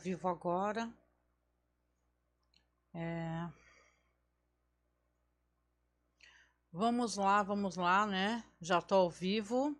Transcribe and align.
vivo 0.00 0.28
agora. 0.28 0.90
É... 2.94 3.48
Vamos 6.72 7.16
lá, 7.16 7.42
vamos 7.42 7.76
lá, 7.76 8.06
né? 8.06 8.42
Já 8.60 8.80
tô 8.80 8.94
ao 8.94 9.10
vivo. 9.10 9.76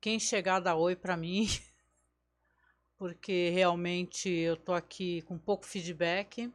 Quem 0.00 0.18
chegar 0.18 0.60
dá 0.60 0.74
oi 0.76 0.96
para 0.96 1.16
mim, 1.16 1.46
porque 2.98 3.50
realmente 3.50 4.28
eu 4.28 4.56
tô 4.56 4.72
aqui 4.72 5.22
com 5.22 5.38
pouco 5.38 5.66
feedback 5.66 6.52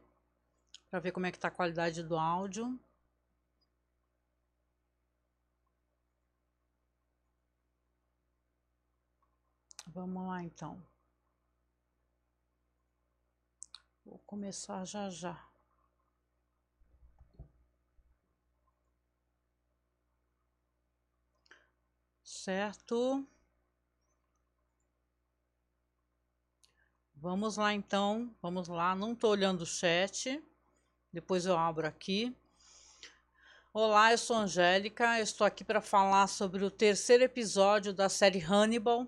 para 0.89 0.99
ver 0.99 1.11
como 1.11 1.25
é 1.25 1.31
que 1.31 1.39
tá 1.39 1.47
a 1.49 1.51
qualidade 1.51 2.03
do 2.03 2.17
áudio. 2.17 2.79
Vamos 9.87 10.27
lá 10.27 10.43
então. 10.43 10.92
Vou 14.05 14.19
começar 14.25 14.85
já 14.85 15.09
já. 15.09 15.47
Certo? 22.23 23.25
Vamos 27.15 27.55
lá 27.55 27.73
então, 27.73 28.35
vamos 28.41 28.67
lá. 28.67 28.93
Não 28.93 29.13
estou 29.13 29.31
olhando 29.31 29.61
o 29.61 29.65
chat. 29.65 30.43
Depois 31.11 31.45
eu 31.45 31.57
abro 31.57 31.87
aqui. 31.87 32.35
Olá, 33.73 34.11
eu 34.11 34.17
sou 34.17 34.35
Angélica. 34.35 35.19
estou 35.21 35.47
aqui 35.47 35.63
para 35.63 35.81
falar 35.81 36.27
sobre 36.27 36.65
o 36.65 36.69
terceiro 36.69 37.23
episódio 37.23 37.93
da 37.93 38.09
série 38.09 38.39
Hannibal. 38.39 39.07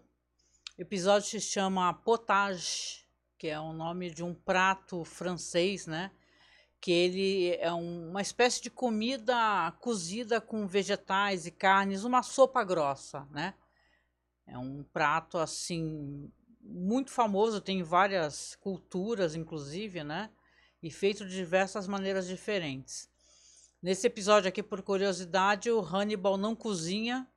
O 0.77 0.81
episódio 0.81 1.30
se 1.30 1.41
chama 1.41 1.94
Potage 1.94 3.05
que 3.38 3.48
é 3.48 3.59
o 3.59 3.73
nome 3.73 4.09
de 4.09 4.23
um 4.23 4.34
prato 4.34 5.03
francês, 5.03 5.88
né? 5.88 6.12
Que 6.80 6.91
ele 6.91 7.55
é 7.55 7.73
um, 7.73 8.09
uma 8.09 8.22
espécie 8.22 8.61
de 8.61 8.69
comida 8.69 9.72
cozida 9.80 10.39
com 10.39 10.67
vegetais 10.67 11.45
e 11.45 11.52
carnes, 11.52 12.03
uma 12.03 12.23
sopa 12.23 12.64
grossa, 12.64 13.27
né? 13.31 13.53
É 14.47 14.58
um 14.58 14.83
prato 14.83 15.38
assim 15.38 16.31
muito 16.61 17.11
famoso, 17.11 17.61
tem 17.61 17.83
várias 17.83 18.55
culturas, 18.55 19.36
inclusive, 19.36 20.03
né? 20.03 20.30
E 20.81 20.92
feito 20.92 21.25
de 21.25 21.36
diversas 21.36 21.88
maneiras 21.88 22.27
diferentes. 22.27 23.09
Nesse 23.81 24.08
episódio 24.08 24.49
aqui, 24.49 24.64
por 24.64 24.81
curiosidade, 24.81 25.70
o 25.70 25.80
Hannibal 25.80 26.38
não 26.38 26.55
cozinha. 26.55 27.27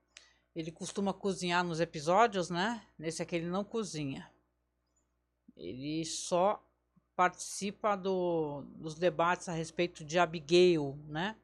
Ele 0.55 0.73
costuma 0.73 1.13
cozinhar 1.13 1.63
nos 1.63 1.81
episódios, 1.81 2.51
né? 2.51 2.83
Nesse 2.99 3.23
aqui 3.23 3.37
ele 3.37 3.49
não 3.49 3.65
cozinha. 3.65 4.31
Ele 5.59 6.05
só 6.05 6.65
participa 7.17 7.97
do, 7.97 8.63
dos 8.77 8.95
debates 8.95 9.49
a 9.49 9.53
respeito 9.53 10.05
de 10.05 10.19
Abigail, 10.21 10.97
né? 11.09 11.37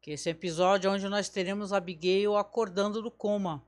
Que 0.00 0.12
esse 0.12 0.30
episódio 0.30 0.88
é 0.88 0.90
onde 0.90 1.06
nós 1.08 1.28
teremos 1.28 1.74
Abigail 1.74 2.36
acordando 2.36 3.02
do 3.02 3.10
coma. 3.10 3.62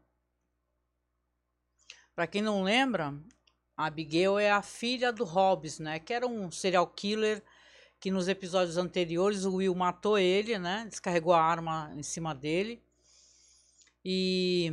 Para 2.15 2.27
quem 2.27 2.41
não 2.41 2.63
lembra, 2.63 3.15
Abigail 3.77 4.39
é 4.39 4.51
a 4.51 4.63
filha 4.63 5.13
do 5.13 5.25
Hobbes, 5.25 5.79
né? 5.79 5.99
Que 5.99 6.15
era 6.15 6.27
um 6.27 6.51
serial 6.51 6.87
killer 6.87 7.45
que 8.01 8.11
nos 8.11 8.27
episódios 8.27 8.77
anteriores 8.77 9.45
o 9.45 9.57
Will 9.57 9.75
matou 9.75 10.19
ele, 10.19 10.59
né? 10.59 10.87
Descarregou 10.89 11.35
a 11.35 11.43
arma 11.43 11.93
em 11.95 12.03
cima 12.03 12.35
dele. 12.35 12.83
E 14.05 14.73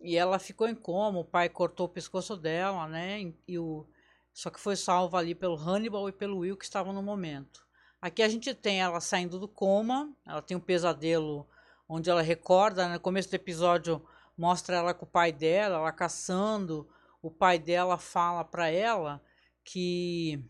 e 0.00 0.16
ela 0.16 0.38
ficou 0.38 0.68
em 0.68 0.74
coma, 0.74 1.18
o 1.18 1.24
pai 1.24 1.48
cortou 1.48 1.86
o 1.86 1.90
pescoço 1.90 2.36
dela, 2.36 2.86
né? 2.86 3.32
E 3.46 3.58
o, 3.58 3.86
só 4.32 4.50
que 4.50 4.60
foi 4.60 4.76
salva 4.76 5.18
ali 5.18 5.34
pelo 5.34 5.56
Hannibal 5.56 6.08
e 6.08 6.12
pelo 6.12 6.38
Will 6.38 6.56
que 6.56 6.64
estavam 6.64 6.92
no 6.92 7.02
momento. 7.02 7.66
Aqui 8.00 8.22
a 8.22 8.28
gente 8.28 8.54
tem 8.54 8.80
ela 8.80 9.00
saindo 9.00 9.38
do 9.38 9.48
coma, 9.48 10.14
ela 10.24 10.40
tem 10.40 10.56
um 10.56 10.60
pesadelo 10.60 11.48
onde 11.88 12.08
ela 12.08 12.22
recorda, 12.22 12.86
né? 12.86 12.94
no 12.94 13.00
começo 13.00 13.28
do 13.28 13.34
episódio 13.34 14.04
mostra 14.36 14.76
ela 14.76 14.94
com 14.94 15.04
o 15.04 15.08
pai 15.08 15.32
dela, 15.32 15.78
ela 15.78 15.90
caçando, 15.90 16.88
o 17.20 17.28
pai 17.28 17.58
dela 17.58 17.98
fala 17.98 18.44
para 18.44 18.68
ela 18.68 19.20
que 19.64 20.40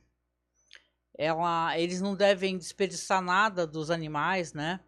ela, 1.17 1.79
eles 1.79 2.03
não 2.03 2.15
devem 2.15 2.59
desperdiçar 2.59 3.23
nada 3.23 3.67
dos 3.67 3.91
animais, 3.91 4.53
né? 4.53 4.81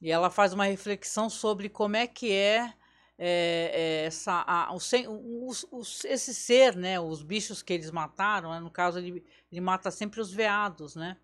E 0.00 0.12
ela 0.12 0.28
faz 0.28 0.52
uma 0.52 0.66
reflexão 0.66 1.30
sobre 1.30 1.70
como 1.70 1.96
é 1.96 2.06
que 2.06 2.30
é 2.30 2.74
é, 3.18 3.70
é, 3.72 4.06
essa, 4.06 4.44
a, 4.46 4.72
o, 4.72 5.48
os, 5.48 5.66
os, 5.70 6.04
esse 6.04 6.34
ser, 6.34 6.76
né, 6.76 6.98
os 6.98 7.22
bichos 7.22 7.62
que 7.62 7.72
eles 7.72 7.90
mataram, 7.90 8.50
né, 8.50 8.60
no 8.60 8.70
caso 8.70 8.98
ele, 8.98 9.24
ele 9.50 9.60
mata 9.60 9.90
sempre 9.90 10.20
os 10.20 10.32
veados, 10.32 10.96
né? 10.96 11.16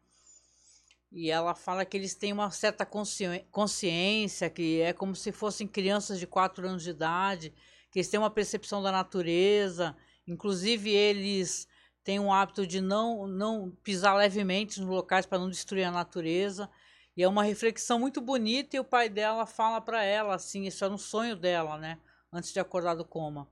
E 1.12 1.28
ela 1.28 1.56
fala 1.56 1.84
que 1.84 1.96
eles 1.96 2.14
têm 2.14 2.32
uma 2.32 2.52
certa 2.52 2.86
consciência, 2.86 4.48
que 4.48 4.80
é 4.80 4.92
como 4.92 5.16
se 5.16 5.32
fossem 5.32 5.66
crianças 5.66 6.20
de 6.20 6.26
4 6.26 6.68
anos 6.68 6.84
de 6.84 6.90
idade, 6.90 7.52
que 7.90 7.98
eles 7.98 8.08
têm 8.08 8.20
uma 8.20 8.30
percepção 8.30 8.80
da 8.80 8.92
natureza, 8.92 9.96
inclusive 10.24 10.88
eles 10.88 11.66
têm 12.04 12.20
um 12.20 12.32
hábito 12.32 12.64
de 12.64 12.80
não, 12.80 13.26
não 13.26 13.72
pisar 13.82 14.16
levemente 14.16 14.80
nos 14.80 14.88
locais 14.88 15.26
para 15.26 15.40
não 15.40 15.50
destruir 15.50 15.82
a 15.82 15.90
natureza. 15.90 16.70
E 17.16 17.22
é 17.22 17.28
uma 17.28 17.42
reflexão 17.42 17.98
muito 17.98 18.20
bonita 18.20 18.76
e 18.76 18.80
o 18.80 18.84
pai 18.84 19.08
dela 19.08 19.44
fala 19.46 19.80
para 19.80 20.02
ela 20.02 20.34
assim, 20.34 20.66
isso 20.66 20.84
era 20.84 20.92
um 20.92 20.98
sonho 20.98 21.36
dela, 21.36 21.76
né? 21.76 21.98
Antes 22.32 22.52
de 22.52 22.60
acordar 22.60 22.94
do 22.94 23.04
coma. 23.04 23.48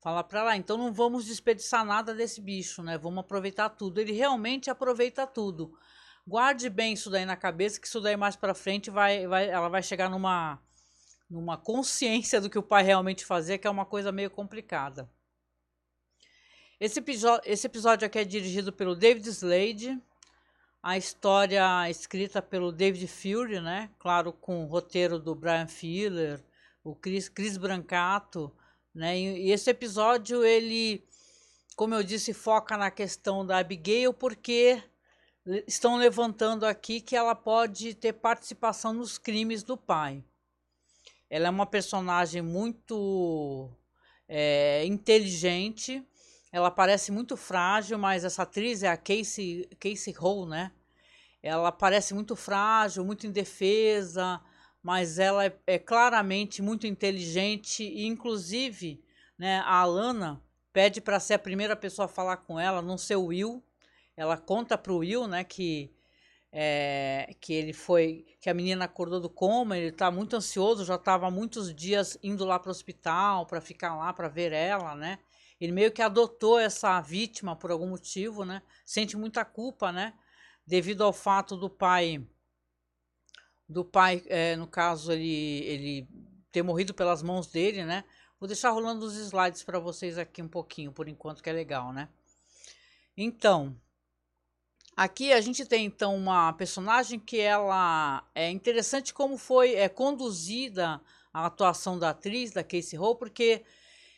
Fala 0.00 0.22
para 0.22 0.40
ela, 0.40 0.56
então 0.56 0.76
não 0.76 0.92
vamos 0.92 1.24
desperdiçar 1.24 1.84
nada 1.84 2.14
desse 2.14 2.40
bicho, 2.40 2.82
né? 2.82 2.98
Vamos 2.98 3.20
aproveitar 3.20 3.70
tudo. 3.70 4.00
Ele 4.00 4.12
realmente 4.12 4.70
aproveita 4.70 5.26
tudo. 5.26 5.76
Guarde 6.26 6.70
bem 6.70 6.92
isso 6.92 7.10
daí 7.10 7.24
na 7.24 7.36
cabeça, 7.36 7.80
que 7.80 7.86
isso 7.86 8.00
daí 8.00 8.16
mais 8.16 8.36
para 8.36 8.54
frente 8.54 8.90
vai, 8.90 9.26
vai, 9.26 9.48
ela 9.48 9.68
vai 9.68 9.82
chegar 9.82 10.08
numa, 10.08 10.58
numa 11.28 11.56
consciência 11.56 12.40
do 12.40 12.48
que 12.48 12.58
o 12.58 12.62
pai 12.62 12.82
realmente 12.82 13.24
fazia, 13.24 13.58
que 13.58 13.66
é 13.66 13.70
uma 13.70 13.84
coisa 13.84 14.12
meio 14.12 14.30
complicada. 14.30 15.10
Esse 16.78 16.98
episódio, 16.98 17.50
esse 17.50 17.66
episódio 17.66 18.06
aqui 18.06 18.18
é 18.18 18.24
dirigido 18.24 18.72
pelo 18.72 18.94
David 18.94 19.26
Slade, 19.28 19.98
a 20.84 20.98
história 20.98 21.88
escrita 21.88 22.42
pelo 22.42 22.70
David 22.70 23.06
Fury, 23.08 23.58
né? 23.58 23.88
Claro, 23.98 24.34
com 24.34 24.62
o 24.62 24.66
roteiro 24.66 25.18
do 25.18 25.34
Brian 25.34 25.66
Fuller, 25.66 26.44
o 26.84 26.94
Chris, 26.94 27.26
Chris 27.26 27.56
Brancato, 27.56 28.54
né? 28.94 29.18
E, 29.18 29.46
e, 29.46 29.50
esse 29.50 29.70
episódio, 29.70 30.44
ele, 30.44 31.02
como 31.74 31.94
eu 31.94 32.02
disse, 32.02 32.34
foca 32.34 32.76
na 32.76 32.90
questão 32.90 33.46
da 33.46 33.56
Abigail, 33.56 34.12
porque 34.12 34.82
estão 35.66 35.96
levantando 35.96 36.66
aqui 36.66 37.00
que 37.00 37.16
ela 37.16 37.34
pode 37.34 37.94
ter 37.94 38.12
participação 38.12 38.92
nos 38.92 39.16
crimes 39.16 39.62
do 39.62 39.78
pai. 39.78 40.22
Ela 41.30 41.46
é 41.46 41.50
uma 41.50 41.64
personagem 41.64 42.42
muito 42.42 43.70
é, 44.28 44.84
inteligente, 44.84 46.06
ela 46.54 46.70
parece 46.70 47.10
muito 47.10 47.36
frágil, 47.36 47.98
mas 47.98 48.24
essa 48.24 48.44
atriz 48.44 48.84
é 48.84 48.88
a 48.88 48.96
Casey, 48.96 49.68
Casey 49.80 50.12
Hall, 50.12 50.46
né? 50.46 50.70
Ela 51.42 51.72
parece 51.72 52.14
muito 52.14 52.36
frágil, 52.36 53.04
muito 53.04 53.26
indefesa, 53.26 54.40
mas 54.80 55.18
ela 55.18 55.44
é, 55.44 55.52
é 55.66 55.80
claramente 55.80 56.62
muito 56.62 56.86
inteligente 56.86 57.82
e, 57.82 58.06
inclusive, 58.06 59.02
né, 59.36 59.58
a 59.66 59.80
Alana 59.80 60.40
pede 60.72 61.00
para 61.00 61.18
ser 61.18 61.34
a 61.34 61.40
primeira 61.40 61.74
pessoa 61.74 62.06
a 62.06 62.08
falar 62.08 62.36
com 62.36 62.60
ela, 62.60 62.80
não 62.80 62.96
ser 62.96 63.16
o 63.16 63.24
Will. 63.24 63.60
Ela 64.16 64.36
conta 64.36 64.78
para 64.78 64.92
o 64.92 64.98
Will, 64.98 65.26
né, 65.26 65.42
que 65.42 65.90
é, 66.52 67.34
que 67.40 67.52
ele 67.52 67.72
foi, 67.72 68.24
que 68.40 68.48
a 68.48 68.54
menina 68.54 68.84
acordou 68.84 69.18
do 69.18 69.28
coma, 69.28 69.76
ele 69.76 69.88
está 69.88 70.08
muito 70.08 70.36
ansioso, 70.36 70.84
já 70.84 70.94
estava 70.94 71.32
muitos 71.32 71.74
dias 71.74 72.16
indo 72.22 72.44
lá 72.44 72.60
para 72.60 72.68
o 72.68 72.70
hospital 72.70 73.44
para 73.44 73.60
ficar 73.60 73.96
lá 73.96 74.12
para 74.12 74.28
ver 74.28 74.52
ela, 74.52 74.94
né? 74.94 75.18
Ele 75.60 75.72
meio 75.72 75.92
que 75.92 76.02
adotou 76.02 76.58
essa 76.58 77.00
vítima 77.00 77.56
por 77.56 77.70
algum 77.70 77.88
motivo, 77.88 78.44
né? 78.44 78.62
Sente 78.84 79.16
muita 79.16 79.44
culpa, 79.44 79.92
né? 79.92 80.14
Devido 80.66 81.04
ao 81.04 81.12
fato 81.12 81.56
do 81.56 81.70
pai, 81.70 82.26
do 83.68 83.84
pai, 83.84 84.22
é, 84.26 84.56
no 84.56 84.66
caso, 84.66 85.12
ele, 85.12 85.64
ele 85.64 86.08
ter 86.50 86.62
morrido 86.62 86.92
pelas 86.92 87.22
mãos 87.22 87.46
dele, 87.46 87.84
né? 87.84 88.04
Vou 88.38 88.46
deixar 88.46 88.70
rolando 88.70 89.06
os 89.06 89.16
slides 89.16 89.62
para 89.62 89.78
vocês 89.78 90.18
aqui 90.18 90.42
um 90.42 90.48
pouquinho, 90.48 90.92
por 90.92 91.08
enquanto, 91.08 91.42
que 91.42 91.48
é 91.48 91.52
legal, 91.52 91.92
né? 91.92 92.08
Então, 93.16 93.74
aqui 94.96 95.32
a 95.32 95.40
gente 95.40 95.64
tem 95.64 95.86
então 95.86 96.14
uma 96.16 96.52
personagem 96.52 97.18
que 97.18 97.38
ela 97.38 98.28
é 98.34 98.50
interessante 98.50 99.14
como 99.14 99.38
foi 99.38 99.74
é 99.74 99.88
conduzida 99.88 101.00
a 101.32 101.46
atuação 101.46 101.98
da 101.98 102.10
atriz, 102.10 102.52
da 102.52 102.62
Casey 102.62 102.98
Ho, 102.98 103.14
porque 103.16 103.64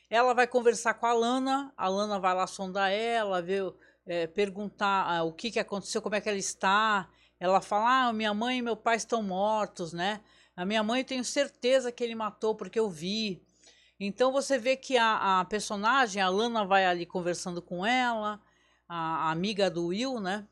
ela 0.08 0.32
vai 0.34 0.46
conversar 0.46 0.94
com 0.94 1.06
a 1.06 1.12
Lana, 1.12 1.72
a 1.76 1.88
Lana 1.88 2.18
vai 2.18 2.34
lá 2.34 2.46
sondar 2.46 2.92
ela, 2.92 3.42
ver, 3.42 3.72
é, 4.06 4.26
perguntar 4.26 5.04
ah, 5.10 5.24
o 5.24 5.32
que, 5.32 5.50
que 5.50 5.58
aconteceu, 5.58 6.00
como 6.00 6.14
é 6.14 6.20
que 6.20 6.28
ela 6.28 6.38
está. 6.38 7.08
Ela 7.40 7.60
fala: 7.60 8.08
Ah, 8.08 8.12
minha 8.12 8.32
mãe 8.32 8.58
e 8.58 8.62
meu 8.62 8.76
pai 8.76 8.96
estão 8.96 9.22
mortos, 9.22 9.92
né? 9.92 10.20
A 10.56 10.64
minha 10.64 10.82
mãe 10.82 11.00
eu 11.00 11.06
tenho 11.06 11.24
certeza 11.24 11.92
que 11.92 12.02
ele 12.02 12.14
matou 12.14 12.54
porque 12.54 12.78
eu 12.78 12.88
vi. 12.88 13.42
Então 13.98 14.30
você 14.32 14.58
vê 14.58 14.76
que 14.76 14.96
a, 14.96 15.40
a 15.40 15.44
personagem, 15.44 16.22
a 16.22 16.28
Lana 16.28 16.64
vai 16.64 16.86
ali 16.86 17.04
conversando 17.04 17.60
com 17.60 17.84
ela, 17.84 18.40
a 18.88 19.30
amiga 19.30 19.70
do 19.70 19.86
Will, 19.86 20.20
né? 20.20 20.46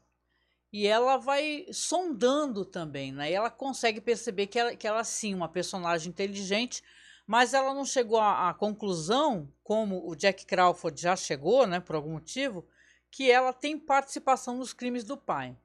E 0.72 0.86
ela 0.88 1.18
vai 1.18 1.66
sondando 1.72 2.64
também, 2.64 3.12
né? 3.12 3.30
E 3.30 3.34
ela 3.34 3.50
consegue 3.50 4.00
perceber 4.00 4.48
que 4.48 4.58
ela, 4.58 4.74
que 4.74 4.86
ela 4.86 5.04
sim, 5.04 5.32
uma 5.32 5.48
personagem 5.48 6.10
inteligente, 6.10 6.82
mas 7.26 7.54
ela 7.54 7.72
não 7.72 7.84
chegou 7.84 8.18
à, 8.18 8.50
à 8.50 8.54
conclusão, 8.54 9.50
como 9.62 10.08
o 10.08 10.14
Jack 10.14 10.44
Crawford 10.44 11.00
já 11.00 11.16
chegou, 11.16 11.66
né, 11.66 11.80
por 11.80 11.96
algum 11.96 12.12
motivo, 12.12 12.66
que 13.10 13.30
ela 13.30 13.52
tem 13.52 13.78
participação 13.78 14.56
nos 14.56 14.72
crimes 14.72 15.04
do 15.04 15.16
pai. 15.16 15.56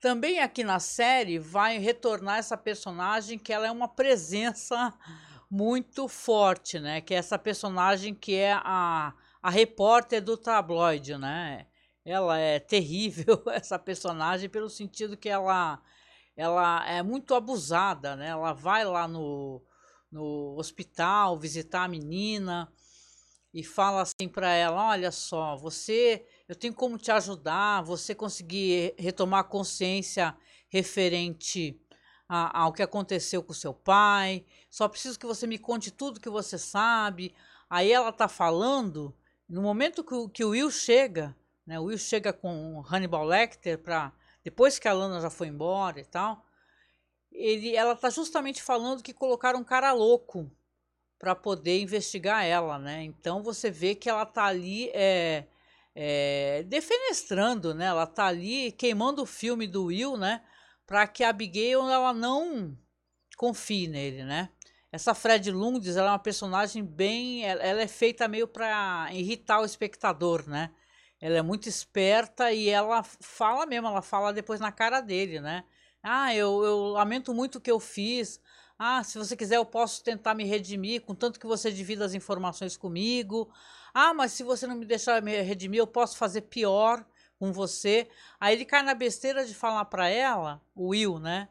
Também 0.00 0.40
aqui 0.40 0.64
na 0.64 0.80
série 0.80 1.38
vai 1.38 1.78
retornar 1.78 2.38
essa 2.38 2.56
personagem 2.56 3.38
que 3.38 3.52
ela 3.52 3.66
é 3.66 3.70
uma 3.70 3.86
presença 3.86 4.92
muito 5.48 6.08
forte, 6.08 6.80
né? 6.80 7.00
Que 7.00 7.14
é 7.14 7.18
essa 7.18 7.38
personagem 7.38 8.14
que 8.14 8.34
é 8.34 8.54
a, 8.54 9.12
a 9.40 9.50
repórter 9.50 10.20
do 10.20 10.36
tabloide, 10.36 11.16
né? 11.16 11.66
Ela 12.04 12.38
é 12.38 12.58
terrível 12.58 13.44
essa 13.52 13.78
personagem 13.78 14.48
pelo 14.48 14.68
sentido 14.68 15.16
que 15.16 15.28
ela 15.28 15.80
ela 16.34 16.88
é 16.88 17.02
muito 17.02 17.34
abusada, 17.34 18.16
né? 18.16 18.28
Ela 18.28 18.54
vai 18.54 18.84
lá 18.84 19.06
no, 19.06 19.62
no 20.12 20.54
hospital 20.58 21.38
visitar 21.38 21.84
a 21.84 21.88
menina 21.88 22.70
e 23.52 23.64
fala 23.64 24.02
assim 24.02 24.28
para 24.28 24.52
ela: 24.52 24.90
"Olha 24.90 25.10
só, 25.10 25.56
você 25.56 26.24
eu 26.48 26.54
tenho 26.54 26.74
como 26.74 26.98
te 26.98 27.10
ajudar, 27.10 27.82
você 27.82 28.14
conseguir 28.14 28.94
retomar 28.98 29.44
consciência 29.44 30.36
referente 30.68 31.80
a, 32.28 32.62
ao 32.62 32.72
que 32.72 32.82
aconteceu 32.82 33.42
com 33.42 33.52
seu 33.52 33.74
pai. 33.74 34.44
Só 34.70 34.88
preciso 34.88 35.18
que 35.18 35.26
você 35.26 35.46
me 35.46 35.58
conte 35.58 35.90
tudo 35.90 36.20
que 36.20 36.30
você 36.30 36.56
sabe. 36.56 37.34
Aí 37.68 37.92
ela 37.92 38.10
tá 38.12 38.26
falando, 38.28 39.14
no 39.48 39.60
momento 39.60 40.02
que, 40.02 40.28
que 40.30 40.44
o 40.44 40.50
Will 40.50 40.70
chega, 40.70 41.36
né? 41.66 41.78
O 41.78 41.84
Will 41.84 41.98
chega 41.98 42.32
com 42.32 42.82
Hannibal 42.90 43.24
Lecter 43.24 43.78
para 43.78 44.12
depois 44.42 44.78
que 44.78 44.88
a 44.88 44.92
Lana 44.92 45.20
já 45.20 45.30
foi 45.30 45.48
embora 45.48 46.00
e 46.00 46.04
tal, 46.04 46.44
ele, 47.34 47.76
ela 47.76 47.96
tá 47.96 48.10
justamente 48.10 48.62
falando 48.62 49.02
que 49.02 49.12
colocaram 49.12 49.60
um 49.60 49.64
cara 49.64 49.92
louco 49.92 50.50
para 51.18 51.34
poder 51.34 51.80
investigar 51.80 52.44
ela, 52.44 52.78
né? 52.78 53.04
Então 53.04 53.42
você 53.42 53.70
vê 53.70 53.94
que 53.94 54.10
ela 54.10 54.26
tá 54.26 54.44
ali 54.44 54.90
é, 54.92 55.46
é, 55.94 56.64
defenestrando, 56.64 57.74
né? 57.74 57.86
Ela 57.86 58.06
tá 58.06 58.26
ali 58.26 58.72
queimando 58.72 59.22
o 59.22 59.26
filme 59.26 59.66
do 59.66 59.84
Will, 59.84 60.16
né? 60.16 60.42
Para 60.86 61.06
que 61.06 61.22
a 61.22 61.28
Abigail 61.28 61.88
ela 61.88 62.12
não 62.12 62.76
confie 63.36 63.86
nele, 63.86 64.24
né? 64.24 64.50
Essa 64.90 65.14
Fred 65.14 65.50
Lundes, 65.50 65.96
ela 65.96 66.08
é 66.08 66.12
uma 66.12 66.18
personagem 66.18 66.84
bem, 66.84 67.44
ela 67.44 67.80
é 67.80 67.88
feita 67.88 68.28
meio 68.28 68.46
para 68.46 69.08
irritar 69.12 69.60
o 69.60 69.64
espectador, 69.64 70.46
né? 70.46 70.70
Ela 71.20 71.38
é 71.38 71.42
muito 71.42 71.68
esperta 71.68 72.52
e 72.52 72.68
ela 72.68 73.02
fala 73.04 73.64
mesmo, 73.64 73.86
ela 73.86 74.02
fala 74.02 74.32
depois 74.32 74.60
na 74.60 74.72
cara 74.72 75.00
dele, 75.00 75.40
né? 75.40 75.64
Ah, 76.02 76.34
eu, 76.34 76.64
eu 76.64 76.78
lamento 76.88 77.32
muito 77.32 77.56
o 77.58 77.60
que 77.60 77.70
eu 77.70 77.78
fiz. 77.80 78.40
Ah, 78.78 79.04
se 79.04 79.16
você 79.18 79.36
quiser, 79.36 79.56
eu 79.56 79.64
posso 79.64 80.02
tentar 80.02 80.34
me 80.34 80.44
redimir, 80.44 81.02
contanto 81.02 81.38
que 81.38 81.46
você 81.46 81.70
divida 81.70 82.04
as 82.04 82.14
informações 82.14 82.76
comigo. 82.76 83.52
Ah, 83.94 84.12
mas 84.12 84.32
se 84.32 84.42
você 84.42 84.66
não 84.66 84.74
me 84.76 84.84
deixar 84.84 85.22
me 85.22 85.40
redimir, 85.42 85.78
eu 85.78 85.86
posso 85.86 86.16
fazer 86.16 86.42
pior 86.42 87.04
com 87.38 87.52
você. 87.52 88.08
Aí 88.40 88.54
ele 88.54 88.64
cai 88.64 88.82
na 88.82 88.94
besteira 88.94 89.44
de 89.44 89.54
falar 89.54 89.84
para 89.84 90.08
ela, 90.08 90.60
o 90.74 90.88
Will, 90.88 91.18
né? 91.18 91.48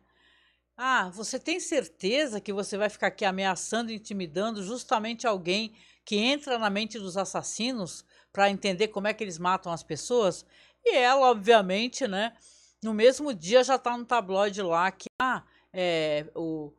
Ah, 0.78 1.10
você 1.10 1.40
tem 1.40 1.60
certeza 1.60 2.42
que 2.42 2.52
você 2.54 2.78
vai 2.78 2.90
ficar 2.90 3.08
aqui 3.08 3.24
ameaçando, 3.26 3.92
intimidando 3.92 4.64
justamente 4.64 5.28
alguém 5.28 5.74
que 6.04 6.18
entra 6.18 6.58
na 6.58 6.70
mente 6.70 6.98
dos 7.00 7.18
assassinos 7.18 8.04
para 8.34 8.50
entender 8.50 8.88
como 8.90 9.08
é 9.08 9.14
que 9.14 9.24
eles 9.24 9.38
matam 9.38 9.72
as 9.72 9.84
pessoas? 9.84 10.46
E 10.84 10.96
ela, 10.96 11.30
obviamente, 11.30 12.08
né? 12.08 12.34
No 12.84 12.94
mesmo 12.94 13.34
dia 13.34 13.64
já 13.64 13.76
está 13.76 13.96
no 13.96 14.06
tabloide 14.06 14.62
lá 14.62 14.92
que 14.92 15.08
ah, 15.22 15.44
é, 15.72 16.26
o 16.36 16.74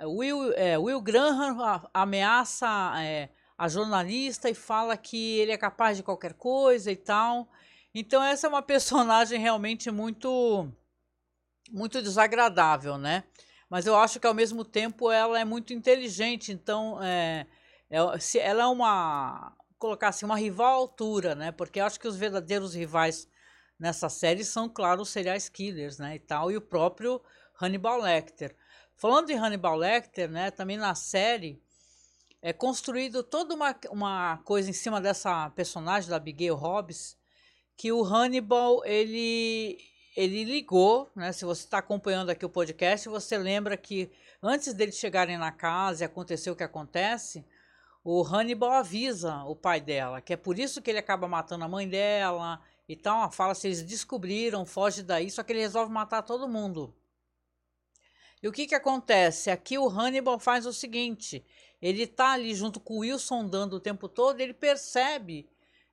Will, 0.00 0.52
é, 0.54 0.78
Will 0.78 1.00
Graham 1.00 1.88
ameaça 1.92 2.66
é, 3.02 3.28
a 3.58 3.68
jornalista 3.68 4.48
e 4.48 4.54
fala 4.54 4.96
que 4.96 5.38
ele 5.38 5.52
é 5.52 5.58
capaz 5.58 5.96
de 5.96 6.02
qualquer 6.02 6.34
coisa 6.34 6.90
e 6.90 6.96
tal. 6.96 7.48
Então 7.94 8.22
essa 8.22 8.46
é 8.46 8.50
uma 8.50 8.62
personagem 8.62 9.38
realmente 9.40 9.90
muito 9.90 10.70
muito 11.70 12.00
desagradável, 12.02 12.96
né? 12.96 13.24
Mas 13.68 13.86
eu 13.86 13.96
acho 13.96 14.18
que 14.18 14.26
ao 14.26 14.34
mesmo 14.34 14.64
tempo 14.64 15.10
ela 15.10 15.38
é 15.38 15.44
muito 15.44 15.72
inteligente, 15.72 16.52
então 16.52 17.02
é, 17.02 17.46
é, 17.90 17.98
ela 18.38 18.62
é 18.62 18.66
uma 18.66 19.56
colocar 19.78 20.08
assim 20.08 20.24
uma 20.24 20.36
rival 20.36 20.72
à 20.72 20.76
altura, 20.76 21.34
né? 21.34 21.52
Porque 21.52 21.80
eu 21.80 21.84
acho 21.84 21.98
que 21.98 22.08
os 22.08 22.16
verdadeiros 22.16 22.74
rivais 22.74 23.28
nessa 23.80 24.10
série 24.10 24.44
são, 24.44 24.68
claro, 24.68 25.00
os 25.00 25.08
serial 25.08 25.36
killers, 25.52 25.98
né? 25.98 26.16
E 26.16 26.18
tal, 26.18 26.50
e 26.52 26.56
o 26.56 26.60
próprio 26.60 27.20
Hannibal 27.60 27.98
Lecter. 27.98 28.54
Falando 28.94 29.28
de 29.28 29.32
Hannibal 29.32 29.76
Lecter, 29.76 30.30
né? 30.30 30.50
Também 30.50 30.76
na 30.76 30.94
série 30.94 31.60
é 32.42 32.52
construído 32.52 33.22
toda 33.22 33.54
uma, 33.54 33.74
uma 33.90 34.36
coisa 34.44 34.68
em 34.68 34.74
cima 34.74 35.00
dessa 35.00 35.48
personagem 35.50 36.10
da 36.10 36.16
Abigail 36.16 36.54
Hobbs, 36.54 37.16
que 37.76 37.90
o 37.90 38.04
Hannibal 38.04 38.84
ele 38.84 39.78
ele 40.16 40.44
ligou, 40.44 41.10
né? 41.16 41.32
Se 41.32 41.44
você 41.44 41.64
está 41.64 41.78
acompanhando 41.78 42.30
aqui 42.30 42.44
o 42.44 42.50
podcast, 42.50 43.08
você 43.08 43.38
lembra 43.38 43.76
que 43.76 44.10
antes 44.42 44.74
deles 44.74 44.96
chegarem 44.96 45.38
na 45.38 45.52
casa 45.52 46.02
e 46.02 46.06
acontecer 46.06 46.50
o 46.50 46.56
que 46.56 46.64
acontece, 46.64 47.46
o 48.04 48.22
Hannibal 48.22 48.72
avisa 48.72 49.44
o 49.44 49.54
pai 49.54 49.80
dela, 49.80 50.20
que 50.20 50.32
é 50.32 50.36
por 50.36 50.58
isso 50.58 50.82
que 50.82 50.90
ele 50.90 50.98
acaba 50.98 51.28
matando 51.28 51.64
a 51.64 51.68
mãe 51.68 51.88
dela 51.88 52.60
e 52.90 52.96
tal. 52.96 53.30
Fala 53.30 53.54
se 53.54 53.68
eles 53.68 53.84
descobriram, 53.84 54.66
foge 54.66 55.04
daí, 55.04 55.30
só 55.30 55.44
que 55.44 55.52
ele 55.52 55.60
resolve 55.60 55.92
matar 55.92 56.22
todo 56.22 56.48
mundo. 56.48 56.92
E 58.42 58.48
o 58.48 58.52
que 58.52 58.66
que 58.66 58.74
acontece? 58.74 59.48
Aqui 59.48 59.78
o 59.78 59.88
Hannibal 59.88 60.40
faz 60.40 60.66
o 60.66 60.72
seguinte: 60.72 61.44
ele 61.80 62.04
tá 62.04 62.32
ali 62.32 62.52
junto 62.52 62.80
com 62.80 62.94
o 62.94 62.98
Wilson 62.98 63.46
dando 63.46 63.74
o 63.74 63.80
tempo 63.80 64.08
todo, 64.08 64.40
ele 64.40 64.52
percebe, 64.52 65.48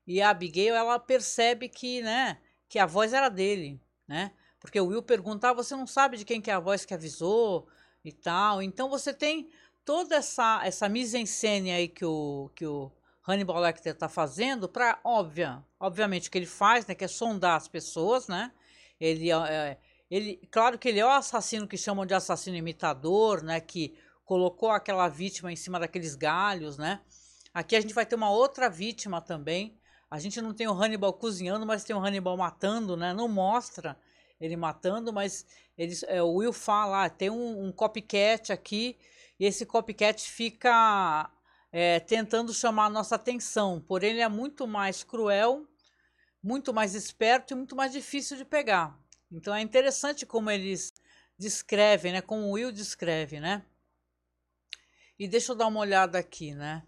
e 0.07 0.19
a 0.19 0.31
Abigail, 0.31 0.73
ela 0.73 0.97
percebe 0.97 1.69
que, 1.69 2.01
né, 2.01 2.39
que 2.67 2.79
a 2.79 2.87
voz 2.87 3.13
era 3.13 3.29
dele, 3.29 3.79
né? 4.07 4.31
Porque 4.59 4.79
o 4.81 4.87
Will 4.87 5.03
pergunta, 5.03 5.49
ah, 5.49 5.53
você 5.53 5.75
não 5.75 5.85
sabe 5.85 6.17
de 6.17 6.25
quem 6.25 6.41
que 6.41 6.49
é 6.49 6.53
a 6.55 6.59
voz 6.59 6.83
que 6.83 6.95
avisou 6.95 7.67
e 8.03 8.11
tal. 8.11 8.59
Então 8.63 8.89
você 8.89 9.13
tem 9.13 9.51
toda 9.85 10.15
essa 10.15 10.61
essa 10.65 10.89
mise-en-scène 10.89 11.71
aí 11.71 11.87
que 11.87 12.05
o 12.05 12.49
que 12.55 12.65
o 12.65 12.91
Hannibal 13.27 13.59
Lecter 13.59 13.93
está 13.93 14.09
fazendo 14.09 14.67
para 14.67 14.99
óbvia, 15.03 15.63
obviamente 15.79 16.27
o 16.27 16.31
que 16.31 16.37
ele 16.37 16.45
faz, 16.45 16.85
né, 16.87 16.95
que 16.95 17.05
é 17.05 17.07
sondar 17.07 17.55
as 17.55 17.67
pessoas, 17.67 18.27
né? 18.27 18.51
Ele 18.99 19.31
é, 19.31 19.77
ele, 20.09 20.39
claro 20.49 20.77
que 20.79 20.89
ele 20.89 20.99
é 20.99 21.05
o 21.05 21.09
assassino 21.09 21.67
que 21.67 21.77
chamam 21.77 22.05
de 22.05 22.13
assassino 22.13 22.55
imitador, 22.55 23.43
né, 23.43 23.59
que 23.59 23.97
colocou 24.25 24.71
aquela 24.71 25.07
vítima 25.07 25.51
em 25.51 25.55
cima 25.55 25.79
daqueles 25.79 26.15
galhos, 26.15 26.77
né? 26.77 27.01
Aqui 27.53 27.75
a 27.75 27.81
gente 27.81 27.93
vai 27.93 28.05
ter 28.05 28.15
uma 28.15 28.29
outra 28.29 28.69
vítima 28.69 29.21
também. 29.21 29.79
A 30.09 30.19
gente 30.19 30.39
não 30.41 30.53
tem 30.53 30.67
o 30.67 30.73
Hannibal 30.73 31.13
cozinhando, 31.13 31.65
mas 31.65 31.83
tem 31.83 31.95
o 31.95 31.99
Hannibal 31.99 32.37
matando, 32.37 32.95
né? 32.95 33.13
Não 33.13 33.27
mostra 33.27 33.97
ele 34.39 34.55
matando, 34.55 35.11
mas 35.11 35.45
eles, 35.77 36.03
é, 36.03 36.21
o 36.21 36.35
Will 36.35 36.53
fala, 36.53 37.05
ah, 37.05 37.09
tem 37.09 37.29
um, 37.29 37.65
um, 37.65 37.71
copycat 37.71 38.51
aqui, 38.51 38.97
e 39.39 39.45
esse 39.45 39.65
copycat 39.65 40.29
fica 40.29 41.29
é, 41.79 41.99
tentando 41.99 42.51
chamar 42.55 42.85
a 42.85 42.89
nossa 42.89 43.13
atenção, 43.13 43.79
porém 43.79 44.09
ele 44.09 44.21
é 44.21 44.27
muito 44.27 44.65
mais 44.65 45.03
cruel, 45.03 45.63
muito 46.41 46.73
mais 46.73 46.95
esperto 46.95 47.53
e 47.53 47.55
muito 47.55 47.75
mais 47.75 47.91
difícil 47.91 48.35
de 48.35 48.43
pegar. 48.43 48.99
Então 49.31 49.53
é 49.53 49.61
interessante 49.61 50.25
como 50.25 50.49
eles 50.49 50.91
descrevem, 51.37 52.13
né? 52.13 52.19
Como 52.19 52.47
o 52.47 52.51
Will 52.53 52.71
descreve, 52.71 53.39
né? 53.39 53.63
E 55.19 55.27
deixa 55.27 55.51
eu 55.51 55.55
dar 55.55 55.67
uma 55.67 55.79
olhada 55.79 56.17
aqui, 56.17 56.55
né? 56.55 56.81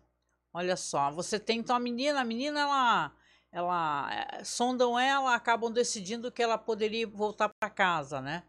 Olha 0.52 0.76
só, 0.76 1.12
você 1.12 1.40
tem 1.40 1.60
então 1.60 1.76
a 1.76 1.80
menina, 1.80 2.22
a 2.22 2.26
menina 2.26 2.60
ela 2.60 3.16
ela 3.52 4.10
é, 4.12 4.44
sondam 4.44 4.98
ela, 4.98 5.36
acabam 5.36 5.72
decidindo 5.72 6.32
que 6.32 6.42
ela 6.42 6.58
poderia 6.58 7.06
voltar 7.06 7.50
para 7.60 7.70
casa, 7.70 8.22
né? 8.22 8.42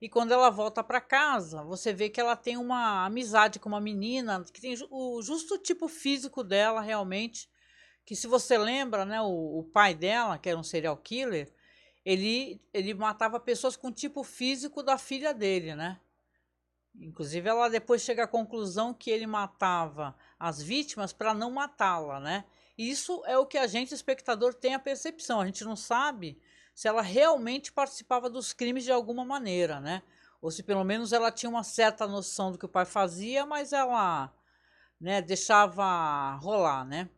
E 0.00 0.08
quando 0.08 0.32
ela 0.32 0.48
volta 0.48 0.82
para 0.84 1.00
casa, 1.00 1.62
você 1.64 1.92
vê 1.92 2.08
que 2.08 2.20
ela 2.20 2.36
tem 2.36 2.56
uma 2.56 3.04
amizade 3.04 3.58
com 3.58 3.68
uma 3.68 3.80
menina 3.80 4.44
que 4.52 4.60
tem 4.60 4.74
o 4.90 5.20
justo 5.22 5.58
tipo 5.58 5.88
físico 5.88 6.44
dela 6.44 6.80
realmente, 6.80 7.48
que 8.04 8.14
se 8.14 8.26
você 8.26 8.56
lembra, 8.56 9.04
né, 9.04 9.20
o, 9.20 9.58
o 9.58 9.64
pai 9.64 9.94
dela, 9.94 10.38
que 10.38 10.48
era 10.48 10.58
um 10.58 10.62
serial 10.62 10.96
killer, 10.96 11.52
ele 12.04 12.60
ele 12.72 12.94
matava 12.94 13.40
pessoas 13.40 13.76
com 13.76 13.88
o 13.88 13.92
tipo 13.92 14.22
físico 14.22 14.82
da 14.82 14.96
filha 14.96 15.34
dele, 15.34 15.74
né? 15.74 16.00
Inclusive, 17.00 17.48
ela 17.48 17.68
depois 17.68 18.02
chega 18.02 18.24
à 18.24 18.28
conclusão 18.28 18.92
que 18.92 19.10
ele 19.10 19.26
matava 19.26 20.16
as 20.38 20.60
vítimas 20.60 21.12
para 21.12 21.34
não 21.34 21.50
matá-la, 21.50 22.18
né? 22.18 22.44
Isso 22.76 23.22
é 23.26 23.36
o 23.36 23.46
que 23.46 23.58
a 23.58 23.66
gente, 23.66 23.94
espectador, 23.94 24.54
tem 24.54 24.74
a 24.74 24.78
percepção. 24.78 25.40
A 25.40 25.46
gente 25.46 25.64
não 25.64 25.76
sabe 25.76 26.40
se 26.78 26.86
ela 26.86 27.02
realmente 27.02 27.72
participava 27.72 28.30
dos 28.30 28.52
crimes 28.52 28.84
de 28.84 28.92
alguma 28.92 29.24
maneira, 29.24 29.80
né? 29.80 30.00
Ou 30.40 30.48
se 30.48 30.62
pelo 30.62 30.84
menos 30.84 31.12
ela 31.12 31.32
tinha 31.32 31.50
uma 31.50 31.64
certa 31.64 32.06
noção 32.06 32.52
do 32.52 32.58
que 32.58 32.66
o 32.66 32.68
pai 32.68 32.84
fazia, 32.84 33.44
mas 33.44 33.72
ela 33.72 34.32
né, 35.00 35.20
deixava 35.20 36.36
rolar, 36.36 36.84
né? 36.84 37.10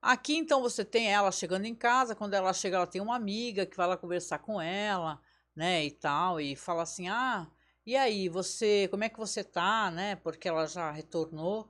Aqui 0.00 0.36
então 0.36 0.62
você 0.62 0.84
tem 0.84 1.12
ela 1.12 1.32
chegando 1.32 1.64
em 1.64 1.74
casa, 1.74 2.14
quando 2.14 2.34
ela 2.34 2.52
chega, 2.52 2.76
ela 2.76 2.86
tem 2.86 3.00
uma 3.02 3.16
amiga 3.16 3.66
que 3.66 3.76
vai 3.76 3.88
lá 3.88 3.96
conversar 3.96 4.38
com 4.38 4.60
ela, 4.60 5.20
né, 5.56 5.84
e 5.84 5.90
tal, 5.90 6.40
e 6.40 6.54
fala 6.54 6.82
assim: 6.84 7.08
"Ah, 7.08 7.48
e 7.84 7.96
aí, 7.96 8.28
você, 8.28 8.86
como 8.88 9.02
é 9.02 9.08
que 9.08 9.18
você 9.18 9.42
tá, 9.42 9.90
né? 9.90 10.14
Porque 10.14 10.46
ela 10.48 10.64
já 10.66 10.92
retornou. 10.92 11.68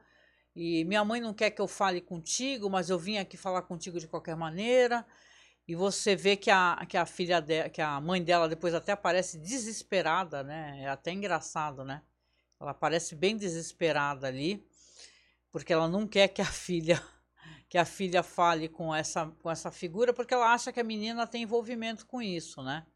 E 0.54 0.84
minha 0.84 1.04
mãe 1.04 1.20
não 1.20 1.32
quer 1.34 1.50
que 1.50 1.62
eu 1.62 1.66
fale 1.68 2.00
contigo, 2.02 2.68
mas 2.70 2.90
eu 2.90 2.98
vim 2.98 3.16
aqui 3.18 3.36
falar 3.38 3.62
contigo 3.62 3.98
de 3.98 4.06
qualquer 4.06 4.36
maneira. 4.36 5.06
E 5.66 5.74
você 5.74 6.14
vê 6.14 6.36
que 6.36 6.50
a, 6.50 6.84
que 6.88 6.96
a 6.96 7.06
filha 7.06 7.40
dela, 7.40 7.70
que 7.70 7.80
a 7.80 7.98
mãe 8.00 8.22
dela 8.22 8.48
depois 8.48 8.74
até 8.74 8.92
aparece 8.92 9.38
desesperada, 9.38 10.42
né? 10.42 10.82
É 10.82 10.88
até 10.88 11.10
engraçado, 11.10 11.84
né? 11.84 12.02
Ela 12.60 12.74
parece 12.74 13.14
bem 13.14 13.36
desesperada 13.36 14.26
ali, 14.26 14.66
porque 15.50 15.72
ela 15.72 15.88
não 15.88 16.06
quer 16.06 16.28
que 16.28 16.42
a 16.42 16.46
filha 16.46 17.02
que 17.68 17.78
a 17.78 17.84
filha 17.84 18.22
fale 18.22 18.68
com 18.68 18.94
essa 18.94 19.26
com 19.42 19.50
essa 19.50 19.70
figura, 19.70 20.12
porque 20.12 20.34
ela 20.34 20.52
acha 20.52 20.72
que 20.72 20.80
a 20.80 20.84
menina 20.84 21.26
tem 21.26 21.42
envolvimento 21.42 22.06
com 22.06 22.20
isso, 22.20 22.62
né? 22.62 22.86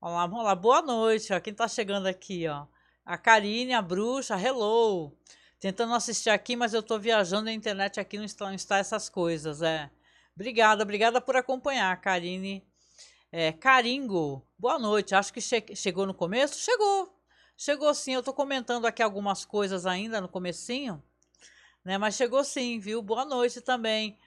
Olá, 0.00 0.24
lá, 0.24 0.54
boa 0.54 0.80
noite, 0.80 1.32
ó. 1.32 1.40
Quem 1.40 1.52
tá 1.52 1.68
chegando 1.68 2.06
aqui, 2.06 2.48
ó? 2.48 2.66
A 3.04 3.18
Karine, 3.18 3.74
a 3.74 3.82
bruxa, 3.82 4.40
hello. 4.40 5.14
Tentando 5.58 5.92
assistir 5.94 6.30
aqui, 6.30 6.56
mas 6.56 6.72
eu 6.72 6.82
tô 6.82 6.98
viajando 6.98 7.50
a 7.50 7.52
internet 7.52 8.00
aqui 8.00 8.16
não 8.16 8.24
está, 8.24 8.46
não 8.46 8.54
está 8.54 8.78
essas 8.78 9.10
coisas, 9.10 9.60
é. 9.60 9.90
Obrigada, 10.40 10.82
obrigada 10.84 11.20
por 11.20 11.36
acompanhar, 11.36 12.00
Karine. 12.00 12.66
É, 13.30 13.52
Caringo, 13.52 14.42
boa 14.58 14.78
noite. 14.78 15.14
Acho 15.14 15.30
que 15.34 15.38
che 15.38 15.76
chegou 15.76 16.06
no 16.06 16.14
começo? 16.14 16.58
Chegou. 16.58 17.14
Chegou 17.58 17.94
sim. 17.94 18.14
Eu 18.14 18.22
tô 18.22 18.32
comentando 18.32 18.86
aqui 18.86 19.02
algumas 19.02 19.44
coisas 19.44 19.84
ainda 19.84 20.18
no 20.18 20.30
comecinho, 20.30 21.04
né? 21.84 21.98
Mas 21.98 22.14
chegou 22.14 22.42
sim, 22.42 22.78
viu? 22.78 23.02
Boa 23.02 23.26
noite 23.26 23.60
também. 23.60 24.18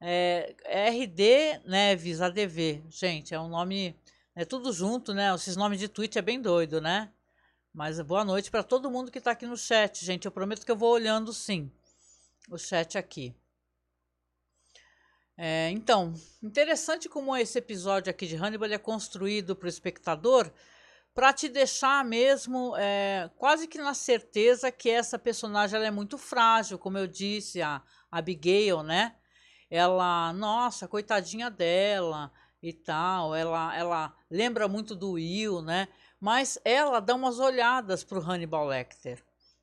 É, 0.00 0.56
RD 0.66 1.60
Neves, 1.64 2.20
ADV. 2.20 2.82
Gente, 2.90 3.32
é 3.32 3.38
um 3.38 3.48
nome 3.48 3.96
é 4.34 4.44
tudo 4.44 4.72
junto, 4.72 5.14
né? 5.14 5.32
Esses 5.32 5.54
nomes 5.54 5.78
de 5.78 5.86
tweet 5.86 6.18
é 6.18 6.22
bem 6.22 6.42
doido, 6.42 6.80
né? 6.80 7.12
Mas 7.72 8.00
boa 8.00 8.24
noite 8.24 8.50
para 8.50 8.64
todo 8.64 8.90
mundo 8.90 9.12
que 9.12 9.18
está 9.18 9.30
aqui 9.30 9.46
no 9.46 9.56
chat, 9.56 10.04
gente. 10.04 10.24
Eu 10.24 10.32
prometo 10.32 10.66
que 10.66 10.72
eu 10.72 10.76
vou 10.76 10.90
olhando 10.90 11.32
sim 11.32 11.70
o 12.50 12.58
chat 12.58 12.98
aqui. 12.98 13.32
É, 15.36 15.70
então, 15.70 16.12
interessante 16.42 17.08
como 17.08 17.36
esse 17.36 17.58
episódio 17.58 18.10
aqui 18.10 18.26
de 18.26 18.36
Hannibal 18.36 18.70
é 18.70 18.78
construído 18.78 19.56
para 19.56 19.66
o 19.66 19.68
espectador 19.68 20.50
para 21.14 21.32
te 21.32 21.48
deixar 21.48 22.04
mesmo 22.04 22.74
é, 22.76 23.30
quase 23.36 23.66
que 23.66 23.78
na 23.78 23.94
certeza 23.94 24.72
que 24.72 24.88
essa 24.88 25.18
personagem 25.18 25.76
ela 25.76 25.86
é 25.86 25.90
muito 25.90 26.16
frágil, 26.16 26.78
como 26.78 26.96
eu 26.96 27.06
disse, 27.06 27.60
a 27.60 27.82
Abigail, 28.10 28.82
né? 28.82 29.14
Ela, 29.70 30.32
nossa, 30.32 30.88
coitadinha 30.88 31.50
dela, 31.50 32.32
e 32.62 32.72
tal. 32.72 33.34
Ela, 33.34 33.76
ela 33.76 34.16
lembra 34.30 34.68
muito 34.68 34.94
do 34.94 35.12
Will, 35.12 35.60
né? 35.60 35.88
Mas 36.20 36.58
ela 36.64 37.00
dá 37.00 37.14
umas 37.14 37.40
olhadas 37.40 38.04
para 38.04 38.18
o 38.18 38.22
Hannibal 38.22 38.66
Lecter, 38.66 39.22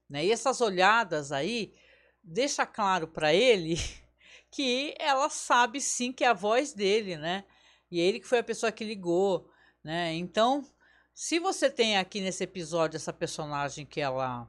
né? 0.10 0.26
E 0.26 0.32
essas 0.32 0.60
olhadas 0.60 1.32
aí 1.32 1.74
deixa 2.22 2.66
claro 2.66 3.08
para 3.08 3.34
ele 3.34 3.78
que 4.52 4.96
ela 5.00 5.30
sabe 5.30 5.82
sim 5.82 6.12
que 6.12 6.24
é 6.24 6.28
a 6.28 6.34
voz 6.34 6.74
dele, 6.74 7.18
né? 7.18 7.44
E 7.92 8.00
ele 8.00 8.20
que 8.20 8.28
foi 8.28 8.40
a 8.40 8.44
pessoa 8.44 8.72
que 8.72 8.84
ligou, 8.84 9.50
né? 9.84 10.14
Então, 10.14 10.66
se 11.14 11.40
você 11.40 11.70
tem 11.70 11.98
aqui 11.98 12.22
nesse 12.22 12.44
episódio 12.44 12.98
essa 12.98 13.14
personagem 13.14 13.86
que 13.86 14.02
ela 14.02 14.48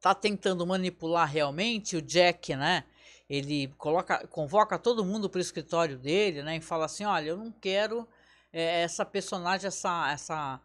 tá 0.00 0.14
tentando 0.14 0.66
manipular 0.66 1.28
realmente, 1.28 1.96
o 1.96 2.02
Jack, 2.02 2.56
né? 2.56 2.84
ele 3.30 3.68
coloca, 3.78 4.26
convoca 4.26 4.76
todo 4.76 5.04
mundo 5.04 5.30
para 5.30 5.38
o 5.38 5.40
escritório 5.40 5.96
dele, 5.96 6.42
né, 6.42 6.56
e 6.56 6.60
fala 6.60 6.86
assim, 6.86 7.04
olha, 7.04 7.28
eu 7.28 7.36
não 7.36 7.52
quero 7.52 8.06
é, 8.52 8.82
essa 8.82 9.04
personagem, 9.04 9.68
essa, 9.68 10.10
essa, 10.10 10.60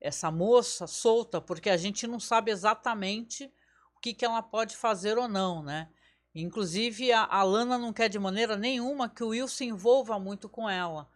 essa 0.00 0.28
moça 0.28 0.88
solta, 0.88 1.40
porque 1.40 1.70
a 1.70 1.76
gente 1.76 2.08
não 2.08 2.18
sabe 2.18 2.50
exatamente 2.50 3.44
o 3.94 4.00
que, 4.00 4.12
que 4.12 4.24
ela 4.24 4.42
pode 4.42 4.76
fazer 4.76 5.16
ou 5.16 5.28
não, 5.28 5.62
né? 5.62 5.88
Inclusive 6.42 7.12
a, 7.12 7.24
a 7.24 7.42
Lana 7.42 7.76
não 7.76 7.92
quer 7.92 8.08
de 8.08 8.18
maneira 8.18 8.56
nenhuma 8.56 9.08
que 9.08 9.24
o 9.24 9.28
Will 9.28 9.48
se 9.48 9.64
envolva 9.64 10.18
muito 10.18 10.48
com 10.48 10.70
ela, 10.70 11.08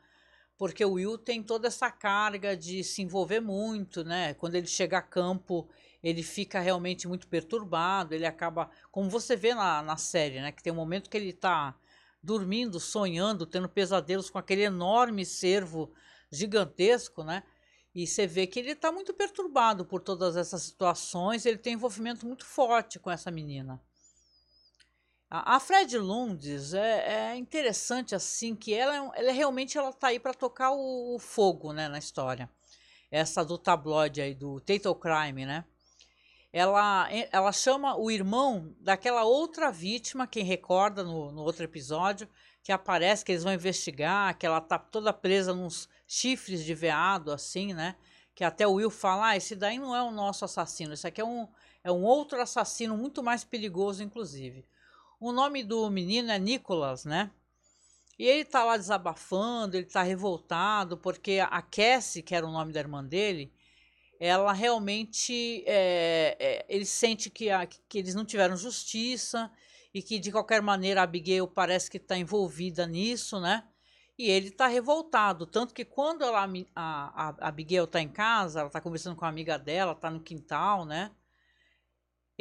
porque 0.59 0.85
o 0.85 0.95
Will 0.95 1.17
tem 1.17 1.43
toda 1.43 1.69
essa 1.69 1.91
carga 1.91 2.57
de 2.57 2.83
se 2.83 3.02
envolver 3.02 3.41
muito, 3.41 4.02
né? 4.05 4.35
Quando 4.35 4.57
ele 4.57 4.67
chega 4.67 4.99
a 4.99 5.02
campo, 5.02 5.69
ele 6.02 6.23
fica 6.23 6.59
realmente 6.59 7.07
muito 7.07 7.29
perturbado, 7.29 8.14
ele 8.14 8.26
acaba, 8.26 8.69
como 8.91 9.09
você 9.09 9.37
vê 9.37 9.55
na, 9.55 9.83
na 9.83 9.97
série, 9.97 10.41
né, 10.41 10.50
que 10.50 10.62
tem 10.62 10.73
um 10.73 10.76
momento 10.76 11.09
que 11.09 11.17
ele 11.17 11.31
está 11.31 11.76
dormindo, 12.23 12.81
sonhando, 12.81 13.47
tendo 13.47 13.69
pesadelos 13.69 14.29
com 14.29 14.38
aquele 14.38 14.62
enorme 14.62 15.25
cervo 15.25 15.93
gigantesco, 16.31 17.23
né? 17.23 17.45
E 17.95 18.07
você 18.07 18.26
vê 18.26 18.47
que 18.47 18.59
ele 18.59 18.73
está 18.73 18.91
muito 18.91 19.12
perturbado 19.12 19.85
por 19.85 20.00
todas 20.00 20.37
essas 20.37 20.62
situações, 20.62 21.47
ele 21.47 21.59
tem 21.59 21.75
envolvimento 21.75 22.26
muito 22.26 22.45
forte 22.45 22.99
com 22.99 23.11
essa 23.11 23.31
menina. 23.31 23.81
A, 25.35 25.57
a 25.57 25.61
Fred 25.61 25.97
Lundes 25.97 26.75
é, 26.75 27.31
é, 27.33 27.37
interessante 27.37 28.15
assim 28.15 28.55
que 28.55 28.75
ela, 28.75 28.95
é 28.95 29.21
ela 29.21 29.33
realmente 29.33 29.79
ela 29.79 29.91
tá 29.91 30.09
aí 30.09 30.21
para 30.21 30.35
tocar 30.35 30.73
o, 30.73 31.15
o, 31.17 31.19
fogo, 31.19 31.73
né, 31.73 31.89
na 31.89 31.99
história. 31.99 32.51
Essa 33.11 33.43
do 33.43 33.57
tabloide 33.57 34.21
aí 34.21 34.35
do 34.35 34.61
Tato 34.61 34.95
Crime, 34.95 35.47
né? 35.47 35.65
ela, 36.53 37.09
ela 37.31 37.51
chama 37.51 37.97
o 37.97 38.11
irmão 38.11 38.75
daquela 38.79 39.25
outra 39.25 39.71
vítima, 39.73 40.27
quem 40.27 40.45
recorda 40.45 41.03
no, 41.03 41.33
no 41.33 41.41
outro 41.41 41.65
episódio, 41.65 42.29
que 42.62 42.71
aparece, 42.71 43.25
que 43.25 43.33
eles 43.33 43.43
vão 43.43 43.55
investigar, 43.55 44.37
que 44.37 44.45
ela 44.45 44.61
tá 44.61 44.79
toda 44.79 45.15
presa 45.15 45.55
nos 45.55 45.89
chifres 46.07 46.62
de 46.62 46.75
veado, 46.75 47.33
assim, 47.33 47.73
né? 47.73 47.97
Que 48.35 48.45
até 48.45 48.67
o 48.67 48.75
Will 48.75 48.91
fala, 48.91 49.29
ah, 49.29 49.37
esse 49.37 49.57
daí 49.57 49.79
não 49.79 49.97
é 49.97 50.03
o 50.03 50.11
nosso 50.11 50.45
assassino, 50.45 50.93
esse 50.93 51.07
aqui 51.07 51.23
é 51.23 51.25
um, 51.25 51.49
é 51.83 51.91
um 51.91 52.03
outro 52.03 52.39
assassino 52.41 52.99
muito 52.99 53.23
mais 53.23 53.45
perigoso, 53.45 54.03
inclusive. 54.03 54.67
O 55.25 55.31
nome 55.31 55.62
do 55.62 55.88
menino 55.88 56.33
é 56.33 56.38
Nicholas, 56.41 57.05
né? 57.05 57.31
E 58.19 58.26
ele 58.26 58.45
tá 58.45 58.64
lá 58.64 58.76
desabafando, 58.76 59.76
ele 59.76 59.87
tá 59.87 60.02
revoltado, 60.02 60.99
porque 60.99 61.38
a 61.38 61.62
Cassie, 61.62 62.25
que 62.25 62.35
era 62.35 62.45
o 62.45 62.50
nome 62.50 62.73
da 62.73 62.81
irmã 62.81 63.05
dele, 63.05 63.52
ela 64.19 64.52
realmente 64.52 65.62
é, 65.64 66.37
é, 66.41 66.67
ele 66.69 66.85
sente 66.85 67.31
que, 67.31 67.50
a, 67.50 67.64
que 67.67 67.99
eles 67.99 68.17
não 68.17 68.25
tiveram 68.25 68.57
justiça 68.57 69.49
e 69.95 70.02
que 70.02 70.19
de 70.19 70.33
qualquer 70.33 70.61
maneira 70.61 71.00
a 71.00 71.05
Abigail 71.05 71.47
parece 71.47 71.88
que 71.88 71.99
está 71.99 72.19
envolvida 72.19 72.85
nisso, 72.85 73.41
né? 73.41 73.62
E 74.19 74.29
ele 74.29 74.49
está 74.49 74.67
revoltado, 74.67 75.47
tanto 75.47 75.73
que 75.73 75.85
quando 75.85 76.25
ela, 76.25 76.50
a, 76.75 77.29
a 77.29 77.49
Abigail 77.49 77.85
está 77.85 78.00
em 78.00 78.09
casa, 78.09 78.59
ela 78.59 78.67
está 78.67 78.81
conversando 78.81 79.14
com 79.14 79.25
a 79.25 79.29
amiga 79.29 79.57
dela, 79.57 79.93
está 79.93 80.11
no 80.11 80.19
quintal, 80.19 80.85
né? 80.85 81.12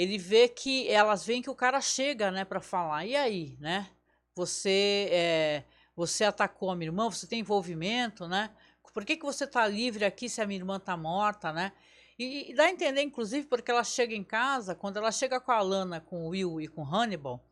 Ele 0.01 0.17
vê 0.17 0.47
que 0.47 0.87
elas 0.89 1.23
veem 1.23 1.43
que 1.43 1.49
o 1.49 1.55
cara 1.55 1.79
chega, 1.79 2.31
né, 2.31 2.43
para 2.43 2.59
falar. 2.59 3.05
E 3.05 3.15
aí, 3.15 3.55
né? 3.59 3.87
Você 4.33 5.07
é, 5.11 5.63
você 5.95 6.23
atacou 6.23 6.71
a 6.71 6.75
minha 6.75 6.87
irmã, 6.87 7.07
você 7.07 7.27
tem 7.27 7.41
envolvimento, 7.41 8.27
né? 8.27 8.49
Por 8.93 9.05
que, 9.05 9.15
que 9.15 9.23
você 9.23 9.43
está 9.43 9.67
livre 9.67 10.03
aqui 10.03 10.27
se 10.27 10.41
a 10.41 10.47
minha 10.47 10.59
irmã 10.59 10.77
está 10.77 10.97
morta, 10.97 11.53
né? 11.53 11.71
E, 12.17 12.49
e, 12.49 12.55
dá 12.55 12.63
a 12.63 12.71
entender, 12.71 13.03
inclusive, 13.03 13.45
porque 13.45 13.69
ela 13.69 13.83
chega 13.83 14.15
em 14.15 14.23
casa, 14.23 14.73
quando 14.73 14.97
ela 14.97 15.11
chega 15.11 15.39
com 15.39 15.51
a 15.51 15.61
Lana, 15.61 16.01
com 16.01 16.25
o 16.25 16.29
Will 16.29 16.59
e 16.59 16.67
com 16.67 16.81
o 16.81 16.95
Hannibal, 16.95 17.45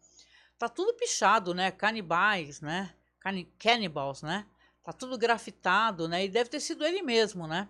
tá 0.58 0.68
tudo 0.68 0.96
pichado, 0.96 1.54
né? 1.54 1.70
Canibais, 1.70 2.62
né? 2.62 2.96
Can 3.20 3.46
cannibals, 3.60 4.24
né? 4.24 4.48
Tá 4.84 4.92
tudo 4.92 5.20
grafitado, 5.20 6.08
né? 6.08 6.26
E 6.26 6.30
deve 6.30 6.50
ter 6.50 6.60
sido 6.60 6.84
ele 6.84 7.04
mesmo, 7.04 7.46
né? 7.46 7.70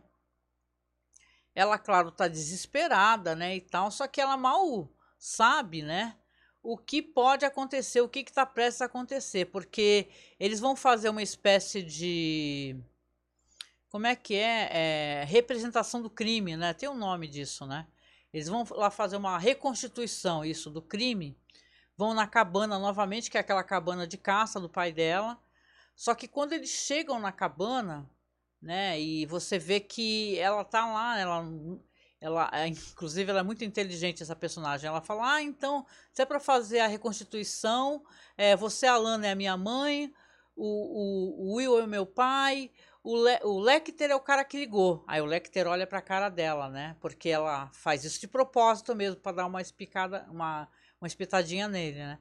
Ela, 1.56 1.77
claro, 1.77 2.12
tá 2.12 2.27
desesperada, 2.27 3.36
né? 3.36 3.56
E 3.56 3.62
tal, 3.62 3.91
só 3.91 4.08
que 4.08 4.22
ela 4.22 4.38
mal 4.38 4.89
sabe, 5.18 5.82
né? 5.82 6.15
O 6.62 6.77
que 6.77 7.01
pode 7.01 7.46
acontecer, 7.46 8.01
o 8.01 8.10
que 8.10 8.20
está 8.20 8.46
prestes 8.46 8.82
a 8.82 8.86
acontecer, 8.86 9.46
porque 9.46 10.10
eles 10.39 10.60
vão 10.60 10.75
fazer 10.75 11.10
uma 11.10 11.24
espécie 11.24 11.82
de 11.82 12.77
como 13.89 14.06
é 14.06 14.15
que 14.15 14.36
é, 14.36 14.70
é, 14.72 15.24
representação 15.25 16.01
do 16.01 16.10
crime, 16.10 16.56
né? 16.56 16.74
Tem 16.74 16.88
um 16.88 16.98
nome 16.98 17.27
disso, 17.27 17.65
né? 17.65 17.88
Eles 18.32 18.48
vão 18.48 18.65
lá 18.72 18.91
fazer 18.91 19.18
uma 19.18 19.38
reconstituição 19.39 20.46
isso 20.46 20.70
do 20.70 20.82
crime, 20.82 21.36
vão 21.98 22.13
na 22.13 22.27
cabana 22.27 22.77
novamente, 22.77 23.32
que 23.32 23.38
é 23.38 23.41
aquela 23.41 23.63
cabana 23.63 24.06
de 24.06 24.18
caça 24.18 24.60
do 24.60 24.70
pai 24.70 24.91
dela. 24.91 25.39
Só 25.96 26.13
que 26.13 26.27
quando 26.27 26.53
eles 26.53 26.70
chegam 26.70 27.20
na 27.20 27.32
cabana, 27.32 28.10
né, 28.62 29.00
e 29.00 29.25
você 29.25 29.58
vê 29.58 29.80
que 29.80 30.38
ela 30.38 30.63
tá 30.63 30.86
lá, 30.86 31.20
ela 31.20 31.46
ela, 32.22 32.50
é, 32.54 32.68
inclusive, 32.68 33.30
ela 33.30 33.39
é 33.39 33.44
muito 33.44 33.63
inteligente, 33.63 34.22
essa 34.22 34.36
personagem. 34.36 34.88
Ela 34.88 35.01
fala: 35.01 35.36
Ah, 35.36 35.42
então, 35.42 35.86
se 36.12 36.22
é 36.22 36.25
para 36.25 36.39
fazer 36.39 36.80
a 36.80 36.88
reconstituição, 36.88 38.04
é, 38.38 38.58
você, 38.58 38.88
Alana, 38.88 39.28
é 39.28 39.32
a 39.32 39.36
minha 39.36 39.56
mãe, 39.56 40.13
o, 40.54 40.66
o, 40.66 41.51
o 41.51 41.56
Will 41.56 41.80
é 41.80 41.84
o 41.84 41.88
meu 41.88 42.06
pai, 42.06 42.72
o, 43.01 43.16
Le, 43.16 43.39
o 43.44 43.60
Lecter 43.60 44.12
é 44.12 44.16
o 44.16 44.20
cara 44.20 44.44
que 44.44 44.58
ligou. 44.58 45.04
Aí 45.08 45.22
o 45.22 45.25
Lecter 45.25 45.66
olha 45.66 45.88
para 45.88 46.00
a 46.00 46.01
cara 46.01 46.28
dela, 46.28 46.70
né? 46.70 46.98
Porque 47.00 47.30
ela 47.30 47.70
faz 47.72 48.04
isso 48.04 48.20
de 48.20 48.28
propósito 48.28 48.94
mesmo, 48.94 49.22
para 49.22 49.38
dar 49.38 49.46
uma 49.46 49.62
espicada, 49.62 50.28
uma, 50.30 50.68
uma 51.00 51.08
espetadinha 51.08 51.70
nele, 51.70 52.00
né? 52.00 52.20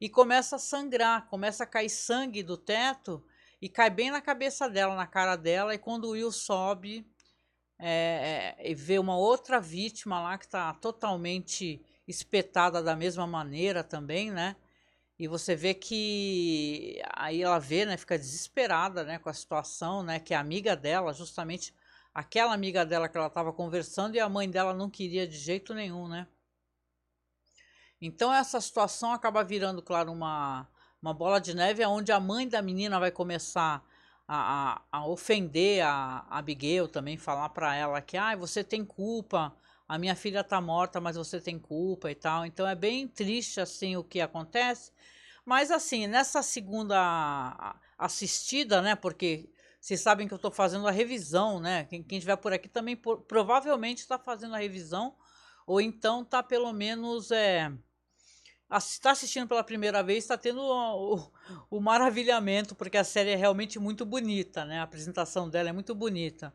e 0.00 0.08
começa 0.08 0.56
a 0.56 0.58
sangrar, 0.58 1.26
começa 1.26 1.64
a 1.64 1.66
cair 1.66 1.90
sangue 1.90 2.42
do 2.42 2.56
teto 2.56 3.24
e 3.60 3.68
cai 3.68 3.90
bem 3.90 4.10
na 4.10 4.20
cabeça 4.20 4.68
dela, 4.68 4.94
na 4.94 5.06
cara 5.06 5.36
dela. 5.36 5.74
E 5.74 5.78
quando 5.78 6.04
o 6.04 6.10
Will 6.10 6.30
sobe 6.32 7.06
é, 7.78 8.56
é, 8.58 8.70
e 8.70 8.74
vê 8.74 8.98
uma 8.98 9.16
outra 9.16 9.60
vítima 9.60 10.20
lá 10.20 10.36
que 10.38 10.44
está 10.44 10.72
totalmente 10.74 11.80
espetada 12.06 12.82
da 12.82 12.96
mesma 12.96 13.26
maneira 13.26 13.84
também, 13.84 14.30
né? 14.30 14.56
E 15.18 15.26
você 15.26 15.54
vê 15.56 15.74
que 15.74 17.02
aí 17.12 17.42
ela 17.42 17.58
vê, 17.58 17.84
né, 17.84 17.96
fica 17.96 18.16
desesperada, 18.16 19.02
né, 19.02 19.18
com 19.18 19.28
a 19.28 19.34
situação, 19.34 20.00
né, 20.02 20.20
que 20.20 20.32
a 20.32 20.38
amiga 20.38 20.76
dela, 20.76 21.12
justamente 21.12 21.74
aquela 22.14 22.54
amiga 22.54 22.86
dela 22.86 23.08
que 23.08 23.16
ela 23.16 23.26
estava 23.26 23.52
conversando 23.52 24.14
e 24.14 24.20
a 24.20 24.28
mãe 24.28 24.48
dela 24.48 24.72
não 24.72 24.88
queria 24.88 25.26
de 25.26 25.36
jeito 25.36 25.74
nenhum, 25.74 26.06
né? 26.08 26.28
Então 28.00 28.32
essa 28.32 28.60
situação 28.60 29.12
acaba 29.12 29.42
virando, 29.42 29.82
claro, 29.82 30.12
uma, 30.12 30.68
uma 31.00 31.14
bola 31.14 31.40
de 31.40 31.54
neve 31.54 31.84
onde 31.86 32.12
a 32.12 32.20
mãe 32.20 32.48
da 32.48 32.60
menina 32.60 32.98
vai 32.98 33.10
começar 33.10 33.84
a, 34.26 34.82
a, 34.90 34.98
a 34.98 35.06
ofender 35.06 35.84
a, 35.84 36.26
a 36.28 36.38
Abigail 36.38 36.88
também, 36.88 37.16
falar 37.16 37.48
para 37.50 37.74
ela 37.74 38.00
que 38.02 38.16
ah, 38.16 38.36
você 38.36 38.62
tem 38.62 38.84
culpa, 38.84 39.56
a 39.88 39.96
minha 39.96 40.14
filha 40.14 40.44
tá 40.44 40.60
morta, 40.60 41.00
mas 41.00 41.16
você 41.16 41.40
tem 41.40 41.58
culpa 41.58 42.10
e 42.10 42.14
tal. 42.14 42.44
Então 42.44 42.66
é 42.66 42.74
bem 42.74 43.08
triste 43.08 43.60
assim 43.60 43.96
o 43.96 44.04
que 44.04 44.20
acontece. 44.20 44.92
Mas 45.44 45.70
assim, 45.70 46.06
nessa 46.06 46.42
segunda 46.42 47.74
assistida, 47.96 48.82
né, 48.82 48.94
porque 48.94 49.48
vocês 49.80 50.00
sabem 50.00 50.28
que 50.28 50.34
eu 50.34 50.36
estou 50.36 50.50
fazendo 50.50 50.86
a 50.86 50.90
revisão, 50.90 51.58
né? 51.60 51.84
Quem, 51.84 52.02
quem 52.02 52.18
estiver 52.18 52.36
por 52.36 52.52
aqui 52.52 52.68
também 52.68 52.94
por, 52.94 53.22
provavelmente 53.22 54.00
está 54.00 54.18
fazendo 54.18 54.54
a 54.54 54.58
revisão, 54.58 55.16
ou 55.66 55.80
então 55.80 56.22
está 56.22 56.42
pelo 56.42 56.72
menos 56.72 57.30
é, 57.30 57.72
está 58.76 59.12
assistindo 59.12 59.48
pela 59.48 59.64
primeira 59.64 60.02
vez, 60.02 60.24
está 60.24 60.36
tendo 60.36 60.60
o, 60.60 61.16
o, 61.16 61.32
o, 61.70 61.80
maravilhamento, 61.80 62.74
porque 62.74 62.98
a 62.98 63.04
série 63.04 63.30
é 63.30 63.36
realmente 63.36 63.78
muito 63.78 64.04
bonita, 64.04 64.64
né? 64.64 64.80
A 64.80 64.82
apresentação 64.82 65.48
dela 65.48 65.70
é 65.70 65.72
muito 65.72 65.94
bonita. 65.94 66.52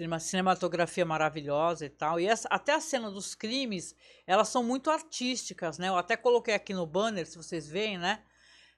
Uma 0.00 0.20
cinematografia 0.20 1.04
maravilhosa 1.04 1.84
e 1.84 1.90
tal. 1.90 2.20
E 2.20 2.26
essa, 2.26 2.48
até 2.48 2.72
a 2.72 2.80
cena 2.80 3.10
dos 3.10 3.34
crimes, 3.34 3.94
elas 4.26 4.48
são 4.48 4.62
muito 4.62 4.90
artísticas, 4.90 5.78
né? 5.78 5.88
Eu 5.88 5.96
até 5.96 6.16
coloquei 6.16 6.54
aqui 6.54 6.72
no 6.72 6.86
banner, 6.86 7.26
se 7.26 7.36
vocês 7.36 7.68
veem, 7.68 7.98
né? 7.98 8.22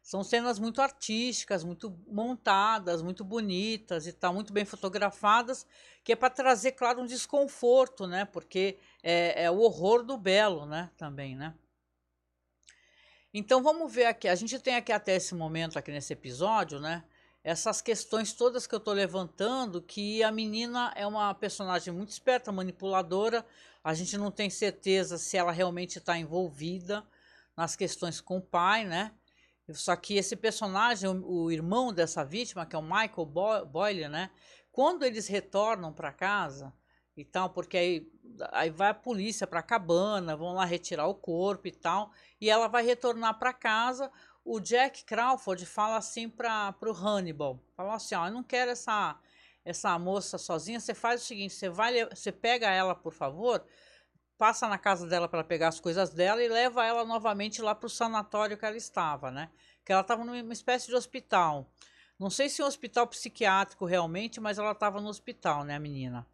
São 0.02 0.25
cenas 0.25 0.59
muito 0.59 0.81
artísticas, 0.81 1.62
muito 1.62 1.99
montadas, 2.07 3.02
muito 3.02 3.23
bonitas 3.23 4.07
e 4.07 4.12
tal, 4.12 4.33
muito 4.33 4.55
bem 4.55 4.64
fotografadas, 4.64 5.67
que 6.02 6.12
é 6.12 6.17
para 6.17 6.31
trazer, 6.31 6.73
claro, 6.73 7.02
um 7.02 7.07
desconforto, 7.07 8.07
né? 8.07 8.25
Porque 8.25 8.78
é, 9.02 9.45
é 9.45 9.50
o 9.50 9.59
horror 9.59 10.02
do 10.02 10.17
belo, 10.17 10.64
né? 10.64 10.90
Também, 10.97 11.37
né? 11.37 11.55
Então 13.33 13.63
vamos 13.63 13.93
ver 13.93 14.07
aqui. 14.07 14.27
A 14.27 14.35
gente 14.35 14.59
tem 14.59 14.77
aqui 14.77 14.91
até 14.91 15.17
esse 15.17 15.35
momento, 15.35 15.79
aqui 15.79 15.91
nesse 15.91 16.13
episódio, 16.13 16.81
né? 16.81 17.05
Essas 17.45 17.81
questões 17.81 18.33
todas 18.33 18.67
que 18.67 18.75
eu 18.75 18.79
estou 18.79 18.95
levantando, 18.95 19.83
que 19.83 20.23
a 20.23 20.33
menina 20.33 20.93
é 20.97 21.07
uma 21.07 21.33
personagem 21.35 21.93
muito 21.93 22.11
esperta, 22.11 22.51
manipuladora. 22.51 23.45
A 23.85 23.95
gente 23.95 24.17
não 24.17 24.31
tem 24.31 24.51
certeza 24.51 25.19
se 25.19 25.37
ela 25.37 25.53
realmente 25.53 25.99
está 25.99 26.19
envolvida 26.19 27.07
nas 27.57 27.77
questões 27.77 28.21
com 28.21 28.39
o 28.39 28.43
pai, 28.43 28.85
né? 28.85 29.13
Só 29.73 29.95
que 29.95 30.15
esse 30.17 30.35
personagem, 30.35 31.09
o, 31.11 31.45
o 31.45 31.53
irmão 31.53 31.93
dessa 31.93 32.25
vítima, 32.25 32.65
que 32.65 32.75
é 32.75 32.79
o 32.79 32.83
Michael 32.83 33.67
Boyle, 33.67 34.09
né? 34.09 34.31
Quando 34.73 35.05
eles 35.05 35.27
retornam 35.27 35.93
para 35.93 36.13
casa, 36.13 36.73
e 37.19 37.25
tal, 37.25 37.51
porque 37.51 37.77
aí, 37.77 38.13
aí 38.53 38.71
vai 38.71 38.91
a 38.91 38.95
polícia 38.95 39.47
para 39.47 39.61
a 39.61 39.63
cabana, 39.63 40.37
vão 40.37 40.55
lá 40.55 40.65
retirar 40.65 41.07
o 41.07 41.15
corpo 41.15 41.69
e 41.69 41.73
tal, 41.73 42.11
e 42.41 42.51
ela 42.51 42.69
vai 42.69 42.85
retornar 42.85 43.39
para 43.39 43.53
casa. 43.53 44.11
O 44.45 44.61
Jack 44.61 45.05
Crawford 45.05 45.65
fala 45.67 45.97
assim 45.97 46.29
para 46.29 46.75
o 46.83 46.93
Hannibal, 46.93 47.61
fala 47.77 47.95
assim, 47.95 48.15
ó, 48.15 48.27
eu 48.27 48.33
não 48.33 48.43
quero 48.43 48.71
essa 48.71 49.19
essa 49.65 49.99
moça 49.99 50.39
sozinha, 50.39 50.81
você 50.81 50.95
faz 50.95 51.23
o 51.23 51.25
seguinte, 51.27 51.53
você 51.53 51.69
vai, 51.69 52.07
você 52.07 52.33
pega 52.33 52.71
ela, 52.71 52.95
por 52.95 53.12
favor, 53.12 53.62
passa 54.38 54.67
na 54.67 54.79
casa 54.79 55.07
dela 55.07 55.29
para 55.29 55.45
pegar 55.45 55.69
as 55.69 55.79
coisas 55.79 56.11
dela 56.11 56.43
e 56.43 56.49
leva 56.49 56.87
ela 56.87 57.05
novamente 57.05 57.61
lá 57.61 57.75
para 57.75 57.87
o 57.87 57.91
sanatório 57.91 58.57
que 58.57 58.64
ela 58.64 58.77
estava, 58.79 59.31
né? 59.31 59.51
Que 59.85 59.93
ela 59.93 60.01
estava 60.01 60.25
numa 60.25 60.53
espécie 60.53 60.87
de 60.87 60.95
hospital. 60.95 61.71
Não 62.19 62.31
sei 62.31 62.49
se 62.49 62.62
um 62.62 62.67
hospital 62.67 63.07
psiquiátrico 63.09 63.85
realmente, 63.85 64.41
mas 64.41 64.59
ela 64.59 64.73
estava 64.73 65.01
no 65.01 65.09
hospital, 65.09 65.64
né, 65.64 65.77
a 65.77 65.81
menina. 65.81 66.27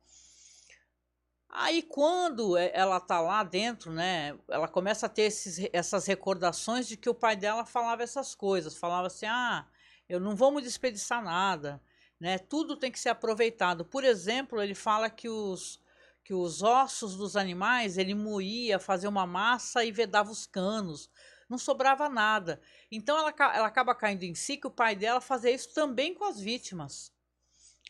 Aí 1.57 1.83
quando 1.83 2.57
ela 2.57 2.99
tá 2.99 3.21
lá 3.21 3.45
dentro, 3.45 3.93
né, 3.93 4.37
ela 4.49 4.67
começa 4.67 5.07
a 5.07 5.09
ter 5.09 5.23
esses, 5.23 5.69
essas 5.73 6.05
recordações 6.05 6.89
de 6.89 6.97
que 6.97 7.09
o 7.09 7.15
pai 7.15 7.37
dela 7.37 7.65
falava 7.65 8.03
essas 8.03 8.35
coisas, 8.35 8.77
falava 8.77 9.07
assim, 9.07 9.27
ah, 9.27 9.65
eu 10.09 10.19
não 10.19 10.35
vou 10.35 10.51
me 10.51 10.61
desperdiçar 10.61 11.23
nada, 11.23 11.81
né, 12.19 12.39
tudo 12.39 12.77
tem 12.77 12.91
que 12.91 12.99
ser 12.99 13.11
aproveitado. 13.11 13.85
Por 13.85 14.03
exemplo, 14.03 14.61
ele 14.61 14.75
fala 14.75 15.09
que 15.09 15.29
os, 15.29 15.81
que 16.25 16.35
os 16.35 16.61
ossos 16.61 17.15
dos 17.17 17.37
animais, 17.37 17.99
ele 17.99 18.17
moía, 18.17 18.81
fazia 18.81 19.09
uma 19.09 19.25
massa 19.27 19.85
e 19.85 19.93
vedava 19.93 20.33
os 20.33 20.47
canos, 20.47 21.09
não 21.49 21.57
sobrava 21.57 22.09
nada. 22.09 22.61
Então 22.91 23.17
ela, 23.17 23.33
ela 23.55 23.69
acaba 23.69 23.95
caindo 23.95 24.25
em 24.25 24.35
si 24.35 24.57
que 24.57 24.67
o 24.67 24.73
pai 24.73 24.97
dela 24.97 25.21
fazia 25.21 25.53
isso 25.53 25.73
também 25.73 26.15
com 26.15 26.25
as 26.25 26.41
vítimas. 26.41 27.14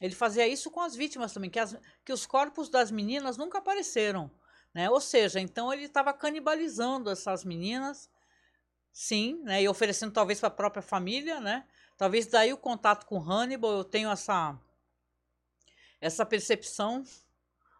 Ele 0.00 0.14
fazia 0.14 0.46
isso 0.46 0.70
com 0.70 0.80
as 0.80 0.94
vítimas 0.94 1.32
também, 1.32 1.50
que, 1.50 1.58
as, 1.58 1.76
que 2.04 2.12
os 2.12 2.26
corpos 2.26 2.68
das 2.68 2.90
meninas 2.90 3.36
nunca 3.36 3.58
apareceram. 3.58 4.30
Né? 4.72 4.90
Ou 4.90 5.00
seja, 5.00 5.40
então 5.40 5.72
ele 5.72 5.84
estava 5.84 6.12
canibalizando 6.12 7.10
essas 7.10 7.44
meninas, 7.44 8.10
sim, 8.92 9.40
né? 9.44 9.62
e 9.62 9.68
oferecendo 9.68 10.12
talvez 10.12 10.40
para 10.40 10.48
a 10.48 10.52
própria 10.52 10.82
família, 10.82 11.40
né? 11.40 11.64
Talvez 11.96 12.26
daí 12.26 12.52
o 12.52 12.56
contato 12.56 13.06
com 13.06 13.18
Hannibal, 13.18 13.70
eu 13.70 13.84
tenho 13.84 14.10
essa, 14.10 14.58
essa 16.00 16.26
percepção. 16.26 17.04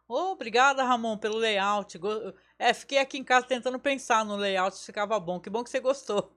Oh, 0.07 0.33
obrigada, 0.33 0.85
Ramon, 0.85 1.19
pelo 1.19 1.37
layout. 1.37 1.99
É, 2.57 2.73
fiquei 2.73 2.99
aqui 2.99 3.19
em 3.19 3.25
casa 3.25 3.47
tentando 3.47 3.79
pensar 3.79 4.25
no 4.25 4.37
layout 4.37 4.79
ficava 4.79 5.19
bom. 5.19 5.41
Que 5.41 5.51
bom 5.51 5.65
que 5.65 5.71
você 5.71 5.81
gostou. 5.81 6.33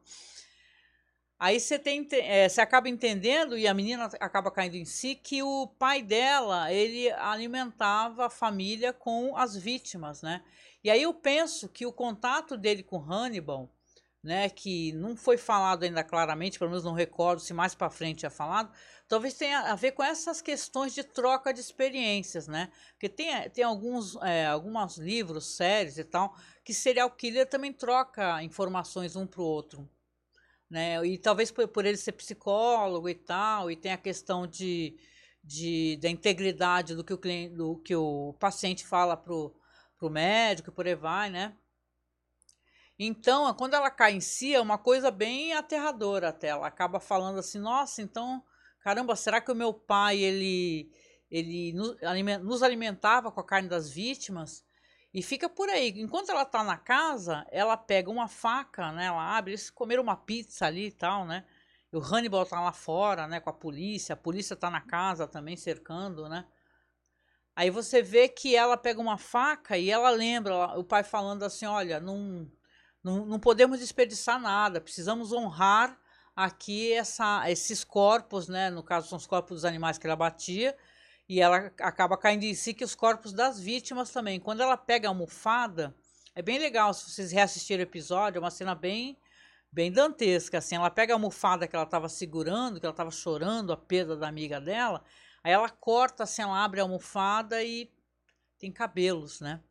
Aí 1.39 1.60
você 1.60 1.78
tem, 1.78 2.08
é, 2.13 2.50
você 2.50 2.62
acaba 2.62 2.89
entendendo 2.89 3.56
e 3.56 3.67
a 3.67 3.73
menina 3.73 4.10
acaba 4.19 4.50
caindo 4.50 4.76
em 4.76 4.86
si 4.86 5.13
que 5.13 5.43
o 5.43 5.67
pai 5.67 6.02
dela 6.02 6.73
ele 6.73 7.12
alimentava 7.12 8.26
a 8.26 8.30
família 8.30 8.91
com 8.91 9.38
as 9.38 9.56
vítimas, 9.56 10.23
né? 10.23 10.43
E 10.84 10.89
aí 10.89 11.04
eu 11.04 11.13
penso 11.13 11.69
que 11.69 11.86
o 11.86 11.93
contato 11.93 12.58
dele 12.58 12.82
com 12.82 12.97
Hannibal, 12.97 13.69
né, 14.23 14.50
que 14.50 14.91
não 14.93 15.15
foi 15.15 15.38
falado 15.38 15.84
ainda 15.84 16.04
claramente, 16.04 16.58
pelo 16.58 16.71
menos 16.71 16.84
não 16.84 16.93
recordo 16.93 17.39
se 17.39 17.54
mais 17.54 17.76
para 17.76 17.89
frente 17.89 18.26
é 18.26 18.30
falado, 18.32 18.71
talvez 19.08 19.36
tenha 19.36 19.60
a 19.60 19.76
ver 19.76 19.91
com 19.91 20.04
essas 20.04 20.41
questões 20.41 20.93
de 20.95 21.04
troca 21.04 21.54
de 21.54 21.60
experiências, 21.60 22.47
né? 22.47 22.71
Porque 22.93 23.10
tem, 23.10 23.50
tem 23.52 23.63
alguns, 23.63 24.15
é, 24.23 24.47
alguns 24.47 24.97
livros, 24.97 25.56
séries 25.56 26.00
e 26.00 26.04
tal, 26.04 26.36
que 26.63 26.73
serial 26.73 27.12
killer 27.12 27.47
também 27.47 27.71
troca 27.71 28.41
informações 28.43 29.15
um 29.15 29.28
para 29.28 29.41
o 29.41 29.45
outro 29.45 29.88
né? 30.69 31.06
E 31.06 31.17
talvez 31.17 31.51
por, 31.51 31.67
por 31.67 31.86
ele 31.86 31.97
ser 31.97 32.13
psicólogo 32.13 33.10
e 33.10 33.15
tal, 33.15 33.71
e 33.71 33.75
tem 33.75 33.91
a 33.91 33.97
questão 33.97 34.45
de, 34.47 34.97
de 35.43 35.97
da 36.01 36.10
integridade 36.10 36.95
do 36.95 37.03
que 37.03 37.13
o 37.13 37.17
cliente, 37.17 37.56
do 37.56 37.77
que 37.77 37.95
o 37.95 38.34
paciente 38.39 38.86
fala 38.86 39.15
pro, 39.15 39.56
pro 39.97 40.10
médico, 40.10 40.71
por 40.71 40.88
aí 40.88 40.95
vai, 40.95 41.30
né? 41.30 41.56
Então, 42.99 43.53
quando 43.53 43.75
ela 43.75 43.91
cai 43.91 44.13
em 44.13 44.19
si, 44.19 44.56
é 44.56 44.60
uma 44.60 44.77
coisa 44.77 45.12
bem 45.12 45.53
aterradora 45.53 46.30
até. 46.30 46.47
Ela 46.47 46.67
acaba 46.67 46.99
falando 46.99 47.38
assim, 47.39 47.60
nossa, 47.60 48.01
então, 48.01 48.43
caramba, 48.82 49.15
será 49.15 49.39
que 49.39 49.51
o 49.51 49.56
meu 49.56 49.71
pai, 49.71 50.17
ele, 50.17 50.91
ele 51.30 51.73
nos 51.73 52.63
alimentava 52.63 53.32
com 53.32 53.39
a 53.39 53.45
carne 53.45 53.69
das 53.69 53.89
vítimas? 53.89 54.66
E 55.17 55.23
fica 55.23 55.49
por 55.49 55.67
aí. 55.67 55.89
Enquanto 55.99 56.30
ela 56.30 56.45
tá 56.45 56.63
na 56.63 56.77
casa, 56.77 57.43
ela 57.49 57.75
pega 57.75 58.08
uma 58.08 58.27
faca, 58.27 58.91
né? 58.91 59.06
Ela 59.06 59.36
abre, 59.36 59.53
eles 59.53 59.67
comeram 59.67 60.03
uma 60.03 60.15
pizza 60.15 60.67
ali 60.67 60.89
e 60.89 60.91
tal, 60.91 61.25
né? 61.25 61.43
E 61.91 61.97
o 61.97 61.99
Hannibal 61.99 62.45
tá 62.45 62.62
lá 62.62 62.71
fora, 62.71 63.25
né? 63.25 63.39
Com 63.39 63.49
a 63.49 63.53
polícia. 63.53 64.13
A 64.13 64.15
polícia 64.15 64.56
tá 64.56 64.69
na 64.69 64.80
casa 64.80 65.27
também, 65.27 65.58
cercando, 65.58 66.30
né? 66.30 66.45
Aí 67.56 67.71
você 67.71 68.03
vê 68.03 68.30
que 68.30 68.56
ela 68.56 68.77
pega 68.77 69.01
uma 69.01 69.17
faca 69.17 69.75
e 69.75 69.89
ela 69.89 70.12
lembra 70.12 70.77
o 70.77 70.84
pai 70.84 71.01
falando 71.01 71.41
assim: 71.41 71.65
olha, 71.65 71.99
não, 71.99 72.47
não, 73.03 73.25
não 73.25 73.39
podemos 73.39 73.80
desperdiçar 73.80 74.39
nada, 74.39 74.80
precisamos 74.80 75.34
honrar 75.34 75.99
aqui 76.36 76.93
essa, 76.93 77.49
esses 77.49 77.84
corpos, 77.84 78.47
né? 78.47 78.69
No 78.69 78.84
caso, 78.84 79.10
são 79.10 79.17
os 79.17 79.25
corpos 79.25 79.58
dos 79.58 79.65
animais 79.65 79.97
que 79.97 80.06
ela 80.06 80.15
batia 80.15 80.77
e 81.29 81.41
ela 81.41 81.71
acaba 81.79 82.17
caindo 82.17 82.43
em 82.43 82.53
si 82.53 82.73
que 82.73 82.83
os 82.83 82.95
corpos 82.95 83.33
das 83.33 83.59
vítimas 83.59 84.11
também. 84.11 84.39
Quando 84.39 84.61
ela 84.61 84.77
pega 84.77 85.07
a 85.07 85.11
almofada, 85.11 85.95
é 86.33 86.41
bem 86.41 86.57
legal 86.59 86.93
se 86.93 87.09
vocês 87.09 87.31
reassistirem 87.31 87.85
o 87.85 87.89
episódio, 87.89 88.37
é 88.37 88.41
uma 88.41 88.51
cena 88.51 88.73
bem 88.75 89.17
bem 89.71 89.91
dantesca, 89.91 90.57
assim, 90.57 90.75
ela 90.75 90.89
pega 90.89 91.13
a 91.13 91.15
almofada 91.15 91.67
que 91.67 91.75
ela 91.75 91.85
estava 91.85 92.09
segurando, 92.09 92.79
que 92.79 92.85
ela 92.85 92.93
estava 92.93 93.11
chorando 93.11 93.71
a 93.73 93.77
perda 93.77 94.15
da 94.15 94.27
amiga 94.27 94.59
dela, 94.59 95.03
aí 95.43 95.51
ela 95.51 95.69
corta, 95.69 96.23
assim, 96.23 96.41
ela 96.41 96.63
abre 96.63 96.79
a 96.79 96.83
almofada 96.83 97.61
e 97.61 97.91
tem 98.57 98.71
cabelos, 98.71 99.39
né? 99.39 99.61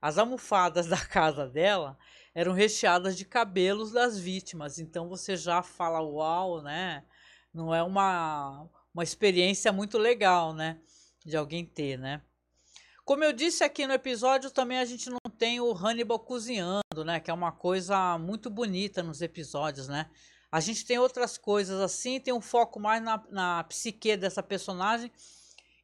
As 0.00 0.18
almofadas 0.18 0.86
da 0.88 0.98
casa 1.04 1.48
dela, 1.48 1.98
eram 2.34 2.52
recheadas 2.52 3.16
de 3.16 3.24
cabelos 3.24 3.92
das 3.92 4.18
vítimas. 4.18 4.78
Então 4.78 5.08
você 5.08 5.36
já 5.36 5.62
fala, 5.62 6.00
uau, 6.02 6.62
né? 6.62 7.02
Não 7.52 7.74
é 7.74 7.82
uma, 7.82 8.68
uma 8.92 9.02
experiência 9.02 9.72
muito 9.72 9.96
legal, 9.96 10.52
né? 10.52 10.78
De 11.26 11.36
alguém 11.36 11.66
ter, 11.66 11.98
né? 11.98 12.22
Como 13.04 13.24
eu 13.24 13.32
disse 13.32 13.64
aqui 13.64 13.86
no 13.86 13.92
episódio, 13.92 14.50
também 14.50 14.78
a 14.78 14.84
gente 14.84 15.10
não 15.10 15.18
tem 15.36 15.60
o 15.60 15.72
Hannibal 15.72 16.20
cozinhando, 16.20 17.04
né? 17.04 17.18
Que 17.18 17.30
é 17.30 17.34
uma 17.34 17.50
coisa 17.50 18.16
muito 18.16 18.48
bonita 18.48 19.02
nos 19.02 19.20
episódios, 19.20 19.88
né? 19.88 20.08
A 20.50 20.60
gente 20.60 20.86
tem 20.86 20.98
outras 20.98 21.36
coisas 21.36 21.80
assim, 21.80 22.20
tem 22.20 22.32
um 22.32 22.40
foco 22.40 22.78
mais 22.78 23.02
na, 23.02 23.24
na 23.28 23.64
psique 23.64 24.16
dessa 24.16 24.42
personagem 24.42 25.10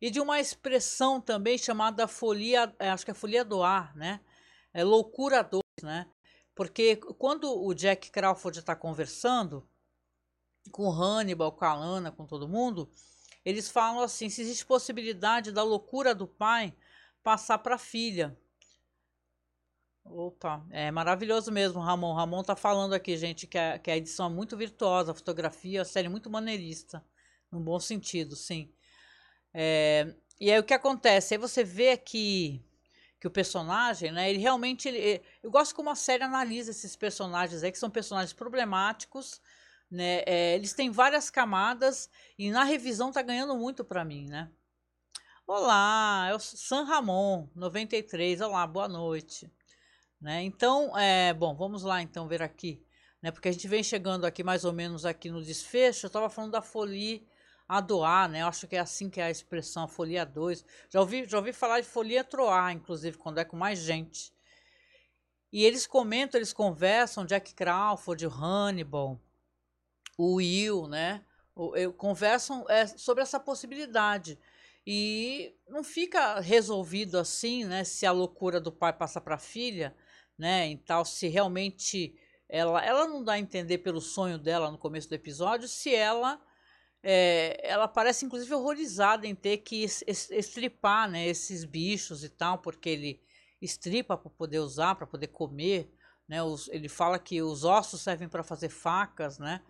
e 0.00 0.10
de 0.10 0.20
uma 0.20 0.38
expressão 0.40 1.20
também 1.20 1.58
chamada 1.58 2.06
folia, 2.06 2.72
é, 2.78 2.90
acho 2.90 3.04
que 3.04 3.10
é 3.10 3.14
folia 3.14 3.44
do 3.44 3.62
ar, 3.62 3.94
né? 3.96 4.20
É 4.72 4.84
loucura 4.84 5.42
2, 5.42 5.62
né? 5.82 6.06
Porque 6.54 6.96
quando 6.96 7.52
o 7.52 7.74
Jack 7.74 8.10
Crawford 8.10 8.60
está 8.60 8.76
conversando 8.76 9.68
com 10.70 10.88
o 10.88 10.92
Hannibal, 10.92 11.52
com 11.52 11.64
a 11.64 11.74
Lana, 11.74 12.12
com 12.12 12.26
todo 12.26 12.48
mundo, 12.48 12.88
eles 13.44 13.68
falam 13.68 14.02
assim: 14.02 14.28
se 14.28 14.42
existe 14.42 14.66
possibilidade 14.66 15.52
da 15.52 15.62
loucura 15.62 16.14
do 16.14 16.26
pai 16.26 16.74
passar 17.22 17.58
para 17.58 17.76
a 17.76 17.78
filha. 17.78 18.36
Opa, 20.04 20.66
é 20.70 20.90
maravilhoso 20.90 21.52
mesmo, 21.52 21.80
Ramon. 21.80 22.12
Ramon 22.12 22.42
tá 22.42 22.56
falando 22.56 22.92
aqui, 22.92 23.16
gente, 23.16 23.46
que 23.46 23.56
a, 23.56 23.78
que 23.78 23.90
a 23.90 23.96
edição 23.96 24.26
é 24.26 24.30
muito 24.30 24.56
virtuosa, 24.56 25.12
a 25.12 25.14
fotografia, 25.14 25.82
a 25.82 25.84
série 25.84 26.06
é 26.06 26.10
muito 26.10 26.28
maneirista, 26.28 27.04
no 27.50 27.60
bom 27.60 27.78
sentido, 27.78 28.34
sim. 28.34 28.72
É, 29.54 30.14
e 30.40 30.50
aí 30.50 30.58
o 30.58 30.64
que 30.64 30.74
acontece? 30.74 31.34
Aí 31.34 31.38
você 31.38 31.62
vê 31.62 31.96
que, 31.96 32.60
que 33.20 33.28
o 33.28 33.30
personagem, 33.30 34.10
né, 34.10 34.28
ele 34.28 34.40
realmente. 34.40 34.88
Ele, 34.88 35.22
eu 35.42 35.50
gosto 35.50 35.74
como 35.74 35.88
a 35.88 35.94
série 35.94 36.24
analisa 36.24 36.72
esses 36.72 36.96
personagens 36.96 37.62
aí, 37.62 37.70
que 37.70 37.78
são 37.78 37.90
personagens 37.90 38.32
problemáticos, 38.32 39.40
né? 39.92 40.22
É, 40.26 40.54
eles 40.54 40.72
têm 40.72 40.90
várias 40.90 41.28
camadas 41.28 42.08
e 42.38 42.50
na 42.50 42.64
revisão 42.64 43.12
tá 43.12 43.20
ganhando 43.20 43.54
muito 43.54 43.84
para 43.84 44.04
mim, 44.04 44.26
né? 44.26 44.50
Olá, 45.46 46.28
é 46.30 46.34
o 46.34 46.38
San 46.38 46.84
Ramon, 46.84 47.46
93. 47.54 48.40
Olá, 48.40 48.66
boa 48.66 48.88
noite. 48.88 49.52
Né? 50.18 50.42
Então, 50.44 50.96
é, 50.96 51.34
bom, 51.34 51.54
vamos 51.54 51.82
lá 51.82 52.00
então 52.00 52.26
ver 52.26 52.42
aqui. 52.42 52.82
Né? 53.20 53.30
Porque 53.30 53.50
a 53.50 53.52
gente 53.52 53.68
vem 53.68 53.82
chegando 53.82 54.24
aqui 54.24 54.42
mais 54.42 54.64
ou 54.64 54.72
menos 54.72 55.04
aqui 55.04 55.30
no 55.30 55.42
desfecho. 55.42 56.06
Eu 56.06 56.08
estava 56.08 56.30
falando 56.30 56.52
da 56.52 56.62
folia 56.62 57.20
a 57.68 57.80
doar, 57.80 58.30
né? 58.30 58.42
Eu 58.42 58.46
acho 58.46 58.66
que 58.66 58.76
é 58.76 58.80
assim 58.80 59.10
que 59.10 59.20
é 59.20 59.24
a 59.24 59.30
expressão, 59.30 59.86
folia 59.86 60.24
2. 60.24 60.64
Já 60.88 61.00
ouvi, 61.00 61.26
já 61.28 61.36
ouvi 61.36 61.52
falar 61.52 61.80
de 61.80 61.86
folia 61.86 62.24
troar, 62.24 62.72
inclusive, 62.72 63.18
quando 63.18 63.38
é 63.38 63.44
com 63.44 63.56
mais 63.56 63.78
gente. 63.78 64.32
E 65.52 65.64
eles 65.64 65.86
comentam, 65.86 66.38
eles 66.38 66.52
conversam, 66.52 67.26
Jack 67.26 67.52
Crawford, 67.54 68.24
Hannibal, 68.26 69.20
o 70.18 70.36
Will, 70.36 70.86
né? 70.88 71.24
Conversam 71.96 72.64
é, 72.68 72.86
sobre 72.86 73.22
essa 73.22 73.38
possibilidade 73.38 74.38
e 74.86 75.54
não 75.68 75.84
fica 75.84 76.40
resolvido 76.40 77.18
assim, 77.18 77.64
né? 77.64 77.84
Se 77.84 78.06
a 78.06 78.12
loucura 78.12 78.60
do 78.60 78.72
pai 78.72 78.92
passa 78.92 79.20
para 79.20 79.36
a 79.36 79.38
filha, 79.38 79.94
né? 80.38 80.76
Tal, 80.86 81.04
se 81.04 81.28
realmente 81.28 82.14
ela, 82.48 82.84
ela 82.84 83.06
não 83.06 83.22
dá 83.22 83.34
a 83.34 83.38
entender 83.38 83.78
pelo 83.78 84.00
sonho 84.00 84.38
dela 84.38 84.70
no 84.70 84.78
começo 84.78 85.08
do 85.08 85.14
episódio, 85.14 85.68
se 85.68 85.94
ela 85.94 86.40
é, 87.02 87.58
ela 87.62 87.88
parece 87.88 88.24
inclusive 88.24 88.54
horrorizada 88.54 89.26
em 89.26 89.34
ter 89.34 89.58
que 89.58 89.84
estripar, 89.84 91.10
né? 91.10 91.26
Esses 91.26 91.64
bichos 91.64 92.22
e 92.24 92.28
tal, 92.28 92.58
porque 92.58 92.88
ele 92.88 93.20
estripa 93.60 94.16
para 94.16 94.30
poder 94.30 94.58
usar, 94.58 94.94
para 94.94 95.06
poder 95.06 95.28
comer, 95.28 95.92
né? 96.28 96.42
Os, 96.42 96.68
ele 96.68 96.88
fala 96.88 97.18
que 97.18 97.42
os 97.42 97.64
ossos 97.64 98.00
servem 98.00 98.28
para 98.28 98.42
fazer 98.42 98.68
facas, 98.68 99.38
né? 99.38 99.60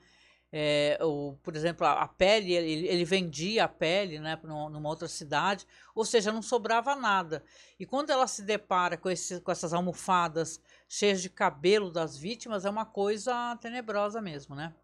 É, 0.55 0.99
ou, 1.01 1.35
por 1.43 1.57
exemplo, 1.57 1.87
a, 1.87 2.03
a 2.03 2.09
pele, 2.09 2.53
ele, 2.53 2.87
ele, 2.87 3.05
vendia 3.07 3.65
a 3.65 3.69
pele 3.69 4.19
né, 4.19 4.39
numa 4.45 4.89
outra 4.91 5.09
cidade, 5.09 5.67
ou 5.95 6.05
seja, 6.05 6.31
não 6.31 6.43
sobrava 6.43 6.95
nada. 6.95 7.43
E 7.81 7.87
quando 7.87 8.11
ela 8.11 8.27
se 8.27 8.43
depara 8.43 8.99
com, 8.99 9.09
esse, 9.09 9.41
com 9.41 9.51
essas 9.51 9.73
almofadas 9.73 10.61
cheias 10.87 11.23
de 11.23 11.31
cabelo 11.31 11.91
das 11.91 12.19
vítimas, 12.19 12.67
é 12.67 12.71
uma 12.71 12.85
coisa 12.85 13.57
tenebrosa 13.63 14.21
mesmo, 14.21 14.55
né? 14.55 14.75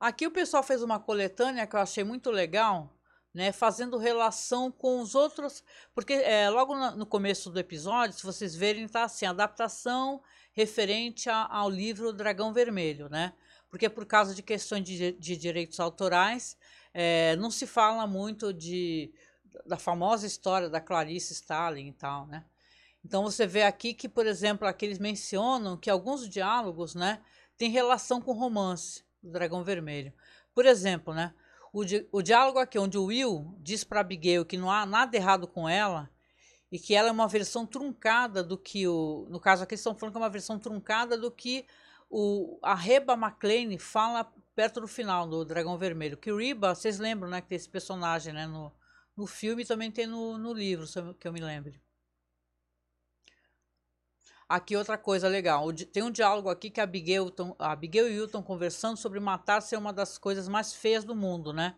Aqui 0.00 0.26
o 0.26 0.30
pessoal 0.30 0.62
fez 0.62 0.82
uma 0.82 0.98
coletânea 0.98 1.66
que 1.66 1.76
eu 1.76 1.80
achei 1.80 2.04
muito 2.04 2.30
legal, 2.30 2.90
né, 3.34 3.52
fazendo 3.52 3.98
relação 3.98 4.72
com 4.72 5.00
os 5.00 5.14
outros, 5.14 5.62
porque 5.94 6.14
é, 6.14 6.48
logo 6.48 6.74
no 6.92 7.04
começo 7.04 7.50
do 7.50 7.58
episódio, 7.58 8.16
se 8.16 8.24
vocês 8.24 8.56
verem, 8.56 8.88
tá 8.88 9.04
assim, 9.04 9.26
adaptação 9.26 10.22
referente 10.52 11.28
a, 11.28 11.46
ao 11.50 11.68
livro 11.68 12.14
Dragão 12.14 12.50
Vermelho, 12.50 13.10
né? 13.10 13.34
Porque 13.70 13.88
por 13.88 14.06
causa 14.06 14.34
de 14.34 14.42
questões 14.42 14.84
de, 14.84 15.12
de 15.12 15.36
direitos 15.36 15.80
autorais, 15.80 16.56
é, 16.92 17.36
não 17.36 17.50
se 17.50 17.66
fala 17.66 18.06
muito 18.06 18.52
de, 18.52 19.12
da 19.66 19.76
famosa 19.76 20.26
história 20.26 20.68
da 20.68 20.80
Clarice 20.80 21.32
Starling 21.32 21.88
e 21.88 21.92
tal, 21.92 22.26
né? 22.26 22.44
Então 23.04 23.22
você 23.22 23.46
vê 23.46 23.62
aqui 23.62 23.94
que, 23.94 24.08
por 24.08 24.26
exemplo, 24.26 24.66
aqui 24.66 24.84
eles 24.84 24.98
mencionam 24.98 25.76
que 25.76 25.88
alguns 25.88 26.28
diálogos, 26.28 26.94
né, 26.94 27.20
têm 27.56 27.70
relação 27.70 28.20
com 28.20 28.32
o 28.32 28.34
romance 28.34 29.04
do 29.22 29.30
Dragão 29.30 29.62
Vermelho. 29.62 30.12
Por 30.52 30.66
exemplo, 30.66 31.14
né, 31.14 31.32
o, 31.72 31.84
di 31.84 32.06
o 32.10 32.22
diálogo 32.22 32.58
aqui 32.58 32.78
onde 32.78 32.98
o 32.98 33.04
Will 33.04 33.54
diz 33.60 33.84
para 33.84 34.00
Abigail 34.00 34.44
que 34.44 34.56
não 34.56 34.70
há 34.70 34.84
nada 34.84 35.16
errado 35.16 35.46
com 35.46 35.68
ela 35.68 36.10
e 36.72 36.78
que 36.78 36.94
ela 36.94 37.08
é 37.08 37.12
uma 37.12 37.28
versão 37.28 37.66
truncada 37.66 38.42
do 38.42 38.58
que 38.58 38.88
o, 38.88 39.26
no 39.28 39.38
caso 39.38 39.62
aqui 39.62 39.74
eles 39.74 39.80
estão 39.80 39.94
falando 39.94 40.12
que 40.12 40.18
é 40.18 40.22
uma 40.22 40.30
versão 40.30 40.58
truncada 40.58 41.16
do 41.16 41.30
que 41.30 41.64
o, 42.08 42.58
a 42.62 42.74
Reba 42.74 43.14
McLean 43.14 43.78
fala 43.78 44.24
perto 44.54 44.80
do 44.80 44.88
final 44.88 45.28
do 45.28 45.44
Dragão 45.44 45.76
Vermelho. 45.76 46.16
Que 46.16 46.32
o 46.32 46.38
Reba, 46.38 46.74
vocês 46.74 46.98
lembram, 46.98 47.28
né? 47.28 47.40
Que 47.40 47.48
tem 47.48 47.56
esse 47.56 47.68
personagem 47.68 48.32
né, 48.32 48.46
no, 48.46 48.72
no 49.16 49.26
filme 49.26 49.62
e 49.62 49.66
também 49.66 49.90
tem 49.90 50.06
no, 50.06 50.38
no 50.38 50.52
livro, 50.52 50.86
que 51.14 51.28
eu 51.28 51.32
me 51.32 51.40
lembre. 51.40 51.80
Aqui 54.48 54.76
outra 54.76 54.96
coisa 54.96 55.28
legal. 55.28 55.72
Tem 55.72 56.02
um 56.02 56.10
diálogo 56.10 56.48
aqui 56.48 56.70
que 56.70 56.80
a 56.80 56.84
Abigail, 56.84 57.34
a 57.58 57.72
Abigail 57.72 58.08
e 58.08 58.24
estão 58.24 58.42
conversando 58.42 58.96
sobre 58.96 59.18
matar 59.18 59.60
ser 59.60 59.76
uma 59.76 59.92
das 59.92 60.18
coisas 60.18 60.48
mais 60.48 60.72
feias 60.72 61.04
do 61.04 61.16
mundo, 61.16 61.52
né? 61.52 61.76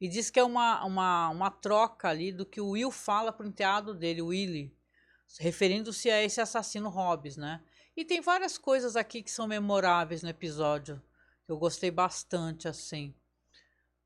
E 0.00 0.08
diz 0.08 0.30
que 0.30 0.40
é 0.40 0.44
uma, 0.44 0.84
uma, 0.84 1.28
uma 1.28 1.50
troca 1.50 2.08
ali 2.08 2.32
do 2.32 2.44
que 2.44 2.60
o 2.60 2.70
Will 2.70 2.90
fala 2.90 3.30
pro 3.32 3.46
enteado 3.46 3.94
dele, 3.94 4.22
o 4.22 4.28
Willie, 4.28 4.74
referindo-se 5.38 6.10
a 6.10 6.22
esse 6.22 6.40
assassino 6.40 6.88
Hobbes, 6.88 7.36
né? 7.36 7.62
E 8.00 8.04
tem 8.06 8.22
várias 8.22 8.56
coisas 8.56 8.96
aqui 8.96 9.22
que 9.22 9.30
são 9.30 9.46
memoráveis 9.46 10.22
no 10.22 10.30
episódio. 10.30 11.02
Eu 11.46 11.58
gostei 11.58 11.90
bastante, 11.90 12.66
assim. 12.66 13.14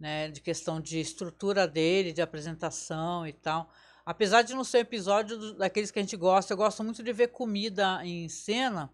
Né, 0.01 0.29
de 0.29 0.41
questão 0.41 0.81
de 0.81 0.99
estrutura 0.99 1.69
dele, 1.69 2.13
de 2.13 2.21
apresentação 2.21 3.25
e 3.25 3.33
tal. 3.33 3.71
Apesar 4.05 4.43
de 4.43 4.53
não 4.53 4.65
ser 4.65 4.79
um 4.79 4.81
episódio 4.81 5.55
daqueles 5.55 5.93
que 5.93 6.01
a 6.01 6.03
gente 6.03 6.17
gosta, 6.17 6.53
eu 6.53 6.57
gosto 6.57 6.83
muito 6.83 7.05
de 7.05 7.13
ver 7.13 7.29
comida 7.29 8.05
em 8.05 8.29
cena. 8.29 8.93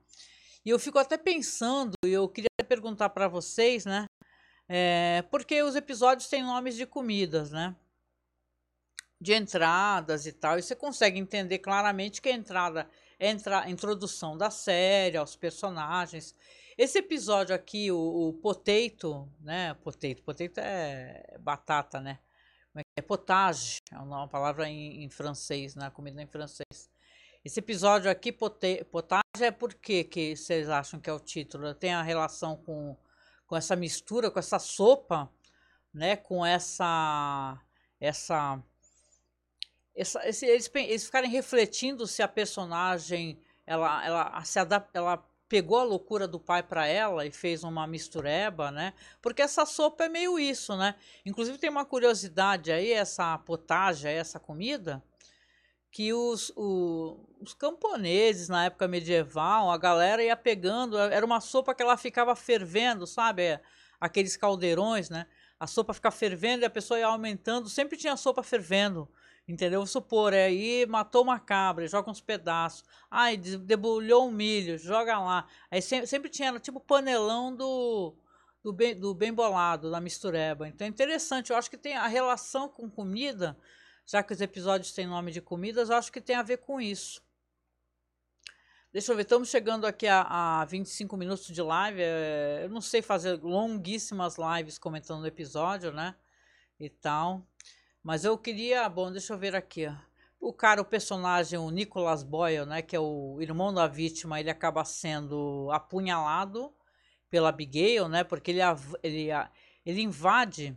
E 0.67 0.69
eu 0.69 0.79
fico 0.79 0.99
até 0.99 1.17
pensando, 1.17 1.95
e 2.05 2.13
eu 2.13 2.29
queria 2.29 2.51
perguntar 2.69 3.09
para 3.09 3.27
vocês, 3.27 3.87
né? 3.87 4.05
É, 4.69 5.25
porque 5.31 5.63
os 5.63 5.77
episódios 5.77 6.29
têm 6.29 6.43
nomes 6.43 6.77
de 6.77 6.85
comidas, 6.85 7.51
né? 7.51 7.75
De 9.19 9.33
entradas 9.33 10.27
e 10.27 10.33
tal. 10.33 10.59
E 10.59 10.63
você 10.63 10.77
consegue 10.77 11.19
entender 11.19 11.61
claramente 11.61 12.21
que 12.21 12.29
a 12.29 12.35
entrada 12.35 12.87
entra 13.21 13.61
a 13.61 13.71
introdução 13.71 14.37
da 14.37 14.51
série, 14.51 15.19
aos 15.19 15.37
personagens. 15.37 16.35
Esse 16.77 16.99
episódio 16.99 17.55
aqui, 17.55 17.93
o, 17.93 18.29
o 18.29 18.33
potato, 18.33 19.31
né? 19.41 19.75
Potato, 19.75 20.23
potato 20.23 20.59
é 20.59 21.37
batata, 21.39 22.01
né? 22.01 22.19
É, 22.75 22.83
é 22.97 23.03
potage, 23.03 23.79
é 23.93 23.99
uma 23.99 24.27
palavra 24.27 24.69
em, 24.69 25.05
em 25.05 25.11
francês, 25.11 25.75
né? 25.75 25.91
Comida 25.91 26.23
em 26.23 26.27
francês. 26.27 26.91
Esse 27.45 27.61
episódio 27.61 28.11
aqui, 28.11 28.33
pote, 28.33 28.85
potage, 28.85 29.23
é 29.41 29.51
por 29.51 29.75
que 29.75 30.05
que 30.05 30.35
vocês 30.35 30.69
acham 30.71 30.99
que 30.99 31.11
é 31.11 31.13
o 31.13 31.21
título? 31.21 31.75
Tem 31.75 31.93
a 31.93 32.03
relação 32.03 32.57
com, 32.57 32.97
com 33.47 33.57
essa 33.57 33.77
mistura, 33.77 34.31
com 34.31 34.39
essa 34.39 34.59
sopa, 34.59 35.31
né? 35.93 36.17
Com 36.17 36.45
essa 36.45 37.61
essa 38.01 38.63
essa, 40.01 40.21
eles, 40.25 40.71
eles 40.75 41.05
ficarem 41.05 41.31
refletindo 41.31 42.07
se 42.07 42.23
a 42.23 42.29
personagem 42.29 43.39
ela, 43.67 44.05
ela 44.05 44.45
se 44.45 44.59
adapta, 44.59 44.99
ela 44.99 45.23
pegou 45.47 45.79
a 45.79 45.85
loucura 45.85 46.27
do 46.27 46.41
pai 46.41 46.63
para 46.63 46.87
ela 46.87 47.27
e 47.27 47.31
fez 47.31 47.63
uma 47.63 47.87
mistureba, 47.87 48.71
né? 48.71 48.95
Porque 49.21 49.43
essa 49.43 49.67
sopa 49.67 50.05
é 50.05 50.09
meio 50.09 50.39
isso, 50.39 50.75
né? 50.77 50.95
Inclusive 51.27 51.59
tem 51.59 51.69
uma 51.69 51.85
curiosidade 51.85 52.73
aí, 52.73 52.93
essa 52.93 53.37
potagem, 53.39 54.11
essa 54.11 54.41
comida, 54.41 55.03
que 55.91 56.15
os, 56.15 56.51
o, 56.57 57.29
os 57.41 57.53
camponeses 57.53 58.49
na 58.49 58.67
época 58.67 58.89
medieval, 58.89 59.71
a 59.71 59.77
galera 59.77 60.23
ia 60.23 60.37
pegando, 60.37 60.97
era 60.97 61.27
uma 61.27 61.41
sopa 61.41 61.75
que 61.75 61.83
ela 61.83 61.97
ficava 61.97 62.35
fervendo, 62.35 63.07
sabe? 63.07 63.61
Aqueles 64.01 64.37
caldeirões, 64.37 65.11
né? 65.11 65.27
A 65.59 65.67
sopa 65.67 65.93
ficava 65.93 66.17
fervendo 66.17 66.63
e 66.63 66.65
a 66.65 66.71
pessoa 66.71 66.99
ia 66.99 67.07
aumentando, 67.07 67.69
sempre 67.69 67.99
tinha 67.99 68.17
sopa 68.17 68.43
fervendo 68.43 69.07
Entendeu? 69.51 69.85
Supor, 69.85 70.33
é 70.33 70.45
aí 70.45 70.87
matou 70.87 71.25
uma 71.25 71.41
cabra, 71.41 71.89
joga 71.89 72.09
uns 72.09 72.21
pedaços. 72.21 72.85
Ai, 73.11 73.37
debulhou 73.37 74.29
um 74.29 74.31
milho, 74.31 74.79
joga 74.79 75.19
lá. 75.19 75.49
Aí 75.69 75.83
sempre, 75.83 76.07
sempre 76.07 76.31
tinha, 76.31 76.57
tipo, 76.61 76.79
panelão 76.79 77.53
do, 77.53 78.15
do, 78.63 78.73
bem, 78.73 78.95
do 78.95 79.13
bem 79.13 79.35
bolado, 79.35 79.91
da 79.91 80.01
mistureba. 80.01 80.69
Então 80.69 80.87
é 80.87 80.89
interessante, 80.91 81.51
eu 81.51 81.57
acho 81.57 81.69
que 81.69 81.77
tem 81.77 81.97
a 81.97 82.07
relação 82.07 82.69
com 82.69 82.89
comida, 82.89 83.59
já 84.07 84.23
que 84.23 84.33
os 84.33 84.41
episódios 84.41 84.93
têm 84.93 85.09
nome 85.09 85.33
de 85.33 85.41
comidas, 85.41 85.91
eu 85.91 85.97
acho 85.97 86.13
que 86.13 86.21
tem 86.21 86.37
a 86.37 86.43
ver 86.45 86.59
com 86.59 86.81
isso. 86.81 87.21
Deixa 88.93 89.11
eu 89.11 89.17
ver, 89.17 89.23
estamos 89.23 89.49
chegando 89.49 89.85
aqui 89.85 90.07
a, 90.07 90.61
a 90.61 90.65
25 90.65 91.17
minutos 91.17 91.47
de 91.47 91.61
live. 91.61 92.01
É, 92.01 92.61
eu 92.63 92.69
não 92.69 92.81
sei 92.81 93.03
fazer 93.03 93.35
longuíssimas 93.43 94.37
lives 94.37 94.79
comentando 94.79 95.23
o 95.23 95.27
episódio, 95.27 95.91
né? 95.91 96.15
E 96.79 96.89
tal. 96.89 97.45
Mas 98.03 98.25
eu 98.25 98.37
queria. 98.39 98.89
Bom, 98.89 99.11
deixa 99.11 99.33
eu 99.35 99.39
ver 99.39 99.55
aqui. 99.55 99.87
O 100.41 100.53
cara, 100.53 100.81
o 100.81 100.85
personagem, 100.85 101.59
o 101.59 101.71
Nicholas 101.71 102.23
Boyle, 102.23 102.67
né? 102.67 102.83
Que 102.83 102.97
é 102.97 103.01
o 103.01 103.39
irmão 103.41 103.73
da 103.73 103.87
vítima, 103.87 104.41
ele 104.41 104.51
acaba 104.51 104.85
sendo 104.85 105.69
apunhalado 105.73 106.75
pela 107.29 107.51
Abigail, 107.51 108.09
né? 108.09 108.25
Porque 108.25 108.51
ele, 108.51 108.61
ele, 109.03 109.29
ele 109.85 110.03
invade 110.03 110.77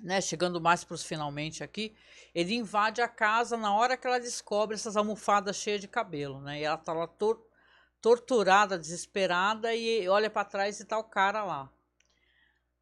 né, 0.00 0.20
chegando 0.20 0.60
mais 0.60 0.84
para 0.84 0.94
os 0.94 1.04
finalmente 1.04 1.62
aqui, 1.62 1.94
ele 2.34 2.54
invade 2.54 3.00
a 3.00 3.08
casa 3.08 3.56
na 3.56 3.74
hora 3.74 3.96
que 3.96 4.06
ela 4.06 4.18
descobre 4.18 4.74
essas 4.74 4.96
almofadas 4.96 5.56
cheias 5.56 5.80
de 5.80 5.88
cabelo, 5.88 6.40
né? 6.40 6.60
E 6.60 6.64
ela 6.64 6.76
tá 6.76 6.92
lá 6.92 7.06
tor 7.06 7.44
torturada, 8.00 8.78
desesperada 8.78 9.74
e 9.74 10.06
olha 10.08 10.28
para 10.28 10.44
trás 10.44 10.78
e 10.78 10.84
tá 10.84 10.98
o 10.98 11.04
cara 11.04 11.42
lá. 11.42 11.72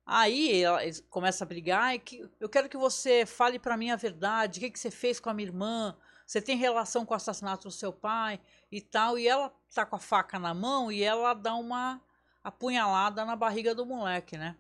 Aí 0.05 0.63
ela 0.63 0.81
começa 1.09 1.45
a 1.45 1.47
brigar, 1.47 1.99
que 2.01 2.29
eu 2.41 2.49
quero 2.49 2.69
que 2.69 2.77
você 2.77 3.25
fale 3.25 3.59
para 3.59 3.77
mim 3.77 3.91
a 3.91 3.97
verdade, 3.97 4.59
o 4.59 4.63
que, 4.63 4.71
que 4.71 4.79
você 4.79 4.91
fez 4.91 5.21
com 5.21 5.31
a 5.31 5.35
minha 5.35 5.49
irmã, 5.49 5.97
você 6.27 6.41
tem 6.41 6.57
relação 6.57 7.07
com 7.07 7.15
o 7.15 7.17
assassinato 7.17 7.69
do 7.69 7.73
seu 7.73 7.93
pai 7.93 8.41
e 8.71 8.81
tal, 8.81 9.19
e 9.19 9.29
ela 9.29 9.53
tá 9.75 9.87
com 9.87 9.97
a 9.97 10.01
faca 10.01 10.39
na 10.39 10.53
mão 10.53 10.91
e 10.91 11.03
ela 11.03 11.35
dá 11.35 11.55
uma 11.55 12.01
apunhalada 12.43 13.25
na 13.25 13.37
barriga 13.37 13.75
do 13.75 13.87
moleque, 13.87 14.37
né? 14.37 14.57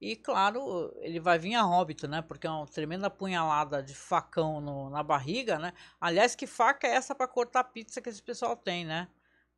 E 0.00 0.16
claro, 0.16 0.92
ele 1.00 1.20
vai 1.20 1.38
vir 1.38 1.54
a 1.54 1.66
óbito, 1.66 2.08
né? 2.08 2.22
Porque 2.22 2.46
é 2.46 2.50
uma 2.50 2.66
tremenda 2.66 3.10
punhalada 3.10 3.82
de 3.82 3.94
facão 3.94 4.60
no, 4.60 4.88
na 4.90 5.02
barriga, 5.02 5.58
né? 5.58 5.74
Aliás, 6.00 6.34
que 6.34 6.46
faca 6.46 6.86
é 6.86 6.92
essa 6.92 7.14
para 7.14 7.28
cortar 7.28 7.64
pizza 7.64 8.00
que 8.00 8.08
esse 8.08 8.22
pessoal 8.22 8.56
tem, 8.56 8.84
né? 8.84 9.08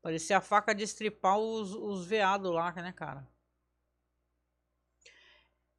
Parecia 0.02 0.38
a 0.38 0.40
faca 0.40 0.74
de 0.74 0.82
estripar 0.82 1.38
os, 1.38 1.74
os 1.74 2.06
veados 2.06 2.52
lá, 2.52 2.72
né, 2.72 2.92
cara? 2.92 3.26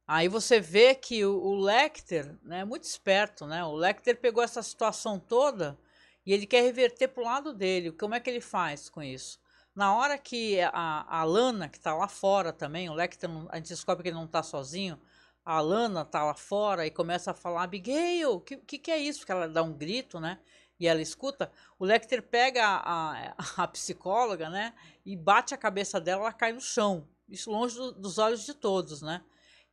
Aí 0.06 0.28
você 0.28 0.60
vê 0.60 0.94
que 0.94 1.24
o, 1.24 1.34
o 1.34 1.54
Lecter 1.54 2.36
né, 2.42 2.60
é 2.60 2.64
muito 2.64 2.84
esperto, 2.84 3.46
né? 3.46 3.64
O 3.64 3.72
Lecter 3.72 4.20
pegou 4.20 4.42
essa 4.42 4.62
situação 4.62 5.18
toda 5.18 5.78
e 6.26 6.32
ele 6.32 6.46
quer 6.46 6.62
reverter 6.62 7.08
pro 7.08 7.24
lado 7.24 7.54
dele. 7.54 7.90
Como 7.92 8.14
é 8.14 8.20
que 8.20 8.28
ele 8.28 8.40
faz 8.40 8.88
com 8.88 9.02
isso? 9.02 9.40
Na 9.74 9.96
hora 9.96 10.18
que 10.18 10.60
a, 10.60 11.04
a 11.08 11.24
Lana, 11.24 11.68
que 11.68 11.78
está 11.78 11.94
lá 11.94 12.06
fora 12.06 12.52
também, 12.52 12.88
o 12.88 12.94
Lecter, 12.94 13.28
a 13.48 13.56
gente 13.56 13.68
descobre 13.68 14.02
que 14.02 14.08
ele 14.10 14.16
não 14.16 14.26
está 14.26 14.42
sozinho, 14.42 15.00
a 15.44 15.60
Lana 15.60 16.02
está 16.02 16.22
lá 16.24 16.34
fora 16.34 16.86
e 16.86 16.90
começa 16.90 17.32
a 17.32 17.34
falar, 17.34 17.64
Abigail, 17.64 18.34
o 18.34 18.40
que, 18.40 18.56
que, 18.58 18.78
que, 18.78 18.90
é 18.90 18.98
isso? 18.98 19.20
Porque 19.20 19.32
ela 19.32 19.48
dá 19.48 19.62
um 19.62 19.72
grito, 19.72 20.20
né? 20.20 20.38
E 20.78 20.86
ela 20.86 21.02
escuta. 21.02 21.50
O 21.78 21.84
Lecter 21.84 22.22
pega 22.22 22.64
a, 22.64 23.30
a, 23.30 23.34
a 23.64 23.68
psicóloga, 23.68 24.48
né? 24.48 24.74
E 25.04 25.16
bate 25.16 25.54
a 25.54 25.58
cabeça 25.58 26.00
dela, 26.00 26.22
ela 26.22 26.32
cai 26.32 26.52
no 26.52 26.60
chão. 26.60 27.08
Isso 27.28 27.50
longe 27.50 27.76
do, 27.76 27.92
dos 27.92 28.18
olhos 28.18 28.44
de 28.44 28.54
todos, 28.54 29.02
né? 29.02 29.22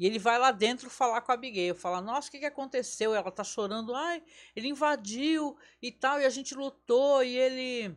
E 0.02 0.06
ele 0.08 0.18
vai 0.18 0.40
lá 0.40 0.52
dentro 0.52 0.90
falar 0.90 1.22
com 1.22 1.32
a 1.32 1.36
Abigail, 1.36 1.76
fala, 1.76 2.02
nossa, 2.02 2.28
o 2.28 2.32
que, 2.32 2.40
que 2.40 2.46
aconteceu? 2.48 3.14
Ela 3.14 3.30
tá 3.30 3.44
chorando, 3.44 3.94
ai, 3.94 4.24
ele 4.56 4.68
invadiu 4.68 5.56
e 5.80 5.92
tal, 5.92 6.20
e 6.20 6.26
a 6.26 6.30
gente 6.32 6.56
lutou, 6.56 7.24
e 7.24 7.38
ele 7.38 7.96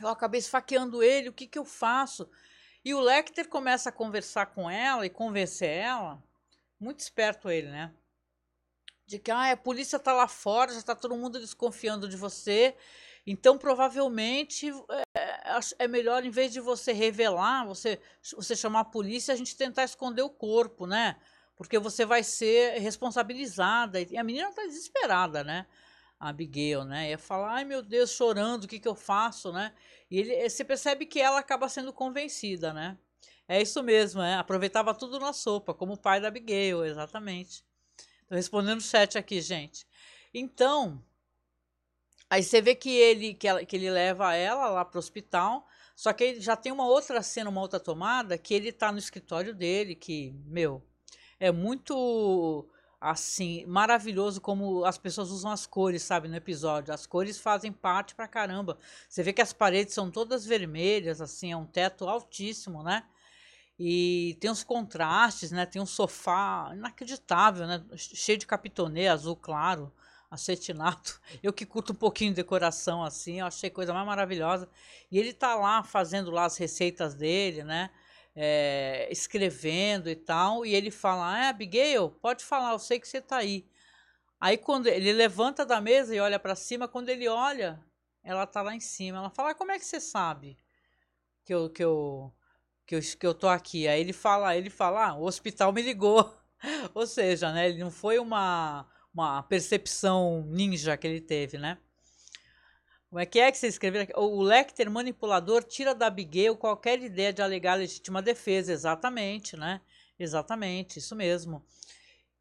eu 0.00 0.06
acabei 0.06 0.38
esfaqueando 0.38 1.02
ele, 1.02 1.28
o 1.28 1.32
que, 1.32 1.48
que 1.48 1.58
eu 1.58 1.64
faço? 1.64 2.30
E 2.84 2.94
o 2.94 3.00
Lecter 3.00 3.48
começa 3.48 3.88
a 3.88 3.92
conversar 3.92 4.46
com 4.46 4.70
ela 4.70 5.04
e 5.04 5.10
convencer 5.10 5.70
ela, 5.70 6.22
muito 6.78 7.00
esperto 7.00 7.50
ele, 7.50 7.68
né? 7.68 7.92
De 9.04 9.18
que 9.18 9.32
ah, 9.32 9.50
a 9.50 9.56
polícia 9.56 9.98
tá 9.98 10.12
lá 10.12 10.28
fora, 10.28 10.72
já 10.72 10.82
tá 10.82 10.94
todo 10.94 11.16
mundo 11.16 11.40
desconfiando 11.40 12.08
de 12.08 12.16
você, 12.16 12.76
então 13.26 13.56
provavelmente 13.56 14.70
é, 15.14 15.60
é 15.78 15.88
melhor, 15.88 16.24
em 16.24 16.30
vez 16.30 16.52
de 16.52 16.60
você 16.60 16.92
revelar, 16.92 17.66
você, 17.66 18.00
você 18.34 18.56
chamar 18.56 18.80
a 18.80 18.84
polícia, 18.84 19.32
a 19.32 19.36
gente 19.36 19.56
tentar 19.56 19.84
esconder 19.84 20.22
o 20.22 20.30
corpo, 20.30 20.86
né? 20.86 21.16
Porque 21.56 21.78
você 21.78 22.04
vai 22.04 22.22
ser 22.24 22.78
responsabilizada. 22.80 24.00
E 24.00 24.16
a 24.16 24.24
menina 24.24 24.52
tá 24.52 24.62
desesperada, 24.62 25.44
né? 25.44 25.66
a 26.22 26.28
Abigail, 26.28 26.84
né? 26.84 27.10
Ia 27.10 27.18
falar, 27.18 27.54
ai 27.54 27.64
meu 27.64 27.82
Deus, 27.82 28.10
chorando, 28.10 28.64
o 28.64 28.68
que, 28.68 28.78
que 28.78 28.86
eu 28.86 28.94
faço, 28.94 29.52
né? 29.52 29.74
E 30.08 30.20
ele, 30.20 30.48
você 30.48 30.64
percebe 30.64 31.04
que 31.04 31.20
ela 31.20 31.40
acaba 31.40 31.68
sendo 31.68 31.92
convencida, 31.92 32.72
né? 32.72 32.96
É 33.48 33.60
isso 33.60 33.82
mesmo, 33.82 34.22
é. 34.22 34.36
Aproveitava 34.36 34.94
tudo 34.94 35.18
na 35.18 35.32
sopa, 35.32 35.74
como 35.74 35.94
o 35.94 35.98
pai 35.98 36.20
da 36.20 36.28
Abigail, 36.28 36.84
exatamente. 36.84 37.64
Tô 38.28 38.36
respondendo 38.36 38.78
o 38.78 38.82
chat 38.82 39.18
aqui, 39.18 39.40
gente. 39.40 39.84
Então, 40.32 41.04
aí 42.32 42.42
você 42.42 42.62
vê 42.62 42.74
que 42.74 42.88
ele, 42.88 43.34
que, 43.34 43.46
ela, 43.46 43.62
que 43.62 43.76
ele 43.76 43.90
leva 43.90 44.34
ela 44.34 44.70
lá 44.70 44.86
pro 44.86 44.98
hospital, 44.98 45.66
só 45.94 46.14
que 46.14 46.24
ele 46.24 46.40
já 46.40 46.56
tem 46.56 46.72
uma 46.72 46.86
outra 46.86 47.22
cena, 47.22 47.50
uma 47.50 47.60
outra 47.60 47.78
tomada, 47.78 48.38
que 48.38 48.54
ele 48.54 48.72
tá 48.72 48.90
no 48.90 48.98
escritório 48.98 49.54
dele, 49.54 49.94
que, 49.94 50.34
meu, 50.46 50.82
é 51.38 51.52
muito 51.52 52.66
assim, 52.98 53.66
maravilhoso 53.66 54.40
como 54.40 54.82
as 54.86 54.96
pessoas 54.96 55.30
usam 55.30 55.50
as 55.50 55.66
cores, 55.66 56.02
sabe, 56.02 56.26
no 56.26 56.36
episódio. 56.36 56.94
As 56.94 57.04
cores 57.04 57.38
fazem 57.38 57.70
parte 57.70 58.14
pra 58.14 58.26
caramba. 58.26 58.78
Você 59.08 59.22
vê 59.22 59.32
que 59.34 59.42
as 59.42 59.52
paredes 59.52 59.92
são 59.92 60.10
todas 60.10 60.46
vermelhas, 60.46 61.20
assim, 61.20 61.52
é 61.52 61.56
um 61.56 61.66
teto 61.66 62.08
altíssimo, 62.08 62.82
né? 62.82 63.04
E 63.78 64.38
tem 64.40 64.50
uns 64.50 64.64
contrastes, 64.64 65.50
né? 65.50 65.66
Tem 65.66 65.82
um 65.82 65.86
sofá 65.86 66.70
inacreditável, 66.72 67.66
né? 67.66 67.84
Cheio 67.96 68.38
de 68.38 68.46
capitonê 68.46 69.08
azul 69.08 69.36
claro, 69.36 69.92
acetinato. 70.32 71.20
Eu 71.42 71.52
que 71.52 71.66
curto 71.66 71.92
um 71.92 71.96
pouquinho 71.96 72.30
de 72.30 72.36
decoração 72.36 73.04
assim, 73.04 73.40
eu 73.40 73.46
achei 73.46 73.70
coisa 73.70 73.92
mais 73.92 74.06
maravilhosa. 74.06 74.68
E 75.10 75.18
ele 75.18 75.32
tá 75.32 75.54
lá 75.54 75.82
fazendo 75.82 76.30
lá 76.30 76.44
as 76.46 76.56
receitas 76.56 77.14
dele, 77.14 77.62
né? 77.62 77.90
é, 78.34 79.08
escrevendo 79.10 80.08
e 80.08 80.16
tal, 80.16 80.64
e 80.64 80.74
ele 80.74 80.90
fala: 80.90 81.24
Ah, 81.24 81.48
Abigail, 81.50 82.10
pode 82.10 82.44
falar, 82.44 82.72
eu 82.72 82.78
sei 82.78 82.98
que 82.98 83.08
você 83.08 83.18
está 83.18 83.38
aí. 83.38 83.66
Aí 84.40 84.56
quando 84.58 84.88
ele 84.88 85.12
levanta 85.12 85.64
da 85.64 85.80
mesa 85.80 86.14
e 86.14 86.20
olha 86.20 86.38
para 86.38 86.54
cima, 86.56 86.88
quando 86.88 87.08
ele 87.08 87.28
olha, 87.28 87.80
ela 88.24 88.44
está 88.44 88.62
lá 88.62 88.74
em 88.74 88.80
cima. 88.80 89.18
Ela 89.18 89.30
fala: 89.30 89.50
ah, 89.50 89.54
Como 89.54 89.72
é 89.72 89.78
que 89.78 89.84
você 89.84 90.00
sabe 90.00 90.58
que 91.44 91.54
eu, 91.54 91.70
que 91.70 91.84
eu, 91.84 92.32
que 92.86 92.94
eu, 92.96 93.00
que 93.00 93.26
eu 93.26 93.34
tô 93.34 93.48
aqui? 93.48 93.86
Aí 93.88 94.00
ele 94.00 94.12
fala: 94.12 94.56
ele 94.56 94.70
fala 94.70 95.08
ah, 95.08 95.14
O 95.14 95.24
hospital 95.24 95.72
me 95.72 95.82
ligou. 95.82 96.34
Ou 96.94 97.06
seja, 97.06 97.52
né, 97.52 97.68
ele 97.68 97.78
não 97.82 97.90
foi 97.90 98.18
uma, 98.18 98.86
uma 99.14 99.42
percepção 99.42 100.44
ninja 100.48 100.96
que 100.96 101.06
ele 101.06 101.20
teve, 101.20 101.58
né? 101.58 101.78
Como 103.08 103.20
é 103.20 103.26
que 103.26 103.38
é 103.38 103.52
que 103.52 103.58
você 103.58 103.66
escreveu? 103.66 104.06
O 104.16 104.42
Lecter 104.42 104.90
manipulador 104.90 105.62
tira 105.64 105.94
da 105.94 106.06
Abigail 106.06 106.56
qualquer 106.56 107.02
ideia 107.02 107.30
de 107.30 107.42
alegar 107.42 107.74
legítima 107.74 108.22
defesa. 108.22 108.72
Exatamente, 108.72 109.54
né? 109.54 109.82
Exatamente, 110.18 110.98
isso 110.98 111.14
mesmo. 111.14 111.62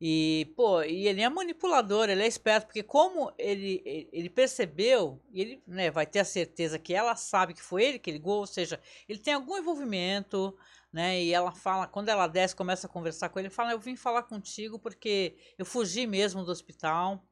E, 0.03 0.51
pô, 0.55 0.81
e 0.81 1.07
ele 1.07 1.21
é 1.21 1.29
manipulador, 1.29 2.09
ele 2.09 2.23
é 2.23 2.27
esperto, 2.27 2.65
porque 2.65 2.81
como 2.81 3.31
ele, 3.37 4.09
ele 4.11 4.31
percebeu, 4.31 5.21
ele 5.31 5.61
né, 5.67 5.91
vai 5.91 6.07
ter 6.07 6.17
a 6.19 6.25
certeza 6.25 6.79
que 6.79 6.91
ela 6.91 7.15
sabe 7.15 7.53
que 7.53 7.61
foi 7.61 7.83
ele 7.83 7.99
que 7.99 8.11
ligou, 8.11 8.39
ou 8.39 8.47
seja, 8.47 8.81
ele 9.07 9.19
tem 9.19 9.35
algum 9.35 9.55
envolvimento, 9.55 10.57
né? 10.91 11.21
E 11.21 11.31
ela 11.31 11.51
fala, 11.51 11.85
quando 11.85 12.09
ela 12.09 12.25
desce, 12.25 12.55
começa 12.55 12.87
a 12.87 12.89
conversar 12.89 13.29
com 13.29 13.39
ele, 13.39 13.51
fala, 13.51 13.73
eu 13.73 13.79
vim 13.79 13.95
falar 13.95 14.23
contigo 14.23 14.79
porque 14.79 15.37
eu 15.55 15.65
fugi 15.65 16.07
mesmo 16.07 16.43
do 16.43 16.51
hospital. 16.51 17.23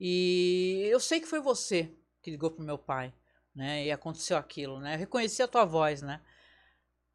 E 0.00 0.88
eu 0.90 0.98
sei 0.98 1.20
que 1.20 1.26
foi 1.28 1.40
você 1.40 1.94
que 2.22 2.30
ligou 2.32 2.50
pro 2.50 2.64
meu 2.64 2.76
pai, 2.76 3.14
né? 3.54 3.84
E 3.86 3.92
aconteceu 3.92 4.36
aquilo, 4.36 4.80
né? 4.80 4.94
Eu 4.94 4.98
reconheci 4.98 5.42
a 5.42 5.48
tua 5.48 5.64
voz, 5.64 6.02
né? 6.02 6.20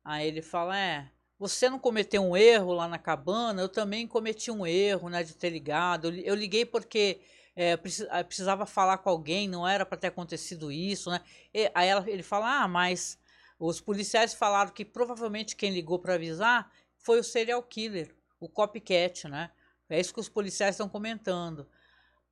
Aí 0.06 0.28
ele 0.28 0.42
fala: 0.42 0.78
É, 0.78 1.12
você 1.38 1.70
não 1.70 1.80
cometeu 1.80 2.24
um 2.24 2.36
erro 2.36 2.74
lá 2.74 2.88
na 2.88 2.98
cabana, 2.98 3.62
eu 3.62 3.70
também 3.70 4.08
cometi 4.08 4.50
um 4.52 4.66
erro, 4.66 5.10
né? 5.10 5.24
De 5.24 5.36
ter 5.36 5.50
ligado. 5.50 6.10
Eu 6.10 6.36
liguei 6.36 6.66
porque 6.66 7.20
é, 7.56 7.76
precisava 7.78 8.66
falar 8.66 8.98
com 9.00 9.10
alguém, 9.10 9.48
não 9.48 9.68
era 9.68 9.86
para 9.86 9.98
ter 9.98 10.08
acontecido 10.08 10.72
isso, 10.72 11.10
né? 11.10 11.22
E, 11.54 11.70
aí 11.74 11.88
ela, 11.88 12.10
ele 12.10 12.24
fala: 12.24 12.64
Ah, 12.64 12.68
mas 12.68 13.18
os 13.60 13.82
policiais 13.82 14.34
falaram 14.34 14.72
que 14.72 14.86
provavelmente 14.86 15.56
quem 15.56 15.72
ligou 15.74 16.00
para 16.00 16.16
avisar 16.16 16.72
foi 16.98 17.20
o 17.20 17.24
serial 17.24 17.62
killer, 17.64 18.16
o 18.40 18.50
copycat, 18.50 19.28
né? 19.28 19.52
É 19.90 20.00
isso 20.00 20.14
que 20.14 20.20
os 20.20 20.30
policiais 20.30 20.76
estão 20.76 20.90
comentando. 20.90 21.68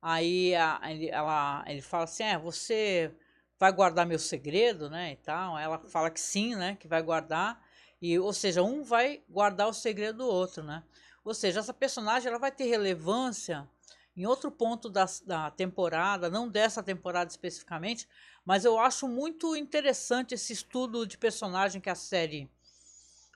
Aí 0.02 0.54
a, 0.54 0.80
ele, 0.90 1.08
ela, 1.08 1.64
ele 1.66 1.80
fala 1.82 2.04
assim: 2.04 2.24
é, 2.24 2.38
você 2.38 3.14
vai 3.58 3.72
guardar 3.72 4.06
meu 4.06 4.18
segredo, 4.18 4.90
né? 4.90 5.12
E 5.12 5.16
tal. 5.16 5.58
Ela 5.58 5.78
fala 5.88 6.10
que 6.10 6.20
sim, 6.20 6.54
né? 6.54 6.76
Que 6.78 6.88
vai 6.88 7.02
guardar. 7.02 7.62
E, 8.04 8.18
ou 8.18 8.34
seja, 8.34 8.62
um 8.62 8.82
vai 8.82 9.22
guardar 9.30 9.66
o 9.66 9.72
segredo 9.72 10.18
do 10.18 10.26
outro, 10.26 10.62
né? 10.62 10.82
Ou 11.24 11.32
seja, 11.32 11.60
essa 11.60 11.72
personagem 11.72 12.28
ela 12.28 12.38
vai 12.38 12.52
ter 12.52 12.64
relevância 12.64 13.66
em 14.14 14.26
outro 14.26 14.50
ponto 14.50 14.90
da, 14.90 15.06
da 15.24 15.50
temporada, 15.50 16.28
não 16.28 16.46
dessa 16.46 16.82
temporada 16.82 17.30
especificamente, 17.30 18.06
mas 18.44 18.62
eu 18.66 18.78
acho 18.78 19.08
muito 19.08 19.56
interessante 19.56 20.34
esse 20.34 20.52
estudo 20.52 21.06
de 21.06 21.16
personagem 21.16 21.80
que 21.80 21.88
a 21.88 21.94
série 21.94 22.50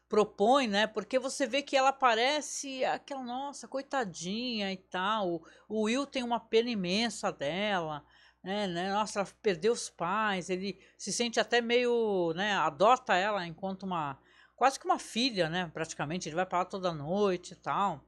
propõe, 0.06 0.68
né? 0.68 0.86
Porque 0.86 1.18
você 1.18 1.46
vê 1.46 1.62
que 1.62 1.74
ela 1.74 1.90
parece 1.90 2.84
aquela, 2.84 3.22
nossa, 3.22 3.66
coitadinha 3.66 4.70
e 4.70 4.76
tal. 4.76 5.42
O 5.66 5.84
Will 5.84 6.04
tem 6.04 6.22
uma 6.22 6.40
pena 6.40 6.68
imensa 6.68 7.32
dela, 7.32 8.04
né, 8.42 8.66
né? 8.66 8.92
Nossa, 8.92 9.20
ela 9.20 9.28
perdeu 9.40 9.72
os 9.72 9.88
pais, 9.88 10.50
ele 10.50 10.78
se 10.98 11.10
sente 11.10 11.40
até 11.40 11.62
meio, 11.62 12.34
né? 12.34 12.52
Adota 12.52 13.14
ela 13.14 13.46
enquanto 13.46 13.84
uma, 13.84 14.18
quase 14.58 14.78
que 14.78 14.84
uma 14.84 14.98
filha, 14.98 15.48
né? 15.48 15.70
Praticamente, 15.72 16.28
ele 16.28 16.34
vai 16.34 16.44
para 16.44 16.58
lá 16.58 16.64
toda 16.64 16.92
noite 16.92 17.52
e 17.52 17.56
tal. 17.56 18.04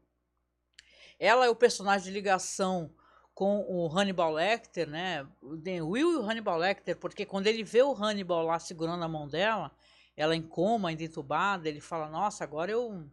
Ela 1.16 1.46
é 1.46 1.48
o 1.48 1.54
personagem 1.54 2.08
de 2.08 2.10
ligação 2.10 2.92
com 3.32 3.64
o 3.68 3.86
Hannibal 3.86 4.32
Lecter, 4.32 4.88
né? 4.88 5.24
O 5.40 5.54
Will 5.90 6.12
e 6.12 6.16
o 6.16 6.28
Hannibal 6.28 6.58
Lecter, 6.58 6.96
porque 6.96 7.24
quando 7.24 7.46
ele 7.46 7.62
vê 7.62 7.82
o 7.82 7.94
Hannibal 7.94 8.42
lá 8.44 8.58
segurando 8.58 9.04
a 9.04 9.08
mão 9.08 9.28
dela, 9.28 9.70
ela 10.16 10.34
em 10.34 10.42
coma, 10.42 10.88
ainda 10.88 11.04
entubada, 11.04 11.68
ele 11.68 11.80
fala: 11.80 12.08
Nossa, 12.08 12.42
agora 12.42 12.72
eu 12.72 13.08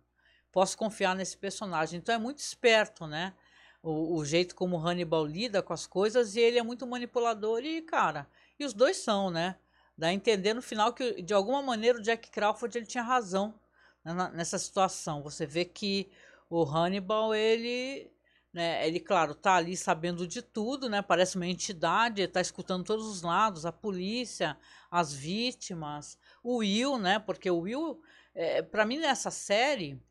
posso 0.52 0.76
confiar 0.76 1.16
nesse 1.16 1.38
personagem. 1.38 2.00
Então 2.00 2.16
é 2.16 2.18
muito 2.18 2.40
esperto, 2.40 3.06
né? 3.06 3.36
O, 3.84 4.18
o 4.18 4.26
jeito 4.26 4.56
como 4.56 4.80
Hannibal 4.80 5.24
lida 5.24 5.62
com 5.62 5.74
as 5.74 5.86
coisas 5.86 6.36
e 6.36 6.40
ele 6.40 6.58
é 6.58 6.64
muito 6.64 6.88
manipulador 6.88 7.64
e, 7.64 7.84
cara, 7.84 8.28
e 8.60 8.66
os 8.66 8.74
dois 8.74 8.98
são, 8.98 9.30
né? 9.30 9.58
Dá 9.98 10.08
a 10.08 10.14
entender 10.14 10.54
no 10.54 10.62
final 10.62 10.94
que, 10.94 11.22
de 11.22 11.34
alguma 11.34 11.62
maneira, 11.62 11.98
o 11.98 12.02
Jack 12.02 12.30
Crawford 12.30 12.78
ele 12.78 12.86
tinha 12.86 13.04
razão 13.04 13.60
né, 14.06 14.14
nessa 14.34 14.60
situação. 14.60 15.24
Você 15.24 15.46
vê 15.46 15.66
que 15.66 16.12
o 16.50 16.64
Hannibal, 16.64 17.34
ele 17.34 18.12
né? 18.58 18.88
Ele, 18.88 19.00
claro, 19.00 19.36
tá 19.36 19.56
ali 19.56 19.78
sabendo 19.78 20.28
de 20.28 20.42
tudo, 20.42 20.90
né? 20.90 21.02
Parece 21.02 21.36
uma 21.36 21.46
entidade, 21.46 22.24
está 22.24 22.42
escutando 22.42 22.84
todos 22.84 23.06
os 23.06 23.22
lados, 23.22 23.68
a 23.68 23.72
polícia, 23.72 24.58
as 24.90 25.14
vítimas, 25.14 26.18
o 26.44 26.58
Will, 26.58 26.98
né? 26.98 27.20
Porque 27.20 27.52
o 27.52 27.60
Will, 27.60 28.02
é, 28.34 28.64
para 28.64 28.84
mim 28.84 28.98
nessa 28.98 29.30
série, 29.30 30.02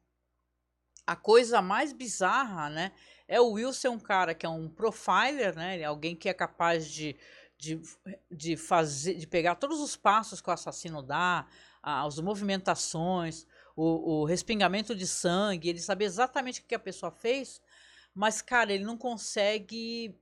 a 1.04 1.16
coisa 1.16 1.60
mais 1.60 1.92
bizarra, 1.92 2.68
né? 2.70 2.92
É 3.26 3.40
o 3.40 3.52
Will 3.52 3.72
ser 3.72 3.88
um 3.88 3.98
cara 3.98 4.32
que 4.32 4.46
é 4.46 4.48
um 4.48 4.68
profiler, 4.68 5.56
né? 5.56 5.74
Ele 5.74 5.82
é 5.82 5.86
alguém 5.86 6.14
que 6.14 6.28
é 6.28 6.34
capaz 6.34 6.88
de, 6.88 7.16
de, 7.58 7.80
de 8.30 8.56
fazer, 8.56 9.14
de 9.14 9.26
pegar 9.26 9.54
todos 9.54 9.80
os 9.80 9.96
passos 9.96 10.40
que 10.40 10.50
o 10.50 10.52
assassino 10.52 11.02
dá, 11.02 11.46
as 11.82 12.18
movimentações, 12.18 13.46
o, 13.74 14.20
o 14.20 14.24
respingamento 14.24 14.94
de 14.94 15.06
sangue, 15.06 15.68
ele 15.68 15.80
saber 15.80 16.04
exatamente 16.04 16.60
o 16.60 16.64
que 16.64 16.74
a 16.74 16.78
pessoa 16.78 17.10
fez 17.12 17.60
mas, 18.16 18.40
cara, 18.40 18.72
ele 18.72 18.82
não 18.82 18.96
consegue 18.96 20.18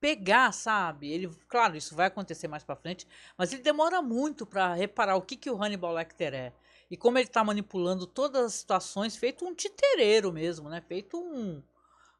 pegar, 0.00 0.52
sabe? 0.52 1.12
Ele, 1.12 1.28
claro, 1.46 1.76
isso 1.76 1.94
vai 1.94 2.06
acontecer 2.06 2.48
mais 2.48 2.64
para 2.64 2.74
frente, 2.74 3.06
mas 3.36 3.52
ele 3.52 3.60
demora 3.60 4.00
muito 4.00 4.46
para 4.46 4.72
reparar 4.72 5.16
o 5.16 5.22
que, 5.22 5.36
que 5.36 5.50
o 5.50 5.62
Hannibal 5.62 5.92
Lecter 5.92 6.32
é. 6.32 6.54
E 6.90 6.96
como 6.96 7.18
ele 7.18 7.28
tá 7.28 7.44
manipulando 7.44 8.06
todas 8.06 8.42
as 8.42 8.54
situações, 8.54 9.16
feito 9.16 9.44
um 9.44 9.54
titereiro 9.54 10.32
mesmo, 10.32 10.70
né? 10.70 10.80
Feito 10.80 11.18
um, 11.18 11.62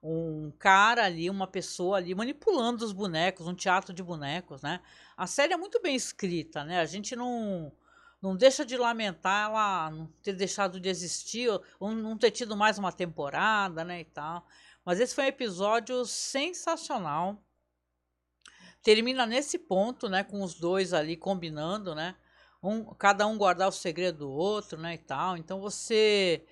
um 0.08 0.52
cara 0.58 1.04
ali, 1.04 1.28
uma 1.28 1.46
pessoa 1.46 1.96
ali 1.96 2.14
manipulando 2.14 2.84
os 2.84 2.92
bonecos, 2.92 3.46
um 3.46 3.54
teatro 3.54 3.92
de 3.92 4.02
bonecos, 4.02 4.62
né? 4.62 4.80
A 5.16 5.26
série 5.26 5.52
é 5.52 5.56
muito 5.56 5.80
bem 5.82 5.96
escrita, 5.96 6.64
né? 6.64 6.80
A 6.80 6.86
gente 6.86 7.16
não 7.16 7.72
não 8.22 8.36
deixa 8.36 8.64
de 8.64 8.76
lamentar 8.76 9.50
ela 9.50 9.90
não 9.90 10.06
ter 10.22 10.32
deixado 10.32 10.80
de 10.80 10.88
existir, 10.88 11.48
ou 11.78 11.92
não 11.92 12.16
ter 12.16 12.30
tido 12.30 12.56
mais 12.56 12.78
uma 12.78 12.90
temporada, 12.90 13.84
né, 13.84 14.00
e 14.00 14.04
tal. 14.04 14.46
Mas 14.84 15.00
esse 15.00 15.14
foi 15.14 15.24
um 15.24 15.28
episódio 15.28 16.04
sensacional. 16.04 17.42
Termina 18.82 19.26
nesse 19.26 19.58
ponto, 19.58 20.08
né, 20.08 20.24
com 20.24 20.42
os 20.42 20.54
dois 20.54 20.92
ali 20.92 21.16
combinando, 21.16 21.94
né? 21.94 22.16
Um, 22.62 22.84
cada 22.94 23.26
um 23.26 23.36
guardar 23.36 23.68
o 23.68 23.72
segredo 23.72 24.18
do 24.18 24.30
outro, 24.30 24.80
né, 24.80 24.94
e 24.94 24.98
tal. 24.98 25.36
Então 25.36 25.60
você 25.60 26.44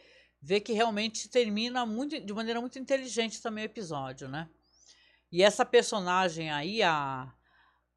vê 0.45 0.61
que 0.61 0.75
realmente 0.75 1.27
termina 1.31 1.87
muito, 1.87 2.21
de 2.21 2.33
maneira 2.35 2.61
muito 2.61 2.79
inteligente 2.79 3.41
também 3.41 3.65
o 3.65 3.67
episódio, 3.67 4.29
né? 4.29 4.47
E 5.33 5.43
essa 5.43 5.65
personagem 5.65 6.51
aí, 6.51 6.83
a, 6.83 7.33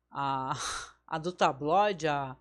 a, 0.09 0.53
a 1.05 1.17
do 1.17 1.33
tabloide, 1.33 2.07
a, 2.07 2.37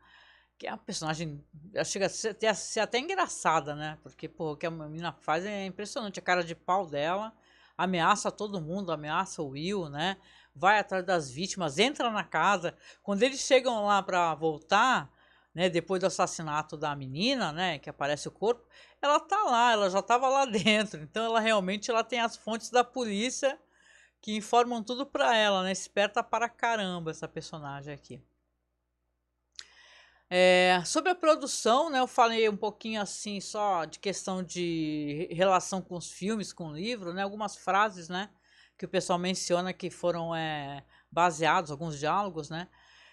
que 0.56 0.68
é 0.68 0.70
a 0.70 0.76
personagem, 0.76 1.44
chega 1.84 2.06
a 2.06 2.08
ser, 2.08 2.36
a 2.46 2.54
ser 2.54 2.80
até 2.80 3.00
engraçada, 3.00 3.74
né? 3.74 3.98
Porque, 4.00 4.28
pô, 4.28 4.52
o 4.52 4.56
que 4.56 4.66
a 4.66 4.70
menina 4.70 5.12
faz 5.12 5.44
é 5.44 5.66
impressionante, 5.66 6.20
a 6.20 6.22
cara 6.22 6.44
de 6.44 6.54
pau 6.54 6.86
dela 6.86 7.36
ameaça 7.76 8.30
todo 8.30 8.60
mundo, 8.60 8.90
ameaça 8.90 9.42
o 9.42 9.48
Will, 9.48 9.88
né? 9.88 10.16
Vai 10.54 10.78
atrás 10.78 11.04
das 11.04 11.30
vítimas, 11.30 11.78
entra 11.78 12.10
na 12.10 12.24
casa. 12.24 12.74
Quando 13.02 13.22
eles 13.22 13.40
chegam 13.40 13.84
lá 13.84 14.02
para 14.02 14.34
voltar, 14.34 15.12
né, 15.54 15.68
depois 15.68 16.00
do 16.00 16.06
assassinato 16.06 16.76
da 16.76 16.94
menina, 16.94 17.50
né, 17.52 17.78
que 17.78 17.88
aparece 17.88 18.28
o 18.28 18.30
corpo, 18.30 18.62
ela 19.00 19.20
tá 19.20 19.42
lá, 19.44 19.72
ela 19.72 19.90
já 19.90 20.00
estava 20.00 20.28
lá 20.28 20.44
dentro. 20.46 21.02
Então 21.02 21.24
ela 21.24 21.40
realmente 21.40 21.90
ela 21.90 22.04
tem 22.04 22.20
as 22.20 22.36
fontes 22.36 22.70
da 22.70 22.84
polícia 22.84 23.58
que 24.20 24.36
informam 24.36 24.82
tudo 24.82 25.06
para 25.06 25.36
ela, 25.36 25.62
né? 25.62 25.72
Esperta 25.72 26.22
para 26.22 26.48
caramba 26.48 27.10
essa 27.10 27.28
personagem 27.28 27.94
aqui. 27.94 28.22
É, 30.28 30.82
sobre 30.84 31.12
a 31.12 31.14
produção, 31.14 31.88
né, 31.88 32.00
eu 32.00 32.06
falei 32.08 32.48
um 32.48 32.56
pouquinho 32.56 33.00
assim 33.00 33.40
só 33.40 33.84
de 33.84 34.00
questão 34.00 34.42
de 34.42 35.28
relação 35.30 35.80
com 35.80 35.94
os 35.94 36.10
filmes, 36.10 36.52
com 36.52 36.70
o 36.70 36.74
livro, 36.74 37.14
né, 37.14 37.22
algumas 37.22 37.56
frases, 37.56 38.08
né, 38.08 38.28
que 38.76 38.84
o 38.84 38.88
pessoal 38.88 39.20
menciona 39.20 39.72
que 39.72 39.88
foram 39.88 40.34
é, 40.34 40.84
baseados, 41.12 41.70
alguns 41.70 41.96
diálogos, 41.96 42.50
né. 42.50 42.68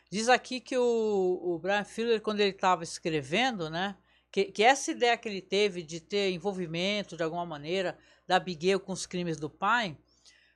Diz 0.10 0.28
aqui 0.28 0.60
que 0.60 0.76
o, 0.76 1.40
o 1.44 1.60
Brian 1.60 1.84
Fuller, 1.84 2.20
quando 2.20 2.40
ele 2.40 2.50
estava 2.50 2.84
escrevendo, 2.84 3.70
né, 3.70 3.96
que, 4.34 4.46
que, 4.46 4.64
essa 4.64 4.92
ideia 4.92 5.16
que 5.16 5.30
ele 5.30 5.42
teve 5.42 5.82
de 5.82 6.02
ter 6.02 6.32
envolvimento 6.32 7.16
de 7.16 7.24
alguma 7.24 7.46
maneira 7.46 7.98
da 8.28 8.36
Abigail 8.36 8.80
com 8.80 8.92
os 8.92 9.06
crimes 9.06 9.38
do 9.40 9.50
pai, 9.50 9.98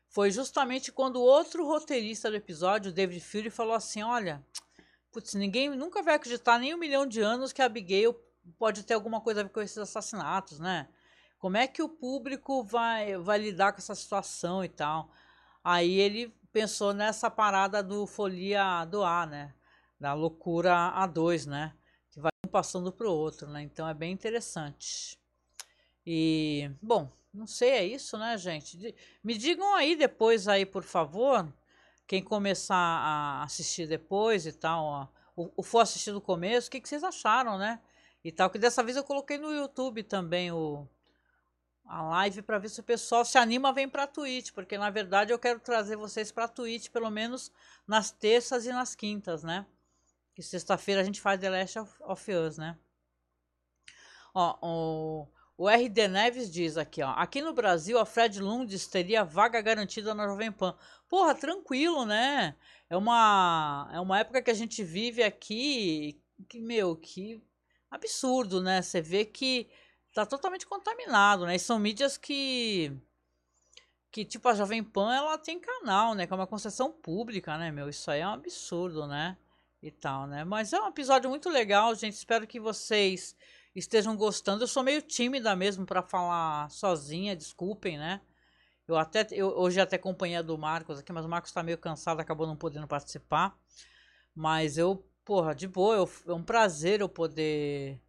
foi 0.10 0.32
justamente 0.32 0.92
quando 0.92 1.22
outro 1.22 1.66
roteirista 1.66 2.30
do 2.30 2.36
episódio, 2.36 2.92
David 2.92 3.22
Fuller, 3.22 3.52
falou 3.52 3.76
assim, 3.76 4.02
olha 4.02 4.44
Putz, 5.12 5.34
ninguém 5.34 5.70
nunca 5.70 6.04
vai 6.04 6.16
acreditar 6.16 6.60
nem 6.60 6.76
um 6.76 6.78
milhão 6.78 7.06
de 7.06 7.22
anos 7.22 7.54
que 7.54 7.62
a 7.62 7.66
Abigail 7.66 8.14
pode 8.58 8.84
ter 8.84 8.94
alguma 8.94 9.22
coisa 9.22 9.40
a 9.40 9.44
ver 9.44 9.50
com 9.50 9.62
esses 9.62 9.78
assassinatos, 9.78 10.60
né? 10.60 10.88
Como 11.40 11.58
é 11.58 11.68
que 11.68 11.82
o 11.82 11.90
público 11.90 12.64
vai, 12.64 13.18
vai 13.18 13.38
lidar 13.38 13.72
com 13.72 13.80
essa 13.80 13.96
situação 13.96 14.64
e 14.64 14.70
tal? 14.70 15.12
Aí 15.64 16.00
ele 16.00 16.34
pensou 16.52 16.94
nessa 16.94 17.30
parada 17.30 17.84
do 17.84 18.08
folia 18.08 18.86
do 18.86 19.04
A, 19.04 19.26
né? 19.26 19.54
Da 20.00 20.14
loucura 20.14 20.94
A2, 20.96 21.46
né? 21.46 21.74
Passando 22.58 22.92
pro 22.92 23.12
outro, 23.12 23.48
né? 23.48 23.62
Então 23.62 23.88
é 23.88 23.94
bem 23.94 24.12
interessante. 24.12 25.16
E, 26.04 26.72
bom, 26.82 27.08
não 27.32 27.46
sei, 27.46 27.70
é 27.70 27.86
isso, 27.86 28.18
né, 28.18 28.36
gente? 28.36 28.96
Me 29.24 29.38
digam 29.38 29.76
aí 29.76 29.96
depois 29.96 30.48
aí, 30.48 30.66
por 30.66 30.82
favor, 30.82 31.48
quem 32.08 32.24
começar 32.24 32.76
a 32.76 33.44
assistir 33.44 33.88
depois 33.88 34.48
e 34.48 34.52
tal, 34.52 34.84
ó, 34.84 35.08
o, 35.36 35.52
o 35.58 35.62
for 35.62 35.82
assistir 35.82 36.12
do 36.12 36.20
começo, 36.20 36.68
o 36.68 36.72
que, 36.72 36.82
que 36.82 36.90
vocês 36.90 37.04
acharam, 37.04 37.60
né? 37.60 37.80
E 38.24 38.32
tal, 38.32 38.50
que 38.50 38.58
dessa 38.58 38.82
vez 38.82 38.98
eu 38.98 39.04
coloquei 39.04 39.38
no 39.38 39.52
YouTube 39.52 40.02
também 40.02 40.52
o, 40.52 40.88
a 41.86 42.02
live 42.02 42.42
para 42.42 42.58
ver 42.58 42.70
se 42.70 42.80
o 42.80 42.84
pessoal 42.84 43.24
se 43.24 43.38
anima 43.38 43.72
vem 43.72 43.88
para 43.88 44.08
Twitch, 44.08 44.52
porque 44.52 44.80
na 44.80 44.90
verdade 44.90 45.32
eu 45.32 45.38
quero 45.38 45.60
trazer 45.60 45.96
vocês 45.96 46.32
para 46.32 46.48
Twitch 46.48 46.90
pelo 46.90 47.12
menos 47.12 47.52
nas 47.86 48.10
terças 48.10 48.66
e 48.66 48.72
nas 48.72 48.96
quintas, 48.96 49.44
né? 49.44 49.64
Que 50.38 50.44
sexta-feira 50.44 51.02
a 51.02 51.04
gente 51.04 51.20
faz 51.20 51.42
The 51.42 51.50
Last 51.50 51.80
of, 51.80 52.32
Us, 52.32 52.60
né? 52.60 52.78
Ó, 54.36 54.56
o, 54.62 55.28
o 55.58 55.68
RD 55.68 56.08
Neves 56.08 56.52
diz 56.52 56.78
aqui, 56.78 57.02
ó. 57.02 57.10
Aqui 57.14 57.42
no 57.42 57.54
Brasil, 57.54 57.98
a 57.98 58.06
Fred 58.06 58.40
Lundes 58.40 58.86
teria 58.86 59.24
vaga 59.24 59.60
garantida 59.62 60.14
na 60.14 60.28
Jovem 60.28 60.52
Pan. 60.52 60.78
Porra, 61.10 61.34
tranquilo, 61.34 62.06
né? 62.06 62.56
É 62.88 62.96
uma, 62.96 63.90
é 63.92 64.00
uma 64.00 64.20
época 64.20 64.44
que 64.44 64.52
a 64.52 64.54
gente 64.54 64.84
vive 64.84 65.24
aqui 65.24 66.22
que, 66.48 66.62
meu, 66.62 66.96
que 66.96 67.44
absurdo, 67.90 68.62
né? 68.62 68.84
Você 68.84 69.02
vê 69.02 69.26
que 69.26 69.68
tá 70.14 70.24
totalmente 70.24 70.68
contaminado, 70.68 71.48
né? 71.48 71.56
E 71.56 71.60
são 71.60 71.80
mídias 71.80 72.16
que 72.16 72.96
que 74.12 74.24
tipo 74.24 74.48
a 74.48 74.54
Jovem 74.54 74.84
Pan 74.84 75.16
ela 75.16 75.36
tem 75.40 75.60
canal, 75.60 76.14
né? 76.14 76.28
Que 76.28 76.34
é 76.34 76.36
uma 76.36 76.46
concessão 76.46 76.92
pública, 76.92 77.58
né, 77.58 77.72
meu? 77.72 77.90
Isso 77.90 78.12
aí 78.12 78.22
é 78.22 78.28
um 78.28 78.34
absurdo, 78.34 79.08
né? 79.08 79.36
E 79.82 79.92
tal, 79.92 80.26
né? 80.26 80.44
Mas 80.44 80.74
é 80.74 80.82
um 80.82 80.88
episódio 80.88 81.30
muito 81.30 81.50
legal, 81.50 81.94
gente. 81.94 82.14
Espero 82.14 82.48
que 82.48 82.60
vocês 82.60 83.36
estejam 83.76 84.16
gostando. 84.16 84.64
Eu 84.64 84.68
sou 84.68 84.82
meio 84.82 85.02
tímida 85.02 85.56
mesmo 85.56 85.86
para 85.86 86.02
falar 86.02 86.70
sozinha, 86.72 87.36
desculpem, 87.36 87.98
né? 87.98 88.22
Eu 88.88 88.98
até 88.98 89.28
eu, 89.32 89.50
hoje 89.50 89.80
até 89.80 89.98
companhia 89.98 90.42
do 90.42 90.58
Marcos 90.58 91.00
aqui, 91.00 91.12
mas 91.12 91.26
o 91.26 91.30
Marcos 91.30 91.52
está 91.52 91.62
meio 91.62 91.78
cansado, 91.78 92.20
acabou 92.20 92.48
não 92.48 92.56
podendo 92.56 92.88
participar. 92.88 93.56
Mas 94.34 94.78
eu, 94.78 95.06
porra, 95.24 95.54
de 95.54 95.68
boa, 95.68 95.96
eu, 95.96 96.10
é 96.28 96.34
um 96.34 96.44
prazer 96.44 97.02
eu 97.02 97.10
poder 97.10 98.02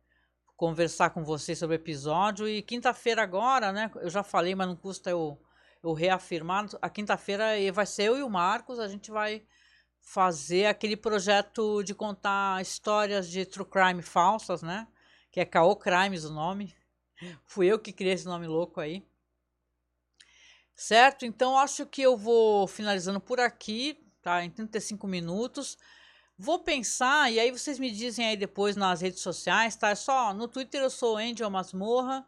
conversar 0.56 1.10
com 1.10 1.22
vocês 1.22 1.58
sobre 1.58 1.76
o 1.76 1.80
episódio. 1.80 2.48
E 2.48 2.62
quinta-feira 2.62 3.22
agora, 3.22 3.72
né? 3.72 3.90
Eu 3.96 4.08
já 4.08 4.22
falei, 4.22 4.54
mas 4.54 4.68
não 4.68 4.76
custa 4.76 5.10
eu, 5.10 5.38
eu 5.82 5.92
reafirmar, 5.92 6.66
a 6.80 6.88
quinta-feira 6.88 7.44
vai 7.72 7.84
ser 7.86 8.04
eu 8.04 8.16
e 8.16 8.22
o 8.22 8.30
Marcos, 8.30 8.78
a 8.78 8.88
gente 8.88 9.10
vai 9.10 9.44
fazer 10.10 10.64
aquele 10.64 10.96
projeto 10.96 11.82
de 11.82 11.94
contar 11.94 12.62
histórias 12.62 13.28
de 13.28 13.44
true 13.44 13.66
crime 13.66 14.00
falsas, 14.00 14.62
né? 14.62 14.88
Que 15.30 15.38
é 15.38 15.44
Caô 15.44 15.76
Crimes 15.76 16.24
o 16.24 16.32
nome. 16.32 16.74
Fui 17.44 17.66
eu 17.66 17.78
que 17.78 17.92
criei 17.92 18.14
esse 18.14 18.24
nome 18.24 18.46
louco 18.46 18.80
aí. 18.80 19.06
Certo? 20.74 21.26
Então 21.26 21.58
acho 21.58 21.84
que 21.84 22.00
eu 22.00 22.16
vou 22.16 22.66
finalizando 22.66 23.20
por 23.20 23.38
aqui, 23.38 24.02
tá? 24.22 24.42
Em 24.42 24.50
35 24.50 25.06
minutos. 25.06 25.76
Vou 26.38 26.60
pensar, 26.60 27.30
e 27.30 27.38
aí 27.38 27.50
vocês 27.50 27.78
me 27.78 27.90
dizem 27.90 28.24
aí 28.24 28.36
depois 28.36 28.76
nas 28.76 29.02
redes 29.02 29.20
sociais, 29.20 29.76
tá? 29.76 29.90
É 29.90 29.94
só 29.94 30.32
no 30.32 30.48
Twitter 30.48 30.80
eu 30.80 30.88
sou 30.88 31.18
Angel 31.18 31.50
Masmorra, 31.50 32.24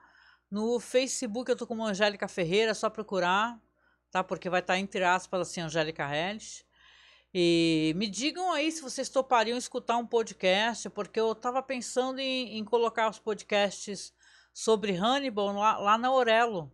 no 0.51 0.79
Facebook 0.81 1.51
eu 1.51 1.57
tô 1.57 1.67
como 1.67 1.87
Angélica 1.87 2.29
Ferreira, 2.29 2.73
é 2.73 2.75
só 2.75 2.91
procurar, 2.91 3.59
tá? 4.11 4.23
Porque 4.23 4.51
vai 4.51 4.61
estar 4.61 4.75
tá 4.75 4.79
entre 4.79 5.03
aspas 5.03 5.41
assim, 5.49 5.63
Angélica 5.63 6.05
Hellis. 6.05 6.69
E 7.33 7.93
me 7.97 8.09
digam 8.09 8.53
aí 8.53 8.73
se 8.73 8.83
vocês 8.83 9.09
topariam 9.09 9.57
escutar 9.57 9.97
um 9.97 10.07
podcast, 10.07 10.91
porque 10.91 11.21
eu 11.21 11.33
estava 11.33 11.63
pensando 11.63 12.19
em, 12.19 12.59
em, 12.59 12.65
colocar 12.65 13.09
os 13.09 13.19
podcasts 13.19 14.13
sobre 14.53 14.97
Hannibal 14.97 15.53
lá, 15.53 15.79
lá 15.79 15.99
na 15.99 16.09
Aurelo. 16.09 16.73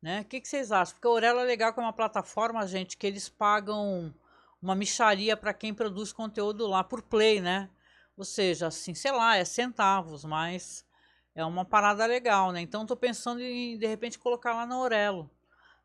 Né? 0.00 0.22
O 0.22 0.24
que, 0.24 0.40
que, 0.40 0.48
vocês 0.48 0.72
acham? 0.72 0.94
Porque 0.94 1.06
a 1.06 1.10
Aurelo 1.10 1.40
é 1.40 1.44
legal 1.44 1.72
com 1.74 1.82
é 1.82 1.84
uma 1.84 1.92
plataforma, 1.92 2.66
gente, 2.66 2.96
que 2.96 3.06
eles 3.06 3.28
pagam 3.28 4.14
uma 4.60 4.74
micharia 4.74 5.36
para 5.36 5.52
quem 5.52 5.74
produz 5.74 6.12
conteúdo 6.12 6.66
lá 6.66 6.82
por 6.82 7.02
play, 7.02 7.40
né? 7.40 7.68
Ou 8.16 8.24
seja, 8.24 8.68
assim, 8.68 8.94
sei 8.94 9.12
lá, 9.12 9.36
é 9.36 9.44
centavos, 9.44 10.24
mas 10.24 10.86
é 11.34 11.44
uma 11.44 11.64
parada 11.64 12.06
legal, 12.06 12.52
né? 12.52 12.60
Então 12.62 12.82
estou 12.82 12.96
pensando 12.96 13.42
em 13.42 13.76
de 13.76 13.86
repente 13.86 14.18
colocar 14.18 14.54
lá 14.54 14.64
na 14.64 14.76
Aurelo, 14.76 15.30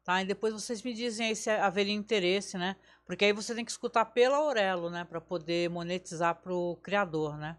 tá? 0.10 0.24
E 0.24 0.26
depois 0.26 0.52
vocês 0.52 0.82
me 0.82 0.92
dizem 0.92 1.28
aí 1.28 1.36
se 1.36 1.52
haveria 1.52 1.94
interesse, 1.94 2.58
né? 2.58 2.76
Porque 3.06 3.26
aí 3.26 3.32
você 3.32 3.54
tem 3.54 3.64
que 3.64 3.70
escutar 3.70 4.06
pela 4.06 4.38
Aurelo, 4.38 4.90
né, 4.90 5.06
para 5.06 5.22
poder 5.22 5.70
monetizar 5.70 6.34
pro 6.42 6.80
criador, 6.82 7.38
né? 7.38 7.56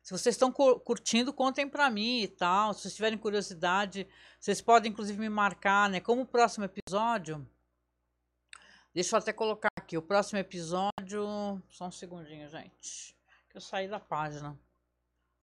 Se 0.00 0.12
vocês 0.12 0.36
estão 0.36 0.52
curtindo, 0.52 1.32
contem 1.32 1.68
para 1.68 1.90
mim 1.90 2.22
e 2.22 2.28
tal. 2.28 2.72
Se 2.72 2.82
vocês 2.82 2.94
tiverem 2.94 3.18
curiosidade, 3.18 4.06
vocês 4.38 4.60
podem 4.60 4.92
inclusive 4.92 5.18
me 5.18 5.28
marcar, 5.28 5.90
né? 5.90 5.98
Como 5.98 6.22
o 6.22 6.26
próximo 6.26 6.64
episódio, 6.64 7.44
Deixa 8.94 9.14
eu 9.14 9.18
até 9.18 9.32
colocar 9.32 9.68
aqui 9.76 9.96
o 9.96 10.02
próximo 10.02 10.38
episódio. 10.38 11.62
Só 11.68 11.86
um 11.86 11.90
segundinho, 11.90 12.48
gente. 12.48 13.14
Que 13.48 13.56
eu 13.56 13.60
saí 13.60 13.86
da 13.86 14.00
página. 14.00 14.58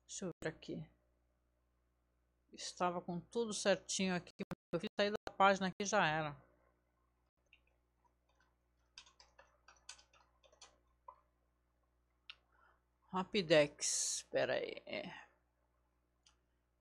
Deixa 0.06 0.26
eu 0.26 0.30
ver 0.42 0.48
aqui. 0.48 0.82
Estava 2.52 3.02
com 3.02 3.20
tudo 3.20 3.52
certinho 3.52 4.14
aqui. 4.14 4.32
Eu 4.74 4.80
fiz 4.80 4.90
sair 4.98 5.10
da 5.10 5.32
página 5.36 5.68
aqui 5.68 5.84
já 5.84 6.06
era. 6.06 6.36
Rapidex. 13.12 14.16
Espera 14.16 14.54
aí. 14.54 14.82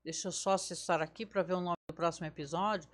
Deixa 0.02 0.28
eu 0.28 0.32
só 0.32 0.54
acessar 0.54 1.00
aqui 1.00 1.24
para 1.24 1.42
ver 1.42 1.54
o 1.54 1.60
nome 1.60 1.76
do 1.88 1.94
próximo 1.94 2.26
episódio 2.26 2.90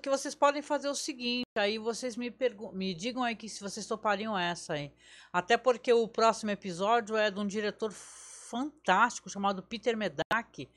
que, 0.00 0.10
vocês 0.10 0.34
podem 0.34 0.62
fazer 0.62 0.88
o 0.88 0.94
seguinte, 0.94 1.46
aí 1.56 1.78
vocês 1.78 2.16
me, 2.16 2.34
me 2.72 2.92
digam 2.92 3.22
aí 3.22 3.36
que 3.36 3.48
se 3.48 3.60
vocês 3.60 3.86
topariam 3.86 4.36
essa 4.36 4.72
aí. 4.74 4.92
Até 5.32 5.56
porque 5.56 5.92
o 5.92 6.08
próximo 6.08 6.50
episódio 6.50 7.16
é 7.16 7.30
de 7.30 7.38
um 7.38 7.46
diretor 7.46 7.92
fantástico 7.92 9.30
chamado 9.30 9.62
Peter 9.62 9.96
Medak, 9.96 10.68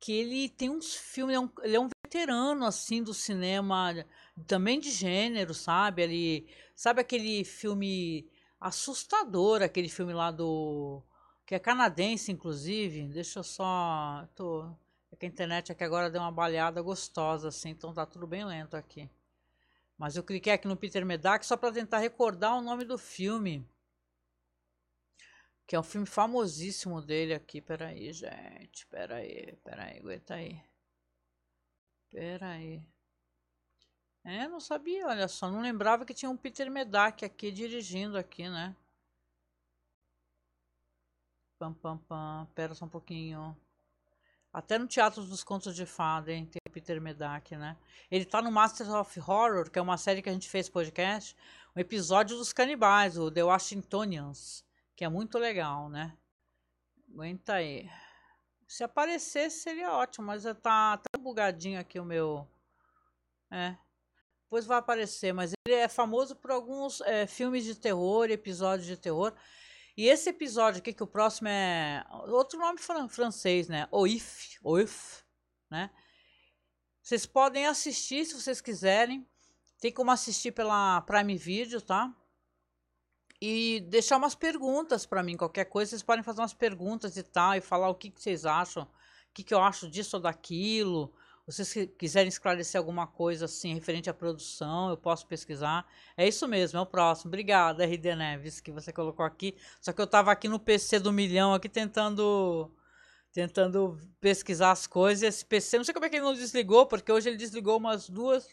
que 0.00 0.12
ele 0.12 0.48
tem 0.48 0.70
uns 0.70 0.94
filmes, 0.94 1.36
ele 1.36 1.44
é 1.44 1.46
um, 1.46 1.50
ele 1.62 1.76
é 1.76 1.80
um 1.80 1.88
veterano 2.04 2.64
assim 2.64 3.02
do 3.02 3.14
cinema, 3.14 3.94
também 4.46 4.80
de 4.80 4.90
gênero, 4.90 5.54
sabe? 5.54 6.02
Ele 6.02 6.48
sabe 6.74 7.00
aquele 7.00 7.44
filme 7.44 8.28
assustador, 8.58 9.62
aquele 9.62 9.88
filme 9.88 10.12
lá 10.12 10.30
do 10.30 11.02
que 11.46 11.54
é 11.54 11.58
canadense 11.58 12.32
inclusive. 12.32 13.08
Deixa 13.08 13.40
eu 13.40 13.44
só, 13.44 14.26
tô 14.34 14.74
é 15.12 15.16
que 15.16 15.26
a 15.26 15.28
internet 15.28 15.72
aqui 15.72 15.82
agora 15.82 16.10
deu 16.10 16.20
uma 16.20 16.30
baleada 16.30 16.80
gostosa, 16.80 17.48
assim, 17.48 17.70
então 17.70 17.92
tá 17.92 18.06
tudo 18.06 18.26
bem 18.26 18.44
lento 18.44 18.76
aqui. 18.76 19.10
Mas 19.98 20.16
eu 20.16 20.22
cliquei 20.22 20.52
aqui 20.52 20.68
no 20.68 20.76
Peter 20.76 21.04
Medak 21.04 21.44
só 21.44 21.56
para 21.56 21.72
tentar 21.72 21.98
recordar 21.98 22.56
o 22.56 22.62
nome 22.62 22.84
do 22.84 22.96
filme. 22.96 23.68
Que 25.70 25.76
é 25.76 25.78
um 25.78 25.84
filme 25.84 26.04
famosíssimo 26.04 27.00
dele 27.00 27.32
aqui. 27.32 27.60
Peraí, 27.60 28.12
gente. 28.12 28.84
Peraí, 28.88 29.56
peraí, 29.62 29.98
aguenta 30.00 30.34
aí. 30.34 30.60
Peraí. 32.10 32.84
É, 34.24 34.48
não 34.48 34.58
sabia, 34.58 35.06
olha 35.06 35.28
só. 35.28 35.48
Não 35.48 35.60
lembrava 35.62 36.04
que 36.04 36.12
tinha 36.12 36.28
um 36.28 36.36
Peter 36.36 36.68
Medak 36.68 37.24
aqui 37.24 37.52
dirigindo 37.52 38.18
aqui, 38.18 38.48
né? 38.48 38.74
Pam, 41.56 41.72
pam, 41.72 41.98
pam. 41.98 42.48
Pera 42.52 42.74
só 42.74 42.86
um 42.86 42.88
pouquinho. 42.88 43.56
Até 44.52 44.76
no 44.76 44.88
Teatro 44.88 45.22
dos 45.24 45.44
Contos 45.44 45.76
de 45.76 45.86
Fada, 45.86 46.32
hein, 46.32 46.46
tem 46.46 46.60
Peter 46.72 47.00
Medak, 47.00 47.56
né? 47.56 47.76
Ele 48.10 48.24
tá 48.24 48.42
no 48.42 48.50
Masters 48.50 48.90
of 48.90 49.20
Horror, 49.20 49.70
que 49.70 49.78
é 49.78 49.82
uma 49.82 49.96
série 49.96 50.20
que 50.20 50.28
a 50.28 50.32
gente 50.32 50.50
fez 50.50 50.68
podcast, 50.68 51.36
um 51.76 51.78
episódio 51.78 52.36
dos 52.36 52.52
canibais, 52.52 53.16
o 53.16 53.30
The 53.30 53.44
Washingtonians, 53.44 54.68
que 55.00 55.04
é 55.06 55.08
muito 55.08 55.38
legal, 55.38 55.88
né? 55.88 56.14
Aguenta 57.10 57.54
aí. 57.54 57.88
Se 58.68 58.84
aparecesse 58.84 59.60
seria 59.60 59.94
ótimo, 59.94 60.26
mas 60.26 60.44
tá 60.62 60.98
tão 60.98 61.22
bugadinho 61.22 61.80
aqui 61.80 61.98
o 61.98 62.04
meu. 62.04 62.46
É. 63.50 63.78
Depois 64.42 64.66
vai 64.66 64.76
aparecer, 64.76 65.32
mas 65.32 65.54
ele 65.66 65.74
é 65.74 65.88
famoso 65.88 66.36
por 66.36 66.50
alguns 66.50 67.00
é, 67.00 67.26
filmes 67.26 67.64
de 67.64 67.76
terror, 67.76 68.30
episódios 68.30 68.86
de 68.86 68.94
terror. 68.94 69.34
E 69.96 70.06
esse 70.06 70.28
episódio 70.28 70.80
aqui, 70.80 70.92
que 70.92 71.02
o 71.02 71.06
próximo 71.06 71.48
é 71.48 72.04
outro 72.28 72.58
nome 72.58 72.78
fran 72.78 73.08
francês, 73.08 73.68
né? 73.68 73.88
Oif, 73.90 74.58
Oif, 74.62 75.24
né? 75.70 75.88
Vocês 77.00 77.24
podem 77.24 77.66
assistir 77.66 78.26
se 78.26 78.34
vocês 78.34 78.60
quiserem. 78.60 79.26
Tem 79.80 79.90
como 79.90 80.10
assistir 80.10 80.52
pela 80.52 81.00
Prime 81.00 81.38
Video, 81.38 81.80
tá? 81.80 82.14
E 83.40 83.80
deixar 83.88 84.16
umas 84.16 84.34
perguntas 84.34 85.06
para 85.06 85.22
mim, 85.22 85.36
qualquer 85.36 85.64
coisa, 85.64 85.90
vocês 85.90 86.02
podem 86.02 86.22
fazer 86.22 86.40
umas 86.40 86.54
perguntas 86.54 87.16
e 87.16 87.22
tal, 87.22 87.54
e 87.54 87.60
falar 87.60 87.88
o 87.88 87.94
que, 87.94 88.10
que 88.10 88.20
vocês 88.20 88.44
acham, 88.44 88.82
o 88.82 88.88
que, 89.32 89.42
que 89.42 89.54
eu 89.54 89.62
acho 89.62 89.88
disso 89.88 90.16
ou 90.16 90.22
daquilo, 90.22 91.12
vocês 91.46 91.88
quiserem 91.98 92.28
esclarecer 92.28 92.78
alguma 92.78 93.06
coisa 93.06 93.46
assim 93.46 93.74
referente 93.74 94.08
à 94.08 94.14
produção, 94.14 94.90
eu 94.90 94.96
posso 94.96 95.26
pesquisar. 95.26 95.86
É 96.16 96.26
isso 96.26 96.46
mesmo, 96.46 96.78
é 96.78 96.82
o 96.82 96.86
próximo. 96.86 97.28
Obrigada, 97.28 97.84
RD 97.84 98.14
Neves, 98.14 98.60
que 98.60 98.70
você 98.70 98.92
colocou 98.92 99.24
aqui. 99.24 99.56
Só 99.80 99.92
que 99.92 100.00
eu 100.00 100.04
estava 100.04 100.30
aqui 100.30 100.48
no 100.48 100.60
PC 100.60 101.00
do 101.00 101.12
milhão 101.12 101.52
aqui 101.52 101.68
tentando 101.68 102.70
tentando 103.32 103.98
pesquisar 104.20 104.72
as 104.72 104.86
coisas. 104.86 105.22
Esse 105.22 105.44
PC, 105.44 105.78
não 105.78 105.84
sei 105.84 105.94
como 105.94 106.06
é 106.06 106.08
que 106.08 106.16
ele 106.16 106.24
não 106.24 106.34
desligou, 106.34 106.86
porque 106.86 107.10
hoje 107.12 107.28
ele 107.28 107.36
desligou 107.36 107.76
umas 107.78 108.08
duas, 108.08 108.46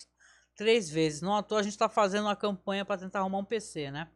três 0.55 0.89
vezes. 0.89 1.21
Não 1.21 1.35
à 1.35 1.43
toa 1.43 1.59
a 1.59 1.63
gente 1.63 1.73
está 1.73 1.89
fazendo 1.89 2.25
uma 2.25 2.35
campanha 2.35 2.85
para 2.85 2.99
tentar 2.99 3.19
arrumar 3.19 3.39
um 3.39 3.45
PC, 3.45 3.91
né? 3.91 4.09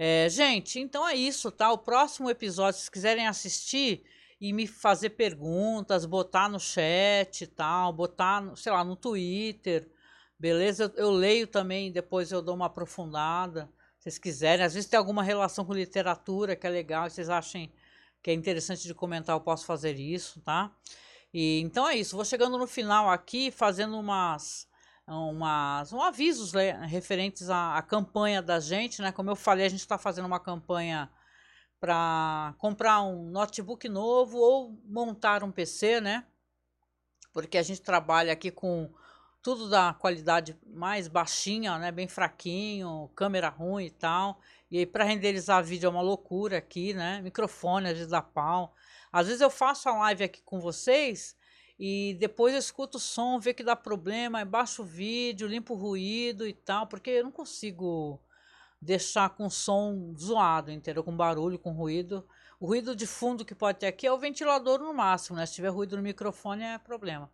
É, 0.00 0.28
gente, 0.28 0.78
então 0.78 1.06
é 1.06 1.14
isso, 1.16 1.50
tá? 1.50 1.72
O 1.72 1.78
próximo 1.78 2.30
episódio, 2.30 2.80
se 2.80 2.90
quiserem 2.90 3.26
assistir, 3.26 4.04
e 4.40 4.52
me 4.52 4.66
fazer 4.66 5.10
perguntas, 5.10 6.04
botar 6.04 6.48
no 6.48 6.60
chat 6.60 7.42
e 7.42 7.46
tal, 7.46 7.92
botar, 7.92 8.54
sei 8.56 8.72
lá, 8.72 8.84
no 8.84 8.94
Twitter, 8.94 9.90
beleza? 10.38 10.84
Eu, 10.96 11.06
eu 11.06 11.10
leio 11.10 11.46
também, 11.46 11.90
depois 11.90 12.30
eu 12.30 12.40
dou 12.40 12.54
uma 12.54 12.66
aprofundada, 12.66 13.68
se 13.98 14.04
vocês 14.04 14.18
quiserem. 14.18 14.64
Às 14.64 14.74
vezes 14.74 14.88
tem 14.88 14.98
alguma 14.98 15.22
relação 15.22 15.64
com 15.64 15.72
literatura 15.72 16.54
que 16.54 16.66
é 16.66 16.70
legal, 16.70 17.10
vocês 17.10 17.28
achem 17.28 17.72
que 18.22 18.30
é 18.30 18.34
interessante 18.34 18.84
de 18.86 18.94
comentar, 18.94 19.34
eu 19.36 19.40
posso 19.40 19.66
fazer 19.66 19.94
isso, 19.96 20.40
tá? 20.40 20.72
E 21.34 21.60
então 21.60 21.88
é 21.88 21.96
isso, 21.96 22.16
vou 22.16 22.24
chegando 22.24 22.56
no 22.56 22.66
final 22.66 23.10
aqui, 23.10 23.50
fazendo 23.50 23.98
umas 23.98 24.67
umas 25.08 25.92
um 25.92 26.02
avisos 26.02 26.52
né, 26.52 26.72
referentes 26.86 27.48
à, 27.48 27.76
à 27.76 27.82
campanha 27.82 28.42
da 28.42 28.60
gente, 28.60 29.00
né? 29.00 29.10
Como 29.10 29.30
eu 29.30 29.36
falei, 29.36 29.66
a 29.66 29.68
gente 29.68 29.80
está 29.80 29.96
fazendo 29.96 30.26
uma 30.26 30.38
campanha 30.38 31.10
para 31.80 32.54
comprar 32.58 33.02
um 33.02 33.30
notebook 33.30 33.88
novo 33.88 34.38
ou 34.38 34.78
montar 34.84 35.42
um 35.42 35.50
PC, 35.50 36.00
né? 36.00 36.26
Porque 37.32 37.56
a 37.56 37.62
gente 37.62 37.80
trabalha 37.80 38.32
aqui 38.32 38.50
com 38.50 38.92
tudo 39.42 39.70
da 39.70 39.94
qualidade 39.94 40.58
mais 40.66 41.08
baixinha, 41.08 41.78
né? 41.78 41.90
Bem 41.90 42.08
fraquinho, 42.08 43.10
câmera 43.14 43.48
ruim 43.48 43.86
e 43.86 43.90
tal. 43.90 44.40
E 44.70 44.78
aí 44.78 44.86
para 44.86 45.04
renderizar 45.04 45.64
vídeo 45.64 45.86
é 45.86 45.90
uma 45.90 46.02
loucura 46.02 46.58
aqui, 46.58 46.92
né? 46.92 47.20
Microfone 47.22 47.88
às 47.88 47.94
vezes 47.94 48.10
dá 48.10 48.20
pau. 48.20 48.74
Às 49.12 49.26
vezes 49.26 49.40
eu 49.40 49.50
faço 49.50 49.88
a 49.88 49.96
live 49.98 50.24
aqui 50.24 50.42
com 50.42 50.60
vocês 50.60 51.37
e 51.78 52.16
depois 52.18 52.52
eu 52.52 52.58
escuto 52.58 52.98
o 52.98 53.00
som, 53.00 53.38
vê 53.38 53.54
que 53.54 53.62
dá 53.62 53.76
problema, 53.76 54.44
baixo 54.44 54.82
o 54.82 54.84
vídeo, 54.84 55.46
limpo 55.46 55.74
o 55.74 55.76
ruído 55.76 56.46
e 56.46 56.52
tal, 56.52 56.86
porque 56.86 57.10
eu 57.10 57.24
não 57.24 57.30
consigo 57.30 58.20
deixar 58.80 59.30
com 59.30 59.48
som 59.48 60.12
zoado, 60.18 60.70
entendeu? 60.72 61.04
Com 61.04 61.16
barulho, 61.16 61.58
com 61.58 61.72
ruído. 61.72 62.26
O 62.58 62.66
ruído 62.66 62.96
de 62.96 63.06
fundo 63.06 63.44
que 63.44 63.54
pode 63.54 63.78
ter 63.78 63.86
aqui 63.86 64.06
é 64.06 64.12
o 64.12 64.18
ventilador 64.18 64.80
no 64.80 64.92
máximo, 64.92 65.36
né? 65.36 65.46
Se 65.46 65.54
tiver 65.54 65.68
ruído 65.68 65.96
no 65.96 66.02
microfone 66.02 66.64
é 66.64 66.78
problema. 66.78 67.30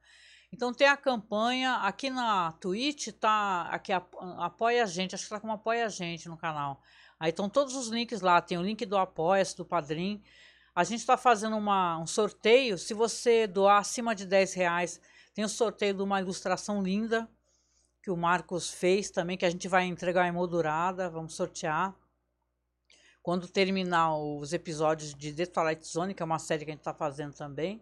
Então 0.52 0.72
tem 0.72 0.86
a 0.86 0.96
campanha 0.96 1.76
aqui 1.76 2.10
na 2.10 2.52
Twitch, 2.52 3.08
tá 3.18 3.62
aqui 3.70 3.92
apoia 3.92 4.84
a 4.84 4.86
gente, 4.86 5.14
acho 5.14 5.24
que 5.24 5.30
tá 5.30 5.40
como 5.40 5.52
apoia 5.52 5.86
a 5.86 5.88
gente 5.88 6.28
no 6.28 6.36
canal. 6.36 6.80
Aí 7.18 7.30
estão 7.30 7.48
todos 7.48 7.74
os 7.74 7.88
links 7.88 8.20
lá, 8.20 8.40
tem 8.40 8.58
o 8.58 8.62
link 8.62 8.84
do 8.84 8.96
apoia 8.96 9.42
do 9.56 9.64
Padrim. 9.64 10.22
A 10.74 10.82
gente 10.84 11.00
está 11.00 11.16
fazendo 11.16 11.56
uma, 11.56 11.98
um 11.98 12.06
sorteio, 12.06 12.76
se 12.76 12.92
você 12.94 13.46
doar 13.46 13.78
acima 13.78 14.14
de 14.14 14.26
10 14.26 14.54
reais, 14.54 15.00
tem 15.32 15.44
o 15.44 15.48
sorteio 15.48 15.94
de 15.94 16.02
uma 16.02 16.20
ilustração 16.20 16.82
linda 16.82 17.28
que 18.02 18.10
o 18.10 18.16
Marcos 18.16 18.70
fez 18.70 19.10
também, 19.10 19.36
que 19.36 19.46
a 19.46 19.50
gente 19.50 19.68
vai 19.68 19.84
entregar 19.84 20.26
em 20.26 20.32
moldurada, 20.32 21.08
vamos 21.08 21.34
sortear. 21.34 21.94
Quando 23.22 23.48
terminar 23.48 24.16
os 24.16 24.52
episódios 24.52 25.14
de 25.14 25.32
The 25.32 25.46
Twilight 25.46 25.86
Zone, 25.86 26.12
que 26.12 26.22
é 26.22 26.26
uma 26.26 26.38
série 26.38 26.64
que 26.64 26.70
a 26.70 26.74
gente 26.74 26.80
está 26.80 26.92
fazendo 26.92 27.32
também, 27.34 27.80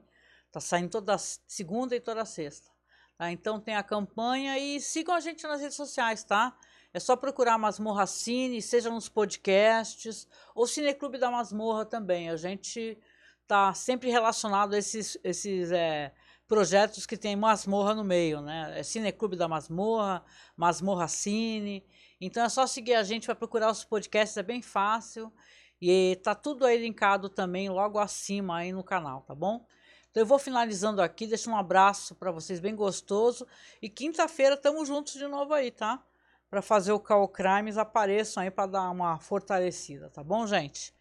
Tá 0.53 0.61
saindo 0.61 0.91
toda 0.91 1.17
segunda 1.17 1.97
e 1.97 2.01
toda 2.01 2.27
sexta. 2.27 2.71
Tá? 3.17 3.33
Então 3.33 3.59
tem 3.59 3.75
a 3.75 3.83
campanha 3.83 4.59
e 4.59 4.79
sigam 4.83 5.15
a 5.15 5.21
gente 5.21 5.43
nas 5.45 5.63
redes 5.63 5.77
sociais, 5.77 6.23
tá? 6.23 6.55
É 6.95 7.01
só 7.01 7.17
procurar 7.17 7.57
Masmorra 7.57 8.07
Cine, 8.07 8.61
seja 8.61 8.91
nos 8.91 9.09
podcasts 9.09 10.29
ou 10.55 10.67
Cineclube 10.67 11.19
da 11.19 11.31
Masmorra 11.31 11.87
também. 11.87 12.29
A 12.29 12.37
gente 12.37 12.99
tá 13.47 13.73
sempre 13.73 14.11
relacionado 14.11 14.75
a 14.75 14.79
esses, 14.79 15.17
esses 15.25 15.73
é, 15.73 16.13
projetos 16.47 17.07
que 17.07 17.17
tem 17.17 17.35
masmorra 17.35 17.95
no 17.95 18.05
meio, 18.05 18.43
né? 18.43 18.79
É 18.79 18.83
Cineclube 18.83 19.37
da 19.37 19.49
Masmorra, 19.49 20.23
Masmorra 20.55 21.09
Cine. 21.09 21.83
Então 22.21 22.45
é 22.45 22.49
só 22.51 22.67
seguir 22.67 22.95
a 22.95 23.03
gente 23.03 23.25
para 23.25 23.35
procurar 23.35 23.71
os 23.71 23.85
podcasts, 23.85 24.37
é 24.37 24.43
bem 24.43 24.61
fácil. 24.61 25.33
E 25.81 26.21
tá 26.23 26.35
tudo 26.35 26.65
aí 26.67 26.79
linkado 26.79 27.29
também 27.29 27.69
logo 27.71 27.99
acima 27.99 28.59
aí 28.59 28.71
no 28.71 28.85
canal, 28.85 29.23
tá 29.23 29.35
bom? 29.35 29.67
Então 30.11 30.23
eu 30.23 30.27
vou 30.27 30.39
finalizando 30.39 31.01
aqui, 31.01 31.27
deixo 31.27 31.51
um 31.51 31.57
abraço 31.57 32.15
para 32.15 32.31
vocês 32.31 32.61
bem 32.61 32.77
gostoso 32.77 33.47
e 33.81 33.89
quinta-feira 33.89 34.55
estamos 34.55 34.87
juntos 34.87 35.15
de 35.15 35.27
novo 35.27 35.55
aí, 35.55 35.71
tá? 35.71 36.05
Para 36.53 36.61
fazer 36.61 36.93
o 36.93 37.01
Call 37.01 37.27
Crimes 37.29 37.79
apareçam 37.79 38.43
aí 38.43 38.51
para 38.51 38.67
dar 38.67 38.91
uma 38.91 39.19
fortalecida, 39.19 40.11
tá 40.11 40.23
bom, 40.23 40.47
gente? 40.47 40.93